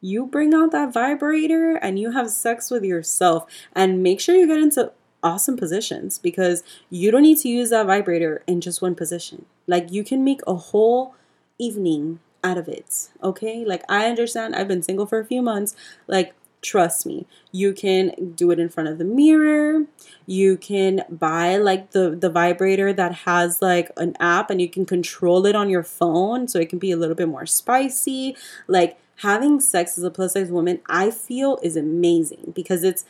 you 0.00 0.26
bring 0.26 0.54
out 0.54 0.72
that 0.72 0.92
vibrator 0.92 1.74
and 1.76 1.98
you 1.98 2.12
have 2.12 2.30
sex 2.30 2.70
with 2.70 2.84
yourself 2.84 3.46
and 3.74 4.02
make 4.02 4.20
sure 4.20 4.36
you 4.36 4.46
get 4.46 4.58
into 4.58 4.92
awesome 5.22 5.56
positions 5.56 6.18
because 6.18 6.62
you 6.90 7.10
don't 7.10 7.22
need 7.22 7.38
to 7.38 7.48
use 7.48 7.70
that 7.70 7.86
vibrator 7.86 8.42
in 8.46 8.60
just 8.60 8.80
one 8.80 8.94
position. 8.94 9.46
Like 9.66 9.90
you 9.90 10.04
can 10.04 10.24
make 10.24 10.40
a 10.46 10.54
whole 10.54 11.14
evening 11.58 12.20
out 12.44 12.58
of 12.58 12.68
it. 12.68 13.08
Okay? 13.22 13.64
Like 13.64 13.82
I 13.88 14.06
understand 14.06 14.54
I've 14.54 14.68
been 14.68 14.82
single 14.82 15.06
for 15.06 15.18
a 15.18 15.24
few 15.24 15.42
months. 15.42 15.74
Like 16.06 16.34
trust 16.60 17.06
me 17.06 17.26
you 17.52 17.72
can 17.72 18.32
do 18.34 18.50
it 18.50 18.58
in 18.58 18.68
front 18.68 18.88
of 18.88 18.98
the 18.98 19.04
mirror 19.04 19.86
you 20.26 20.56
can 20.56 21.02
buy 21.08 21.56
like 21.56 21.92
the 21.92 22.10
the 22.10 22.28
vibrator 22.28 22.92
that 22.92 23.14
has 23.14 23.62
like 23.62 23.90
an 23.96 24.16
app 24.18 24.50
and 24.50 24.60
you 24.60 24.68
can 24.68 24.84
control 24.84 25.46
it 25.46 25.54
on 25.54 25.70
your 25.70 25.84
phone 25.84 26.48
so 26.48 26.58
it 26.58 26.68
can 26.68 26.78
be 26.78 26.90
a 26.90 26.96
little 26.96 27.14
bit 27.14 27.28
more 27.28 27.46
spicy 27.46 28.36
like 28.66 28.98
having 29.18 29.60
sex 29.60 29.98
as 29.98 30.04
a 30.04 30.10
plus 30.10 30.32
size 30.32 30.50
woman, 30.50 30.80
I 30.88 31.10
feel 31.10 31.58
is 31.62 31.76
amazing 31.76 32.52
because 32.54 32.84
it's 32.84 33.04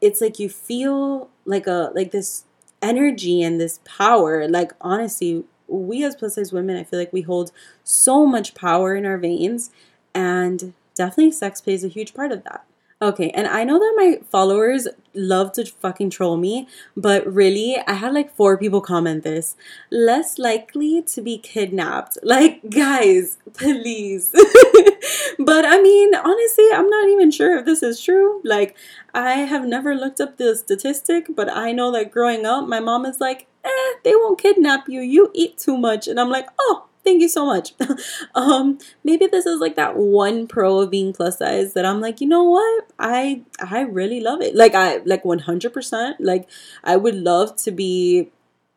it's 0.00 0.20
like 0.20 0.38
you 0.38 0.48
feel 0.48 1.30
like 1.44 1.66
a 1.66 1.90
like 1.94 2.10
this 2.10 2.44
energy 2.82 3.42
and 3.42 3.60
this 3.60 3.80
power. 3.84 4.48
Like 4.48 4.72
honestly, 4.80 5.44
we 5.66 6.04
as 6.04 6.16
plus 6.16 6.34
size 6.34 6.52
women, 6.52 6.76
I 6.76 6.84
feel 6.84 6.98
like 6.98 7.12
we 7.12 7.22
hold 7.22 7.52
so 7.82 8.26
much 8.26 8.54
power 8.54 8.94
in 8.94 9.06
our 9.06 9.18
veins 9.18 9.70
and 10.14 10.74
definitely 10.94 11.32
sex 11.32 11.60
plays 11.60 11.84
a 11.84 11.88
huge 11.88 12.14
part 12.14 12.32
of 12.32 12.44
that. 12.44 12.64
Okay, 13.04 13.28
and 13.34 13.46
I 13.46 13.64
know 13.64 13.78
that 13.78 13.92
my 13.98 14.20
followers 14.30 14.88
love 15.12 15.52
to 15.52 15.66
fucking 15.66 16.08
troll 16.08 16.38
me, 16.38 16.66
but 16.96 17.30
really, 17.30 17.76
I 17.86 17.92
had 17.92 18.14
like 18.14 18.34
four 18.34 18.56
people 18.56 18.80
comment 18.80 19.24
this. 19.24 19.56
Less 19.90 20.38
likely 20.38 21.02
to 21.02 21.20
be 21.20 21.36
kidnapped. 21.36 22.16
Like, 22.34 22.70
guys, 22.70 23.36
please. 23.52 24.30
but 25.38 25.66
I 25.66 25.82
mean, 25.82 26.14
honestly, 26.14 26.64
I'm 26.72 26.88
not 26.88 27.10
even 27.10 27.30
sure 27.30 27.58
if 27.58 27.66
this 27.66 27.82
is 27.82 28.00
true. 28.00 28.40
Like, 28.42 28.74
I 29.12 29.32
have 29.52 29.66
never 29.66 29.94
looked 29.94 30.22
up 30.22 30.38
the 30.38 30.56
statistic, 30.56 31.26
but 31.28 31.54
I 31.54 31.72
know 31.72 31.92
that 31.92 32.10
growing 32.10 32.46
up, 32.46 32.66
my 32.66 32.80
mom 32.80 33.04
is 33.04 33.20
like, 33.20 33.46
eh, 33.64 33.92
they 34.02 34.14
won't 34.16 34.40
kidnap 34.40 34.88
you. 34.88 35.02
You 35.02 35.30
eat 35.34 35.58
too 35.58 35.76
much. 35.76 36.08
And 36.08 36.18
I'm 36.18 36.30
like, 36.30 36.48
oh, 36.58 36.86
thank 37.04 37.20
you 37.20 37.28
so 37.28 37.46
much. 37.46 37.74
um, 38.34 38.78
maybe 39.04 39.26
this 39.26 39.46
is 39.46 39.60
like 39.60 39.76
that 39.76 39.96
one 39.96 40.46
pro 40.46 40.80
of 40.80 40.90
being 40.90 41.12
plus 41.12 41.38
size 41.38 41.74
that 41.74 41.84
I'm 41.84 42.00
like, 42.00 42.20
you 42.20 42.26
know 42.26 42.44
what? 42.44 42.86
I 42.98 43.42
I 43.60 43.80
really 43.80 44.20
love 44.20 44.40
it. 44.40 44.54
Like 44.54 44.74
I 44.74 44.98
like 45.04 45.22
100%. 45.22 46.14
Like 46.18 46.48
I 46.82 46.96
would 46.96 47.14
love 47.14 47.56
to 47.56 47.70
be, 47.70 48.30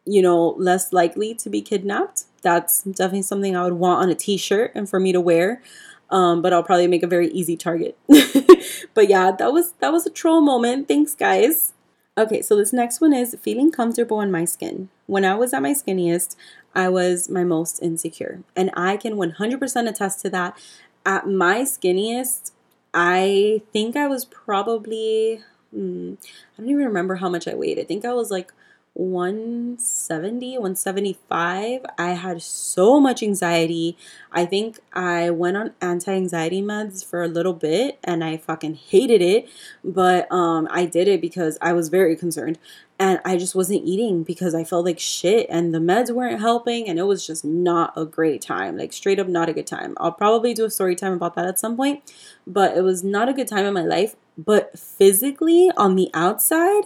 you 0.06 0.22
know, 0.22 0.50
less 0.58 0.94
likely 0.94 1.34
to 1.36 1.50
be 1.50 1.62
kidnapped. 1.62 2.24
That's 2.42 2.84
definitely 2.84 3.24
something 3.24 3.56
I 3.56 3.64
would 3.64 3.74
want 3.74 4.04
on 4.04 4.10
a 4.10 4.16
t-shirt 4.16 4.72
and 4.76 4.90
for 4.90 5.00
me 5.00 5.12
to 5.12 5.22
wear. 5.22 5.62
Um, 6.10 6.42
but 6.42 6.54
I'll 6.54 6.64
probably 6.64 6.88
make 6.88 7.04
a 7.04 7.08
very 7.08 7.28
easy 7.32 7.58
target. 7.58 7.98
but 8.94 9.10
yeah, 9.10 9.32
that 9.32 9.52
was 9.52 9.74
that 9.80 9.92
was 9.92 10.06
a 10.06 10.10
troll 10.10 10.42
moment. 10.42 10.88
Thanks 10.88 11.16
guys. 11.16 11.74
Okay, 12.18 12.42
so 12.42 12.56
this 12.56 12.74
next 12.74 13.00
one 13.00 13.14
is 13.14 13.38
feeling 13.40 13.72
comfortable 13.72 14.22
in 14.22 14.32
my 14.32 14.44
skin. 14.44 14.90
When 15.06 15.24
I 15.24 15.36
was 15.36 15.54
at 15.54 15.62
my 15.62 15.74
skinniest, 15.74 16.36
I 16.78 16.90
was 16.90 17.28
my 17.28 17.44
most 17.44 17.82
insecure. 17.82 18.44
And 18.56 18.70
I 18.76 18.98
can 18.98 19.16
100% 19.16 19.90
attest 19.90 20.22
to 20.22 20.30
that. 20.30 20.56
At 21.04 21.28
my 21.28 21.62
skinniest, 21.62 22.52
I 22.94 23.64
think 23.74 23.96
I 23.96 24.06
was 24.06 24.26
probably, 24.26 25.42
hmm, 25.74 26.14
I 26.22 26.62
don't 26.62 26.70
even 26.70 26.86
remember 26.86 27.16
how 27.16 27.30
much 27.30 27.48
I 27.48 27.56
weighed. 27.56 27.80
I 27.80 27.84
think 27.84 28.06
I 28.06 28.14
was 28.14 28.30
like 28.30 28.54
170, 28.98 30.58
175. 30.58 31.86
I 32.00 32.10
had 32.14 32.42
so 32.42 33.00
much 33.00 33.22
anxiety. 33.22 33.96
I 34.32 34.46
think 34.46 34.80
I 34.92 35.30
went 35.30 35.56
on 35.56 35.74
anti-anxiety 35.82 36.64
meds 36.64 37.06
for 37.06 37.22
a 37.22 37.28
little 37.28 37.54
bit 37.54 38.00
and 38.04 38.24
I 38.24 38.38
fucking 38.38 38.74
hated 38.76 39.22
it, 39.22 39.48
but 39.84 40.32
um 40.32 40.68
I 40.72 40.86
did 40.86 41.08
it 41.08 41.22
because 41.22 41.60
I 41.62 41.74
was 41.74 41.90
very 41.90 42.16
concerned 42.16 42.58
and 43.00 43.20
I 43.24 43.38
just 43.38 43.54
wasn't 43.54 43.86
eating 43.86 44.24
because 44.24 44.56
I 44.56 44.64
felt 44.64 44.86
like 44.86 45.00
shit 45.00 45.46
and 45.50 45.74
the 45.74 45.80
meds 45.80 46.10
weren't 46.10 46.40
helping 46.40 46.90
and 46.90 46.98
it 46.98 47.04
was 47.04 47.26
just 47.26 47.46
not 47.46 47.94
a 47.96 48.06
great 48.06 48.42
time. 48.42 48.78
Like 48.78 48.94
straight 48.94 49.20
up 49.20 49.28
not 49.28 49.48
a 49.48 49.54
good 49.54 49.68
time. 49.68 49.94
I'll 49.98 50.12
probably 50.12 50.56
do 50.56 50.66
a 50.66 50.72
story 50.72 50.96
time 50.96 51.14
about 51.14 51.36
that 51.36 51.46
at 51.46 51.60
some 51.60 51.78
point, 51.78 52.02
but 52.48 52.76
it 52.76 52.82
was 52.82 53.04
not 53.04 53.30
a 53.30 53.34
good 53.34 53.48
time 53.48 53.66
in 53.66 53.74
my 53.76 53.84
life, 53.84 54.16
but 54.38 54.78
physically 54.78 55.70
on 55.78 55.96
the 55.96 56.10
outside, 56.16 56.86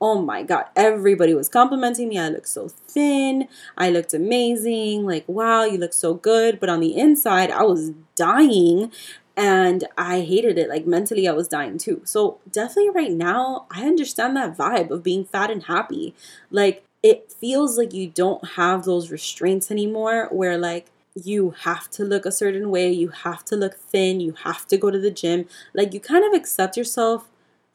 oh 0.00 0.20
my 0.20 0.42
god 0.42 0.66
everybody 0.76 1.34
was 1.34 1.48
complimenting 1.48 2.08
me. 2.08 2.18
I 2.18 2.28
looked 2.28 2.48
so 2.48 2.68
thin. 2.68 3.48
I 3.76 3.90
looked 3.90 4.14
amazing. 4.14 5.04
Like 5.06 5.24
wow 5.28 5.64
you 5.64 5.78
look 5.78 5.92
so 5.92 6.14
good. 6.14 6.60
But 6.60 6.68
on 6.68 6.80
the 6.80 6.96
inside 6.96 7.50
i 7.50 7.62
was 7.62 7.92
dying 8.14 8.92
and 9.36 9.84
i 9.96 10.20
hated 10.20 10.58
it. 10.58 10.68
Like 10.68 10.86
mentally 10.86 11.28
i 11.28 11.32
was 11.32 11.48
dying 11.48 11.78
too. 11.78 12.02
So 12.04 12.38
definitely 12.50 12.90
right 12.90 13.12
now 13.12 13.66
i 13.70 13.82
understand 13.82 14.36
that 14.36 14.56
vibe 14.56 14.90
of 14.90 15.02
being 15.02 15.24
fat 15.24 15.50
and 15.50 15.64
happy. 15.64 16.14
Like 16.50 16.84
it 17.02 17.32
feels 17.32 17.78
like 17.78 17.92
you 17.92 18.08
don't 18.08 18.50
have 18.56 18.84
those 18.84 19.10
restraints 19.10 19.70
anymore 19.70 20.28
where 20.30 20.58
like 20.58 20.90
you 21.14 21.54
have 21.62 21.90
to 21.90 22.04
look 22.04 22.26
a 22.26 22.32
certain 22.32 22.70
way, 22.70 22.90
you 22.90 23.08
have 23.08 23.44
to 23.46 23.56
look 23.56 23.76
thin, 23.76 24.20
you 24.20 24.32
have 24.44 24.66
to 24.68 24.76
go 24.76 24.90
to 24.90 24.98
the 24.98 25.10
gym. 25.10 25.46
Like 25.74 25.94
you 25.94 26.00
kind 26.00 26.24
of 26.24 26.32
accept 26.32 26.76
yourself 26.76 27.28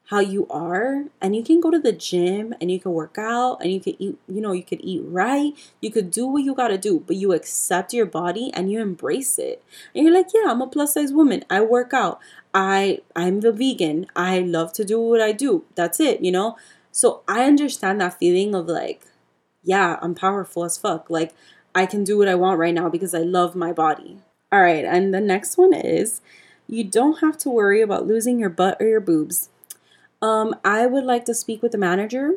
how 0.08 0.20
you 0.20 0.46
are 0.48 1.04
and 1.20 1.34
you 1.34 1.42
can 1.42 1.60
go 1.60 1.70
to 1.70 1.78
the 1.78 1.92
gym 1.92 2.54
and 2.60 2.70
you 2.70 2.78
can 2.78 2.92
work 2.92 3.16
out 3.16 3.56
and 3.62 3.72
you 3.72 3.80
can 3.80 3.94
eat 3.98 4.18
you 4.28 4.40
know 4.40 4.52
you 4.52 4.62
could 4.62 4.80
eat 4.82 5.02
right 5.06 5.54
you 5.80 5.90
could 5.90 6.10
do 6.10 6.26
what 6.26 6.42
you 6.42 6.54
got 6.54 6.68
to 6.68 6.76
do 6.76 7.02
but 7.06 7.16
you 7.16 7.32
accept 7.32 7.94
your 7.94 8.04
body 8.04 8.50
and 8.52 8.70
you 8.70 8.80
embrace 8.80 9.38
it. 9.38 9.62
And 9.94 10.04
you're 10.04 10.14
like 10.14 10.28
yeah 10.34 10.50
i'm 10.50 10.60
a 10.60 10.66
plus 10.66 10.94
size 10.94 11.12
woman. 11.12 11.44
I 11.48 11.62
work 11.62 11.94
out. 11.94 12.20
I 12.52 13.00
i'm 13.16 13.40
the 13.40 13.52
vegan. 13.52 14.06
I 14.14 14.40
love 14.40 14.72
to 14.74 14.84
do 14.84 15.00
what 15.00 15.22
i 15.22 15.32
do. 15.32 15.64
That's 15.74 16.00
it 16.00 16.20
you 16.20 16.32
know? 16.32 16.56
So 16.92 17.22
i 17.26 17.44
understand 17.44 18.00
that 18.00 18.18
feeling 18.18 18.54
of 18.54 18.66
like 18.66 19.06
yeah 19.62 19.98
i'm 20.02 20.14
powerful 20.14 20.64
as 20.64 20.76
fuck. 20.76 21.08
Like 21.08 21.34
i 21.74 21.86
can 21.86 22.04
do 22.04 22.18
what 22.18 22.28
i 22.28 22.34
want 22.34 22.58
right 22.58 22.74
now 22.74 22.90
because 22.90 23.14
i 23.14 23.22
love 23.22 23.56
my 23.56 23.72
body. 23.72 24.18
All 24.52 24.60
right 24.60 24.84
and 24.84 25.14
the 25.14 25.20
next 25.22 25.56
one 25.56 25.72
is 25.72 26.20
you 26.68 26.84
don't 26.84 27.20
have 27.20 27.38
to 27.38 27.50
worry 27.50 27.80
about 27.80 28.06
losing 28.06 28.38
your 28.38 28.50
butt 28.50 28.76
or 28.80 28.86
your 28.86 29.00
boobs 29.00 29.48
um, 30.24 30.56
I 30.64 30.86
would 30.86 31.04
like 31.04 31.24
to 31.26 31.34
speak 31.34 31.62
with 31.62 31.72
the 31.72 31.78
manager 31.78 32.36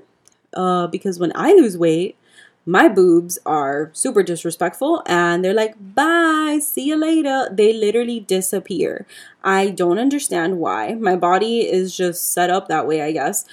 uh, 0.53 0.87
because 0.87 1.19
when 1.19 1.31
I 1.35 1.53
lose 1.53 1.77
weight, 1.77 2.17
my 2.65 2.89
boobs 2.89 3.39
are 3.45 3.91
super 3.93 4.23
disrespectful 4.23 5.01
and 5.05 5.43
they're 5.43 5.53
like, 5.53 5.75
bye, 5.95 6.59
see 6.61 6.83
you 6.89 6.97
later. 6.97 7.47
They 7.49 7.71
literally 7.71 8.19
disappear. 8.19 9.07
I 9.41 9.69
don't 9.69 9.99
understand 9.99 10.59
why. 10.59 10.95
My 10.95 11.15
body 11.15 11.61
is 11.61 11.95
just 11.95 12.33
set 12.33 12.49
up 12.49 12.67
that 12.67 12.85
way, 12.85 13.01
I 13.01 13.13
guess 13.13 13.45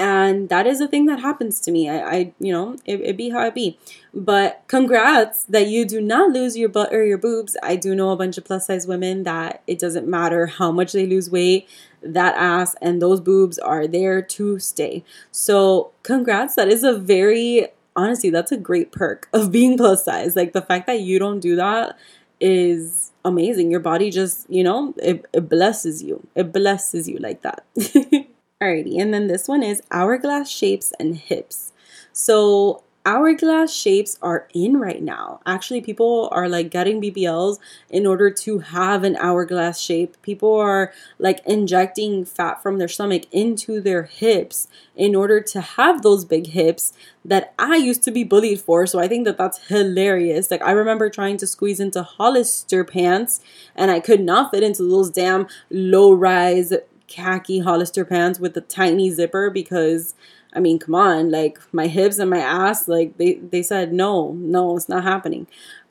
and 0.00 0.48
that 0.48 0.66
is 0.66 0.80
a 0.80 0.88
thing 0.88 1.04
that 1.04 1.20
happens 1.20 1.60
to 1.60 1.70
me. 1.70 1.86
I, 1.90 1.98
I 1.98 2.32
you 2.40 2.54
know, 2.54 2.76
it, 2.86 3.02
it 3.02 3.16
be 3.18 3.28
how 3.28 3.46
it 3.46 3.54
be. 3.54 3.78
But 4.14 4.62
congrats 4.66 5.44
that 5.44 5.66
you 5.68 5.84
do 5.84 6.00
not 6.00 6.30
lose 6.30 6.56
your 6.56 6.70
butt 6.70 6.94
or 6.94 7.04
your 7.04 7.18
boobs. 7.18 7.54
I 7.62 7.76
do 7.76 7.94
know 7.94 8.08
a 8.10 8.16
bunch 8.16 8.38
of 8.38 8.46
plus 8.46 8.66
size 8.66 8.86
women 8.86 9.24
that 9.24 9.62
it 9.66 9.78
doesn't 9.78 10.08
matter 10.08 10.46
how 10.46 10.72
much 10.72 10.94
they 10.94 11.06
lose 11.06 11.30
weight, 11.30 11.68
that 12.02 12.34
ass 12.36 12.74
and 12.80 13.00
those 13.00 13.20
boobs 13.20 13.58
are 13.58 13.86
there 13.86 14.22
to 14.22 14.58
stay. 14.58 15.04
So 15.30 15.92
congrats. 16.02 16.54
That 16.54 16.68
is 16.68 16.82
a 16.82 16.98
very 16.98 17.68
honestly, 17.96 18.30
that's 18.30 18.52
a 18.52 18.56
great 18.56 18.92
perk 18.92 19.28
of 19.32 19.52
being 19.52 19.76
plus 19.76 20.04
size. 20.04 20.36
Like 20.36 20.52
the 20.52 20.62
fact 20.62 20.86
that 20.86 21.00
you 21.00 21.18
don't 21.18 21.40
do 21.40 21.56
that 21.56 21.98
is 22.40 23.12
amazing. 23.24 23.70
Your 23.70 23.80
body 23.80 24.10
just, 24.10 24.48
you 24.48 24.64
know, 24.64 24.94
it, 24.96 25.26
it 25.32 25.48
blesses 25.48 26.02
you. 26.02 26.26
It 26.34 26.52
blesses 26.52 27.08
you 27.08 27.18
like 27.18 27.42
that. 27.42 27.64
Alrighty, 28.62 29.00
and 29.00 29.14
then 29.14 29.26
this 29.26 29.48
one 29.48 29.62
is 29.62 29.82
hourglass 29.90 30.50
shapes 30.50 30.92
and 31.00 31.16
hips. 31.16 31.72
So 32.12 32.82
hourglass 33.06 33.72
shapes 33.72 34.18
are 34.20 34.46
in 34.52 34.76
right 34.76 35.02
now. 35.02 35.40
Actually, 35.46 35.80
people 35.80 36.28
are 36.32 36.48
like 36.48 36.70
getting 36.70 37.00
BBLs 37.00 37.58
in 37.88 38.06
order 38.06 38.30
to 38.30 38.58
have 38.58 39.04
an 39.04 39.16
hourglass 39.16 39.80
shape. 39.80 40.20
People 40.22 40.54
are 40.54 40.92
like 41.18 41.40
injecting 41.46 42.24
fat 42.24 42.62
from 42.62 42.78
their 42.78 42.88
stomach 42.88 43.22
into 43.32 43.80
their 43.80 44.04
hips 44.04 44.68
in 44.94 45.14
order 45.14 45.40
to 45.40 45.60
have 45.60 46.02
those 46.02 46.24
big 46.24 46.48
hips 46.48 46.92
that 47.24 47.54
I 47.58 47.76
used 47.76 48.02
to 48.04 48.10
be 48.10 48.24
bullied 48.24 48.60
for. 48.60 48.86
So 48.86 48.98
I 48.98 49.08
think 49.08 49.24
that 49.24 49.38
that's 49.38 49.68
hilarious. 49.68 50.50
Like 50.50 50.62
I 50.62 50.72
remember 50.72 51.08
trying 51.08 51.38
to 51.38 51.46
squeeze 51.46 51.80
into 51.80 52.02
Hollister 52.02 52.84
pants 52.84 53.40
and 53.74 53.90
I 53.90 54.00
could 54.00 54.20
not 54.20 54.50
fit 54.50 54.62
into 54.62 54.82
those 54.82 55.10
damn 55.10 55.46
low 55.70 56.12
rise 56.12 56.72
khaki 57.10 57.58
Hollister 57.58 58.04
pants 58.04 58.38
with 58.38 58.54
the 58.54 58.60
tiny 58.60 59.10
zipper 59.10 59.50
because 59.50 60.14
I 60.52 60.60
mean, 60.60 60.78
come 60.78 60.94
on, 60.94 61.30
like 61.30 61.58
my 61.72 61.86
hips 61.86 62.18
and 62.18 62.30
my 62.30 62.38
ass, 62.40 62.88
like 62.88 63.16
they 63.18 63.34
they 63.34 63.62
said 63.62 63.92
no, 63.92 64.32
no, 64.32 64.76
it's 64.76 64.88
not 64.88 65.04
happening. 65.04 65.46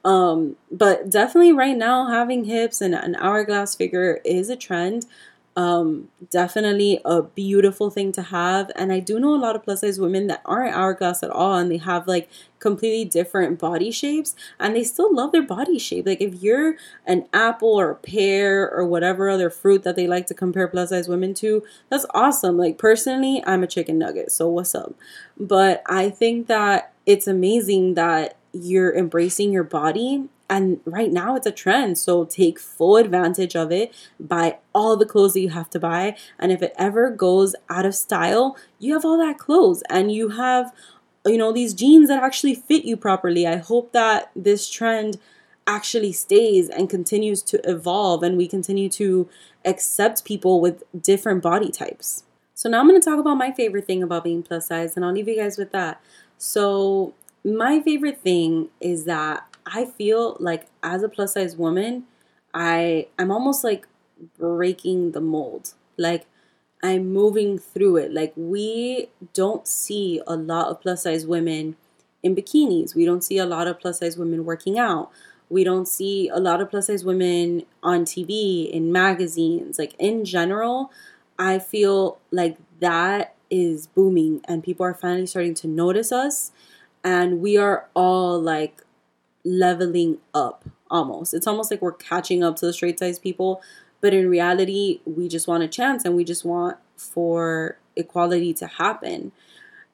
Um, 0.06 0.56
but 0.72 1.10
definitely 1.10 1.52
right 1.52 1.76
now 1.78 2.08
having 2.08 2.46
hips 2.46 2.80
and 2.82 2.96
an 2.96 3.16
hourglass 3.18 3.76
figure 3.76 4.22
is 4.24 4.50
a 4.50 4.56
trend 4.56 5.06
um, 5.60 6.08
definitely 6.32 7.02
a 7.04 7.22
beautiful 7.22 7.90
thing 7.90 8.14
to 8.14 8.22
have. 8.22 8.72
And 8.78 8.94
I 8.94 9.02
do 9.02 9.20
know 9.20 9.36
a 9.36 9.36
lot 9.36 9.58
of 9.58 9.64
plus 9.64 9.82
size 9.82 10.00
women 10.00 10.28
that 10.28 10.42
aren't 10.46 10.74
hourglass 10.74 11.22
at 11.22 11.32
all 11.32 11.56
and 11.56 11.70
they 11.70 11.76
have 11.76 12.08
like 12.08 12.30
completely 12.60 13.04
different 13.04 13.60
body 13.60 13.92
shapes 13.92 14.36
and 14.58 14.74
they 14.74 14.86
still 14.86 15.14
love 15.14 15.34
their 15.34 15.42
body 15.42 15.78
shape. 15.78 16.06
Like 16.06 16.22
if 16.22 16.42
you're 16.42 16.78
an 17.06 17.26
apple 17.34 17.78
or 17.78 17.92
a 17.92 17.96
pear 17.96 18.72
or 18.72 18.86
whatever 18.86 19.30
other 19.30 19.50
fruit 19.50 19.84
that 19.84 19.98
they 19.98 20.08
like 20.08 20.28
to 20.28 20.34
compare 20.34 20.70
plus 20.70 20.92
size 20.92 21.10
women 21.10 21.34
to, 21.36 21.62
that's 21.90 22.06
awesome. 22.14 22.58
Like 22.58 22.78
personally, 22.78 23.44
I'm 23.46 23.62
a 23.62 23.68
chicken 23.68 24.00
nugget, 24.00 24.32
so 24.32 24.48
what's 24.48 24.74
up? 24.74 24.94
But 25.38 25.84
I 25.88 26.10
think 26.10 26.48
that 26.48 26.94
it's 27.06 27.28
amazing 27.28 27.96
that 27.96 28.38
you're 28.54 28.96
embracing 28.96 29.52
your 29.52 29.66
body 29.66 30.30
and 30.50 30.80
right 30.86 31.12
now 31.12 31.36
it's 31.36 31.46
a 31.46 31.52
trend. 31.52 31.98
So 31.98 32.26
take 32.26 32.60
full 32.60 32.98
advantage 32.98 33.56
of 33.56 33.72
it. 33.72 33.94
Buy 34.20 34.58
all 34.74 34.98
the 34.98 35.06
clothes 35.06 35.34
that 35.34 35.42
you 35.42 35.50
have 35.50 35.70
to 35.72 35.80
buy. 35.80 36.18
And 36.40 36.52
if 36.52 36.62
it 36.62 36.74
ever 36.78 37.12
goes 37.12 37.56
out 37.70 37.86
of 37.86 37.94
style, 37.96 38.58
you 38.80 38.94
have 38.94 39.06
all 39.06 39.18
that 39.20 39.38
clothes 39.38 39.84
and 39.90 40.12
you 40.12 40.30
have, 40.30 40.74
you 41.26 41.38
know, 41.38 41.52
these 41.52 41.74
jeans 41.74 42.10
that 42.10 42.24
actually 42.24 42.56
fit 42.56 42.84
you 42.84 42.98
properly. 42.98 43.46
I 43.46 43.58
hope 43.58 43.92
that 43.92 44.32
this 44.36 44.70
trend 44.70 45.20
actually 45.68 46.12
stays 46.12 46.68
and 46.68 46.90
continues 46.90 47.44
to 47.44 47.62
evolve 47.70 48.24
and 48.24 48.36
we 48.36 48.48
continue 48.48 48.90
to 48.90 49.30
accept 49.66 50.26
people 50.26 50.60
with 50.60 50.84
different 51.00 51.44
body 51.44 51.70
types. 51.70 52.24
So 52.56 52.70
now 52.70 52.80
I'm 52.80 52.88
going 52.88 53.00
to 53.00 53.06
talk 53.06 53.20
about 53.20 53.36
my 53.36 53.52
favorite 53.52 53.86
thing 53.86 54.02
about 54.02 54.24
being 54.24 54.42
plus 54.42 54.68
size 54.68 54.96
and 54.96 55.06
I'll 55.06 55.14
leave 55.14 55.28
you 55.28 55.38
guys 55.38 55.58
with 55.58 55.72
that. 55.72 56.02
So 56.40 57.14
my 57.46 57.80
favorite 57.82 58.22
thing 58.22 58.70
is 58.82 59.06
that 59.06 59.49
I 59.66 59.86
feel 59.86 60.38
like 60.40 60.68
as 60.84 61.04
a 61.04 61.10
plus 61.10 61.34
size 61.34 61.56
woman, 61.56 62.06
I 62.54 63.08
I'm 63.18 63.32
almost 63.32 63.64
like 63.64 63.88
breaking 64.38 65.12
the 65.12 65.22
mold. 65.22 65.74
Like 65.98 66.26
I'm 66.84 67.12
moving 67.12 67.58
through 67.58 67.98
it. 67.98 68.14
Like 68.14 68.34
we 68.36 69.10
don't 69.34 69.68
see 69.68 70.22
a 70.28 70.36
lot 70.36 70.68
of 70.68 70.82
plus 70.82 71.04
size 71.04 71.26
women 71.26 71.76
in 72.24 72.36
bikinis. 72.36 72.96
We 72.96 73.06
don't 73.06 73.24
see 73.24 73.38
a 73.38 73.46
lot 73.46 73.68
of 73.68 73.80
plus 73.80 74.00
size 74.00 74.18
women 74.18 74.46
working 74.46 74.78
out. 74.80 75.12
We 75.50 75.64
don't 75.64 75.88
see 75.88 76.30
a 76.30 76.38
lot 76.40 76.62
of 76.62 76.70
plus 76.70 76.88
size 76.88 77.04
women 77.04 77.64
on 77.82 78.06
TV, 78.06 78.70
in 78.70 78.92
magazines. 78.92 79.80
Like 79.80 79.96
in 79.98 80.26
general, 80.26 80.92
I 81.38 81.60
feel 81.60 82.20
like 82.32 82.58
that 82.80 83.36
is 83.50 83.88
booming 83.88 84.42
and 84.46 84.64
people 84.64 84.86
are 84.86 84.94
finally 84.94 85.26
starting 85.26 85.56
to 85.56 85.68
notice 85.68 86.12
us 86.12 86.52
and 87.04 87.40
we 87.40 87.58
are 87.58 87.88
all 87.96 88.40
like 88.40 88.84
leveling 89.44 90.18
up 90.34 90.66
almost. 90.90 91.34
It's 91.34 91.48
almost 91.48 91.72
like 91.72 91.82
we're 91.82 91.92
catching 91.94 92.44
up 92.44 92.56
to 92.58 92.66
the 92.66 92.74
straight 92.74 93.00
size 93.00 93.20
people, 93.20 93.62
but 94.02 94.14
in 94.14 94.30
reality, 94.30 95.02
we 95.06 95.28
just 95.28 95.48
want 95.48 95.64
a 95.64 95.68
chance 95.68 96.06
and 96.06 96.16
we 96.16 96.24
just 96.24 96.46
want 96.46 96.78
for 96.96 97.78
equality 97.96 98.54
to 98.56 98.68
happen. 98.68 99.32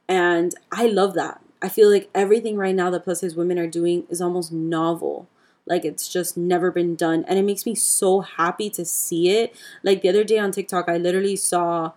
And 0.08 0.54
I 0.72 0.88
love 0.88 1.14
that. 1.16 1.41
I 1.62 1.70
feel 1.70 1.91
like 1.91 2.10
everything 2.14 2.58
right 2.58 2.76
now 2.76 2.89
that 2.91 3.04
plus 3.04 3.22
size 3.22 3.36
women 3.36 3.58
are 3.58 3.68
doing 3.68 4.06
is 4.10 4.22
almost 4.22 4.52
novel. 4.52 5.28
Like 5.66 5.84
it's 5.84 6.08
just 6.08 6.38
never 6.38 6.70
been 6.70 6.96
done. 6.96 7.26
And 7.28 7.39
it 7.39 7.43
makes 7.43 7.66
me 7.66 7.74
so 7.74 8.22
happy 8.22 8.70
to 8.72 8.86
see 8.86 9.30
it. 9.30 9.56
Like 9.82 10.02
the 10.02 10.10
other 10.10 10.24
day 10.24 10.38
on 10.38 10.52
TikTok, 10.52 10.88
I 10.88 10.98
literally 10.98 11.36
saw 11.36 11.93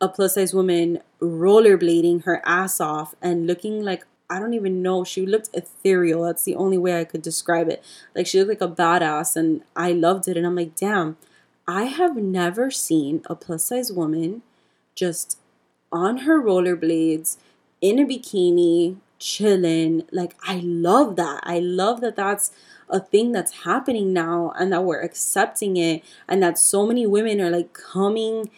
a 0.00 0.08
plus 0.08 0.34
size 0.34 0.52
woman 0.52 1.00
rollerblading 1.20 2.24
her 2.24 2.42
ass 2.44 2.80
off 2.80 3.14
and 3.22 3.46
looking 3.46 3.82
like 3.82 4.04
I 4.32 4.38
don't 4.38 4.54
even 4.54 4.80
know. 4.80 5.04
She 5.04 5.26
looked 5.26 5.50
ethereal. 5.52 6.22
That's 6.22 6.44
the 6.44 6.56
only 6.56 6.78
way 6.78 6.98
I 6.98 7.04
could 7.04 7.20
describe 7.20 7.68
it. 7.68 7.84
Like 8.14 8.26
she 8.26 8.42
looked 8.42 8.62
like 8.62 8.70
a 8.70 8.74
badass 8.74 9.36
and 9.36 9.60
I 9.76 9.92
loved 9.92 10.26
it. 10.26 10.38
And 10.38 10.46
I'm 10.46 10.56
like, 10.56 10.74
damn, 10.74 11.18
I 11.68 11.84
have 11.84 12.16
never 12.16 12.70
seen 12.70 13.22
a 13.26 13.34
plus 13.34 13.64
size 13.64 13.92
woman 13.92 14.40
just 14.94 15.38
on 15.92 16.18
her 16.18 16.42
rollerblades 16.42 17.36
in 17.82 17.98
a 17.98 18.06
bikini 18.06 18.96
chilling. 19.18 20.04
Like 20.10 20.34
I 20.42 20.62
love 20.64 21.16
that. 21.16 21.40
I 21.42 21.58
love 21.58 22.00
that 22.00 22.16
that's 22.16 22.52
a 22.88 23.00
thing 23.00 23.32
that's 23.32 23.64
happening 23.64 24.14
now 24.14 24.54
and 24.58 24.72
that 24.72 24.84
we're 24.84 25.02
accepting 25.02 25.76
it 25.76 26.02
and 26.26 26.42
that 26.42 26.58
so 26.58 26.86
many 26.86 27.06
women 27.06 27.38
are 27.40 27.50
like 27.50 27.74
coming 27.74 28.48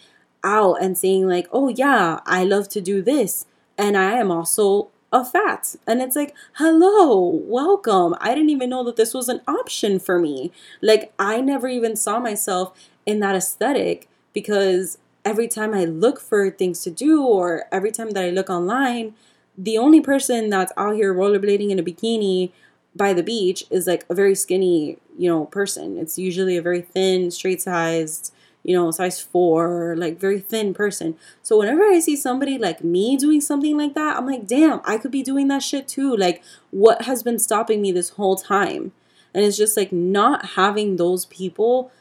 out 0.45 0.75
and 0.81 0.97
saying 0.97 1.27
like, 1.27 1.49
"Oh 1.53 1.69
yeah, 1.69 2.21
I 2.27 2.45
love 2.45 2.69
to 2.71 2.81
do 2.81 3.03
this." 3.03 3.47
And 3.77 3.97
I 3.97 4.13
am 4.13 4.31
also 4.31 4.91
of 5.15 5.31
fats. 5.31 5.79
And 5.87 6.03
it's 6.03 6.17
like, 6.17 6.35
hello, 6.55 7.25
welcome. 7.25 8.17
I 8.21 8.35
didn't 8.35 8.51
even 8.51 8.69
know 8.69 8.83
that 8.83 8.97
this 8.97 9.15
was 9.15 9.29
an 9.29 9.41
option 9.47 10.01
for 10.01 10.19
me. 10.19 10.51
Like, 10.83 11.13
I 11.21 11.41
never 11.41 11.69
even 11.69 11.95
saw 11.95 12.19
myself 12.19 12.77
in 13.07 13.21
that 13.21 13.37
aesthetic 13.37 14.09
because 14.33 14.99
every 15.25 15.47
time 15.47 15.73
I 15.73 15.85
look 15.85 16.21
for 16.21 16.51
things 16.51 16.83
to 16.83 16.91
do 16.91 17.25
or 17.25 17.65
every 17.71 17.93
time 17.93 18.11
that 18.11 18.25
I 18.25 18.31
look 18.31 18.51
online, 18.51 19.15
the 19.57 19.79
only 19.79 20.01
person 20.01 20.51
that's 20.51 20.73
out 20.77 20.97
here 20.97 21.15
rollerblading 21.15 21.71
in 21.71 21.79
a 21.79 21.85
bikini 21.85 22.51
by 22.97 23.13
the 23.13 23.23
beach 23.23 23.65
is 23.71 23.87
like 23.87 24.05
a 24.11 24.15
very 24.15 24.35
skinny, 24.35 24.99
you 25.17 25.31
know, 25.31 25.45
person. 25.45 25.97
It's 25.97 26.19
usually 26.19 26.57
a 26.57 26.63
very 26.63 26.81
thin, 26.81 27.31
straight 27.31 27.63
sized, 27.63 28.34
you 28.65 28.75
know, 28.75 28.91
size 28.91 29.21
four, 29.21 29.95
like 29.97 30.19
very 30.19 30.41
thin 30.41 30.73
person. 30.75 31.17
So 31.43 31.59
whenever 31.59 31.85
I 31.85 32.01
see 32.01 32.17
somebody 32.17 32.59
like 32.59 32.83
me 32.83 33.17
doing 33.17 33.41
something 33.41 33.77
like 33.77 33.95
that, 33.95 34.17
I'm 34.17 34.27
like, 34.27 34.47
damn, 34.47 34.81
I 34.85 34.97
could 34.97 35.11
be 35.11 35.23
doing 35.23 35.49
that 35.49 35.63
shit 35.63 35.87
too. 35.87 36.17
Like, 36.17 36.43
what 36.71 37.03
has 37.03 37.23
been 37.23 37.39
stopping 37.39 37.83
me 37.83 37.93
this 37.93 38.11
whole 38.11 38.37
time? 38.37 38.93
And 39.35 39.45
it's 39.45 39.59
just 39.59 39.77
like 39.77 39.93
not 39.93 40.47
having 40.51 40.97
those 40.97 41.27
people 41.27 41.93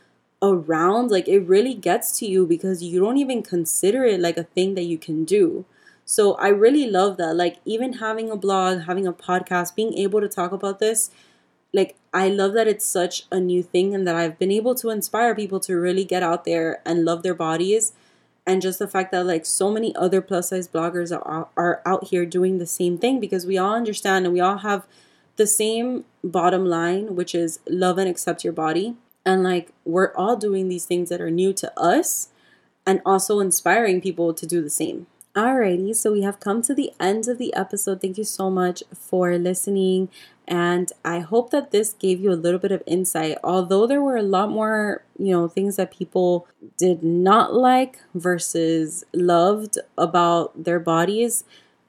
around, 0.41 1.11
like 1.11 1.27
it 1.27 1.39
really 1.39 1.73
gets 1.73 2.17
to 2.19 2.25
you 2.25 2.45
because 2.45 2.81
you 2.81 2.99
don't 2.99 3.17
even 3.17 3.43
consider 3.43 4.05
it 4.05 4.19
like 4.19 4.37
a 4.37 4.43
thing 4.43 4.75
that 4.75 4.83
you 4.83 4.97
can 4.97 5.25
do. 5.25 5.65
So 6.05 6.33
I 6.35 6.49
really 6.49 6.89
love 6.89 7.17
that. 7.17 7.35
Like, 7.35 7.57
even 7.65 7.93
having 7.93 8.29
a 8.29 8.35
blog, 8.35 8.81
having 8.81 9.07
a 9.07 9.13
podcast, 9.13 9.75
being 9.75 9.97
able 9.97 10.19
to 10.21 10.27
talk 10.27 10.51
about 10.51 10.79
this, 10.79 11.09
like, 11.73 11.95
I 12.13 12.29
love 12.29 12.53
that 12.53 12.67
it's 12.67 12.85
such 12.85 13.25
a 13.31 13.39
new 13.39 13.63
thing 13.63 13.95
and 13.95 14.07
that 14.07 14.15
I've 14.15 14.37
been 14.37 14.51
able 14.51 14.75
to 14.75 14.89
inspire 14.89 15.33
people 15.33 15.59
to 15.61 15.75
really 15.75 16.05
get 16.05 16.21
out 16.21 16.45
there 16.45 16.81
and 16.85 17.03
love 17.03 17.23
their 17.23 17.33
bodies. 17.33 17.93
And 18.45 18.61
just 18.61 18.77
the 18.77 18.87
fact 18.87 19.11
that, 19.11 19.25
like, 19.25 19.45
so 19.45 19.71
many 19.71 19.95
other 19.95 20.21
plus 20.21 20.49
size 20.49 20.67
bloggers 20.67 21.11
are, 21.11 21.47
are 21.57 21.81
out 21.85 22.09
here 22.09 22.25
doing 22.25 22.59
the 22.59 22.67
same 22.67 22.97
thing 22.97 23.19
because 23.19 23.45
we 23.45 23.57
all 23.57 23.73
understand 23.73 24.25
and 24.25 24.33
we 24.33 24.41
all 24.41 24.57
have 24.57 24.85
the 25.37 25.47
same 25.47 26.05
bottom 26.23 26.65
line, 26.65 27.15
which 27.15 27.33
is 27.33 27.59
love 27.67 27.97
and 27.97 28.09
accept 28.09 28.43
your 28.43 28.53
body. 28.53 28.95
And, 29.25 29.43
like, 29.43 29.71
we're 29.85 30.13
all 30.15 30.35
doing 30.35 30.67
these 30.67 30.85
things 30.85 31.09
that 31.09 31.21
are 31.21 31.31
new 31.31 31.53
to 31.53 31.79
us 31.79 32.29
and 32.85 33.01
also 33.05 33.39
inspiring 33.39 34.01
people 34.01 34.33
to 34.33 34.45
do 34.45 34.61
the 34.61 34.69
same. 34.69 35.07
Alrighty, 35.35 35.95
so 35.95 36.11
we 36.11 36.21
have 36.21 36.39
come 36.39 36.61
to 36.61 36.75
the 36.75 36.91
end 36.99 37.27
of 37.27 37.39
the 37.39 37.53
episode. 37.55 38.01
Thank 38.01 38.19
you 38.19 38.23
so 38.23 38.51
much 38.51 38.83
for 38.93 39.35
listening. 39.39 40.09
And 40.47 40.91
I 41.03 41.19
hope 41.19 41.49
that 41.49 41.71
this 41.71 41.93
gave 41.93 42.19
you 42.19 42.31
a 42.31 42.37
little 42.37 42.59
bit 42.59 42.71
of 42.71 42.83
insight. 42.85 43.39
Although 43.43 43.87
there 43.87 44.01
were 44.01 44.17
a 44.17 44.21
lot 44.21 44.51
more, 44.51 45.03
you 45.17 45.31
know, 45.31 45.47
things 45.47 45.77
that 45.77 45.91
people 45.91 46.47
did 46.77 47.01
not 47.01 47.51
like 47.51 47.97
versus 48.13 49.05
loved 49.11 49.79
about 49.97 50.65
their 50.65 50.79
bodies, 50.79 51.45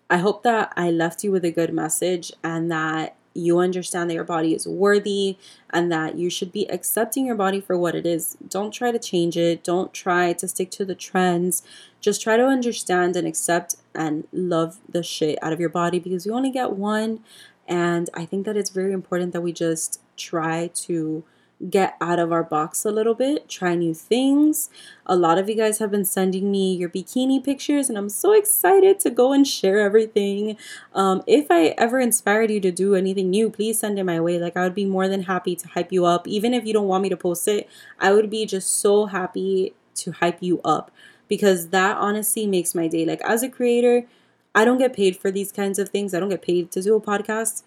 I 0.09 0.19
hope 0.19 0.43
that 0.45 0.73
I 0.75 0.91
left 0.91 1.23
you 1.23 1.31
with 1.31 1.45
a 1.45 1.51
good 1.51 1.75
message 1.75 2.33
and 2.43 2.71
that 2.71 3.15
you 3.35 3.59
understand 3.59 4.09
that 4.09 4.15
your 4.15 4.25
body 4.25 4.55
is 4.55 4.67
worthy 4.67 5.37
and 5.71 5.91
that 5.91 6.17
you 6.17 6.31
should 6.31 6.53
be 6.53 6.71
accepting 6.71 7.27
your 7.27 7.35
body 7.35 7.61
for 7.61 7.77
what 7.77 7.95
it 7.95 8.07
is. 8.07 8.37
Don't 8.49 8.71
try 8.71 8.93
to 8.93 8.99
change 8.99 9.37
it. 9.37 9.65
Don't 9.65 9.93
try 9.93 10.33
to 10.33 10.49
stick 10.49 10.71
to 10.73 10.85
the 10.85 10.95
trends. 10.95 11.63
Just 12.01 12.23
try 12.23 12.37
to 12.37 12.47
understand 12.47 13.17
and 13.17 13.27
accept 13.27 13.77
and 13.95 14.27
love 14.33 14.79
the 14.89 15.03
shit 15.03 15.39
out 15.43 15.53
of 15.53 15.61
your 15.61 15.69
body 15.69 15.99
because 15.99 16.25
you 16.25 16.33
only 16.33 16.51
get 16.51 16.73
one. 16.73 17.21
And 17.67 18.09
I 18.15 18.25
think 18.25 18.47
that 18.47 18.57
it's 18.57 18.71
very 18.71 18.93
important 18.93 19.33
that 19.33 19.41
we 19.41 19.53
just 19.53 20.01
try 20.17 20.71
to 20.75 21.25
get 21.69 21.97
out 22.01 22.19
of 22.19 22.33
our 22.33 22.43
box 22.43 22.85
a 22.85 22.91
little 22.91 23.15
bit, 23.15 23.49
try 23.49 23.75
new 23.75 23.95
things. 23.95 24.71
A 25.07 25.17
lot 25.17 25.39
of 25.39 25.49
you 25.49 25.55
guys 25.55 25.79
have 25.79 25.91
been 25.91 26.05
sending 26.05 26.51
me 26.51 26.75
your 26.75 26.89
bikini 26.89 27.43
pictures, 27.43 27.89
and 27.89 27.97
I'm 27.97 28.09
so 28.09 28.33
excited 28.33 29.01
to 29.01 29.11
go 29.11 29.33
and 29.33 29.47
share 29.47 29.81
everything. 29.81 30.57
Um, 30.95 31.23
if 31.27 31.47
I 31.51 31.69
ever 31.79 32.01
inspired 32.01 32.51
you 32.51 32.61
to 32.61 32.71
do 32.71 32.95
anything 32.95 33.31
new, 33.31 33.51
please 33.51 33.79
send 33.79 33.99
it 33.99 34.05
my 34.05 34.21
way. 34.21 34.39
Like, 34.39 34.57
I 34.57 34.63
would 34.63 34.75
be 34.75 34.85
more 34.85 35.09
than 35.09 35.23
happy 35.23 35.57
to 35.57 35.69
hype 35.69 35.93
you 35.93 36.05
up. 36.05 36.29
Even 36.29 36.53
if 36.55 36.67
you 36.67 36.73
don't 36.73 36.89
want 36.89 37.03
me 37.03 37.09
to 37.09 37.17
post 37.17 37.49
it, 37.49 37.69
I 37.99 38.13
would 38.13 38.31
be 38.31 38.47
just 38.47 38.79
so 38.79 39.07
happy 39.07 39.75
to 39.97 40.13
hype 40.13 40.43
you 40.43 40.61
up 40.65 40.91
because 41.29 41.69
that 41.69 41.97
honestly 41.97 42.47
makes 42.47 42.75
my 42.75 42.89
day. 42.89 43.05
Like, 43.05 43.23
as 43.23 43.43
a 43.43 43.49
creator, 43.49 44.07
I 44.55 44.65
don't 44.65 44.79
get 44.79 44.95
paid 44.95 45.17
for 45.17 45.31
these 45.31 45.51
kinds 45.51 45.79
of 45.79 45.89
things, 45.89 46.15
I 46.15 46.21
don't 46.21 46.29
get 46.29 46.43
paid 46.43 46.71
to 46.73 46.83
do 46.83 46.95
a 46.95 47.01
podcast 47.01 47.63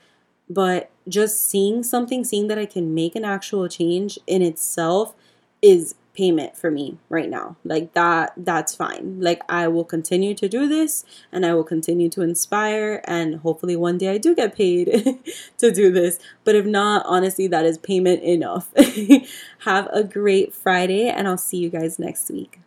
but 0.50 0.90
just 1.08 1.50
seeing 1.50 1.84
something, 1.84 2.24
seeing 2.24 2.48
that 2.48 2.58
I 2.58 2.66
can 2.66 2.94
make 2.94 3.16
an 3.16 3.26
actual 3.26 3.68
change 3.68 4.20
in 4.28 4.42
itself 4.42 5.16
is 5.62 5.96
payment 6.18 6.58
for 6.58 6.72
me 6.72 6.98
right 7.10 7.30
now. 7.30 7.56
Like 7.64 7.94
that 7.94 8.34
that's 8.36 8.76
fine. 8.76 9.20
Like 9.22 9.42
I 9.48 9.68
will 9.68 9.84
continue 9.84 10.34
to 10.34 10.50
do 10.50 10.68
this 10.68 11.06
and 11.32 11.46
I 11.46 11.54
will 11.54 11.64
continue 11.64 12.10
to 12.10 12.24
inspire 12.24 13.02
and 13.06 13.36
hopefully 13.42 13.76
one 13.76 14.00
day 14.00 14.10
I 14.10 14.18
do 14.18 14.34
get 14.36 14.56
paid 14.56 14.88
to 15.60 15.72
do 15.72 15.92
this. 15.92 16.18
But 16.44 16.56
if 16.56 16.66
not, 16.66 17.06
honestly 17.06 17.48
that 17.48 17.66
is 17.66 17.78
payment 17.78 18.24
enough. 18.24 18.74
Have 19.60 19.88
a 19.94 20.04
great 20.04 20.56
Friday 20.56 21.08
and 21.08 21.28
I'll 21.28 21.38
see 21.38 21.58
you 21.58 21.70
guys 21.70 22.00
next 22.00 22.32
week. 22.32 22.60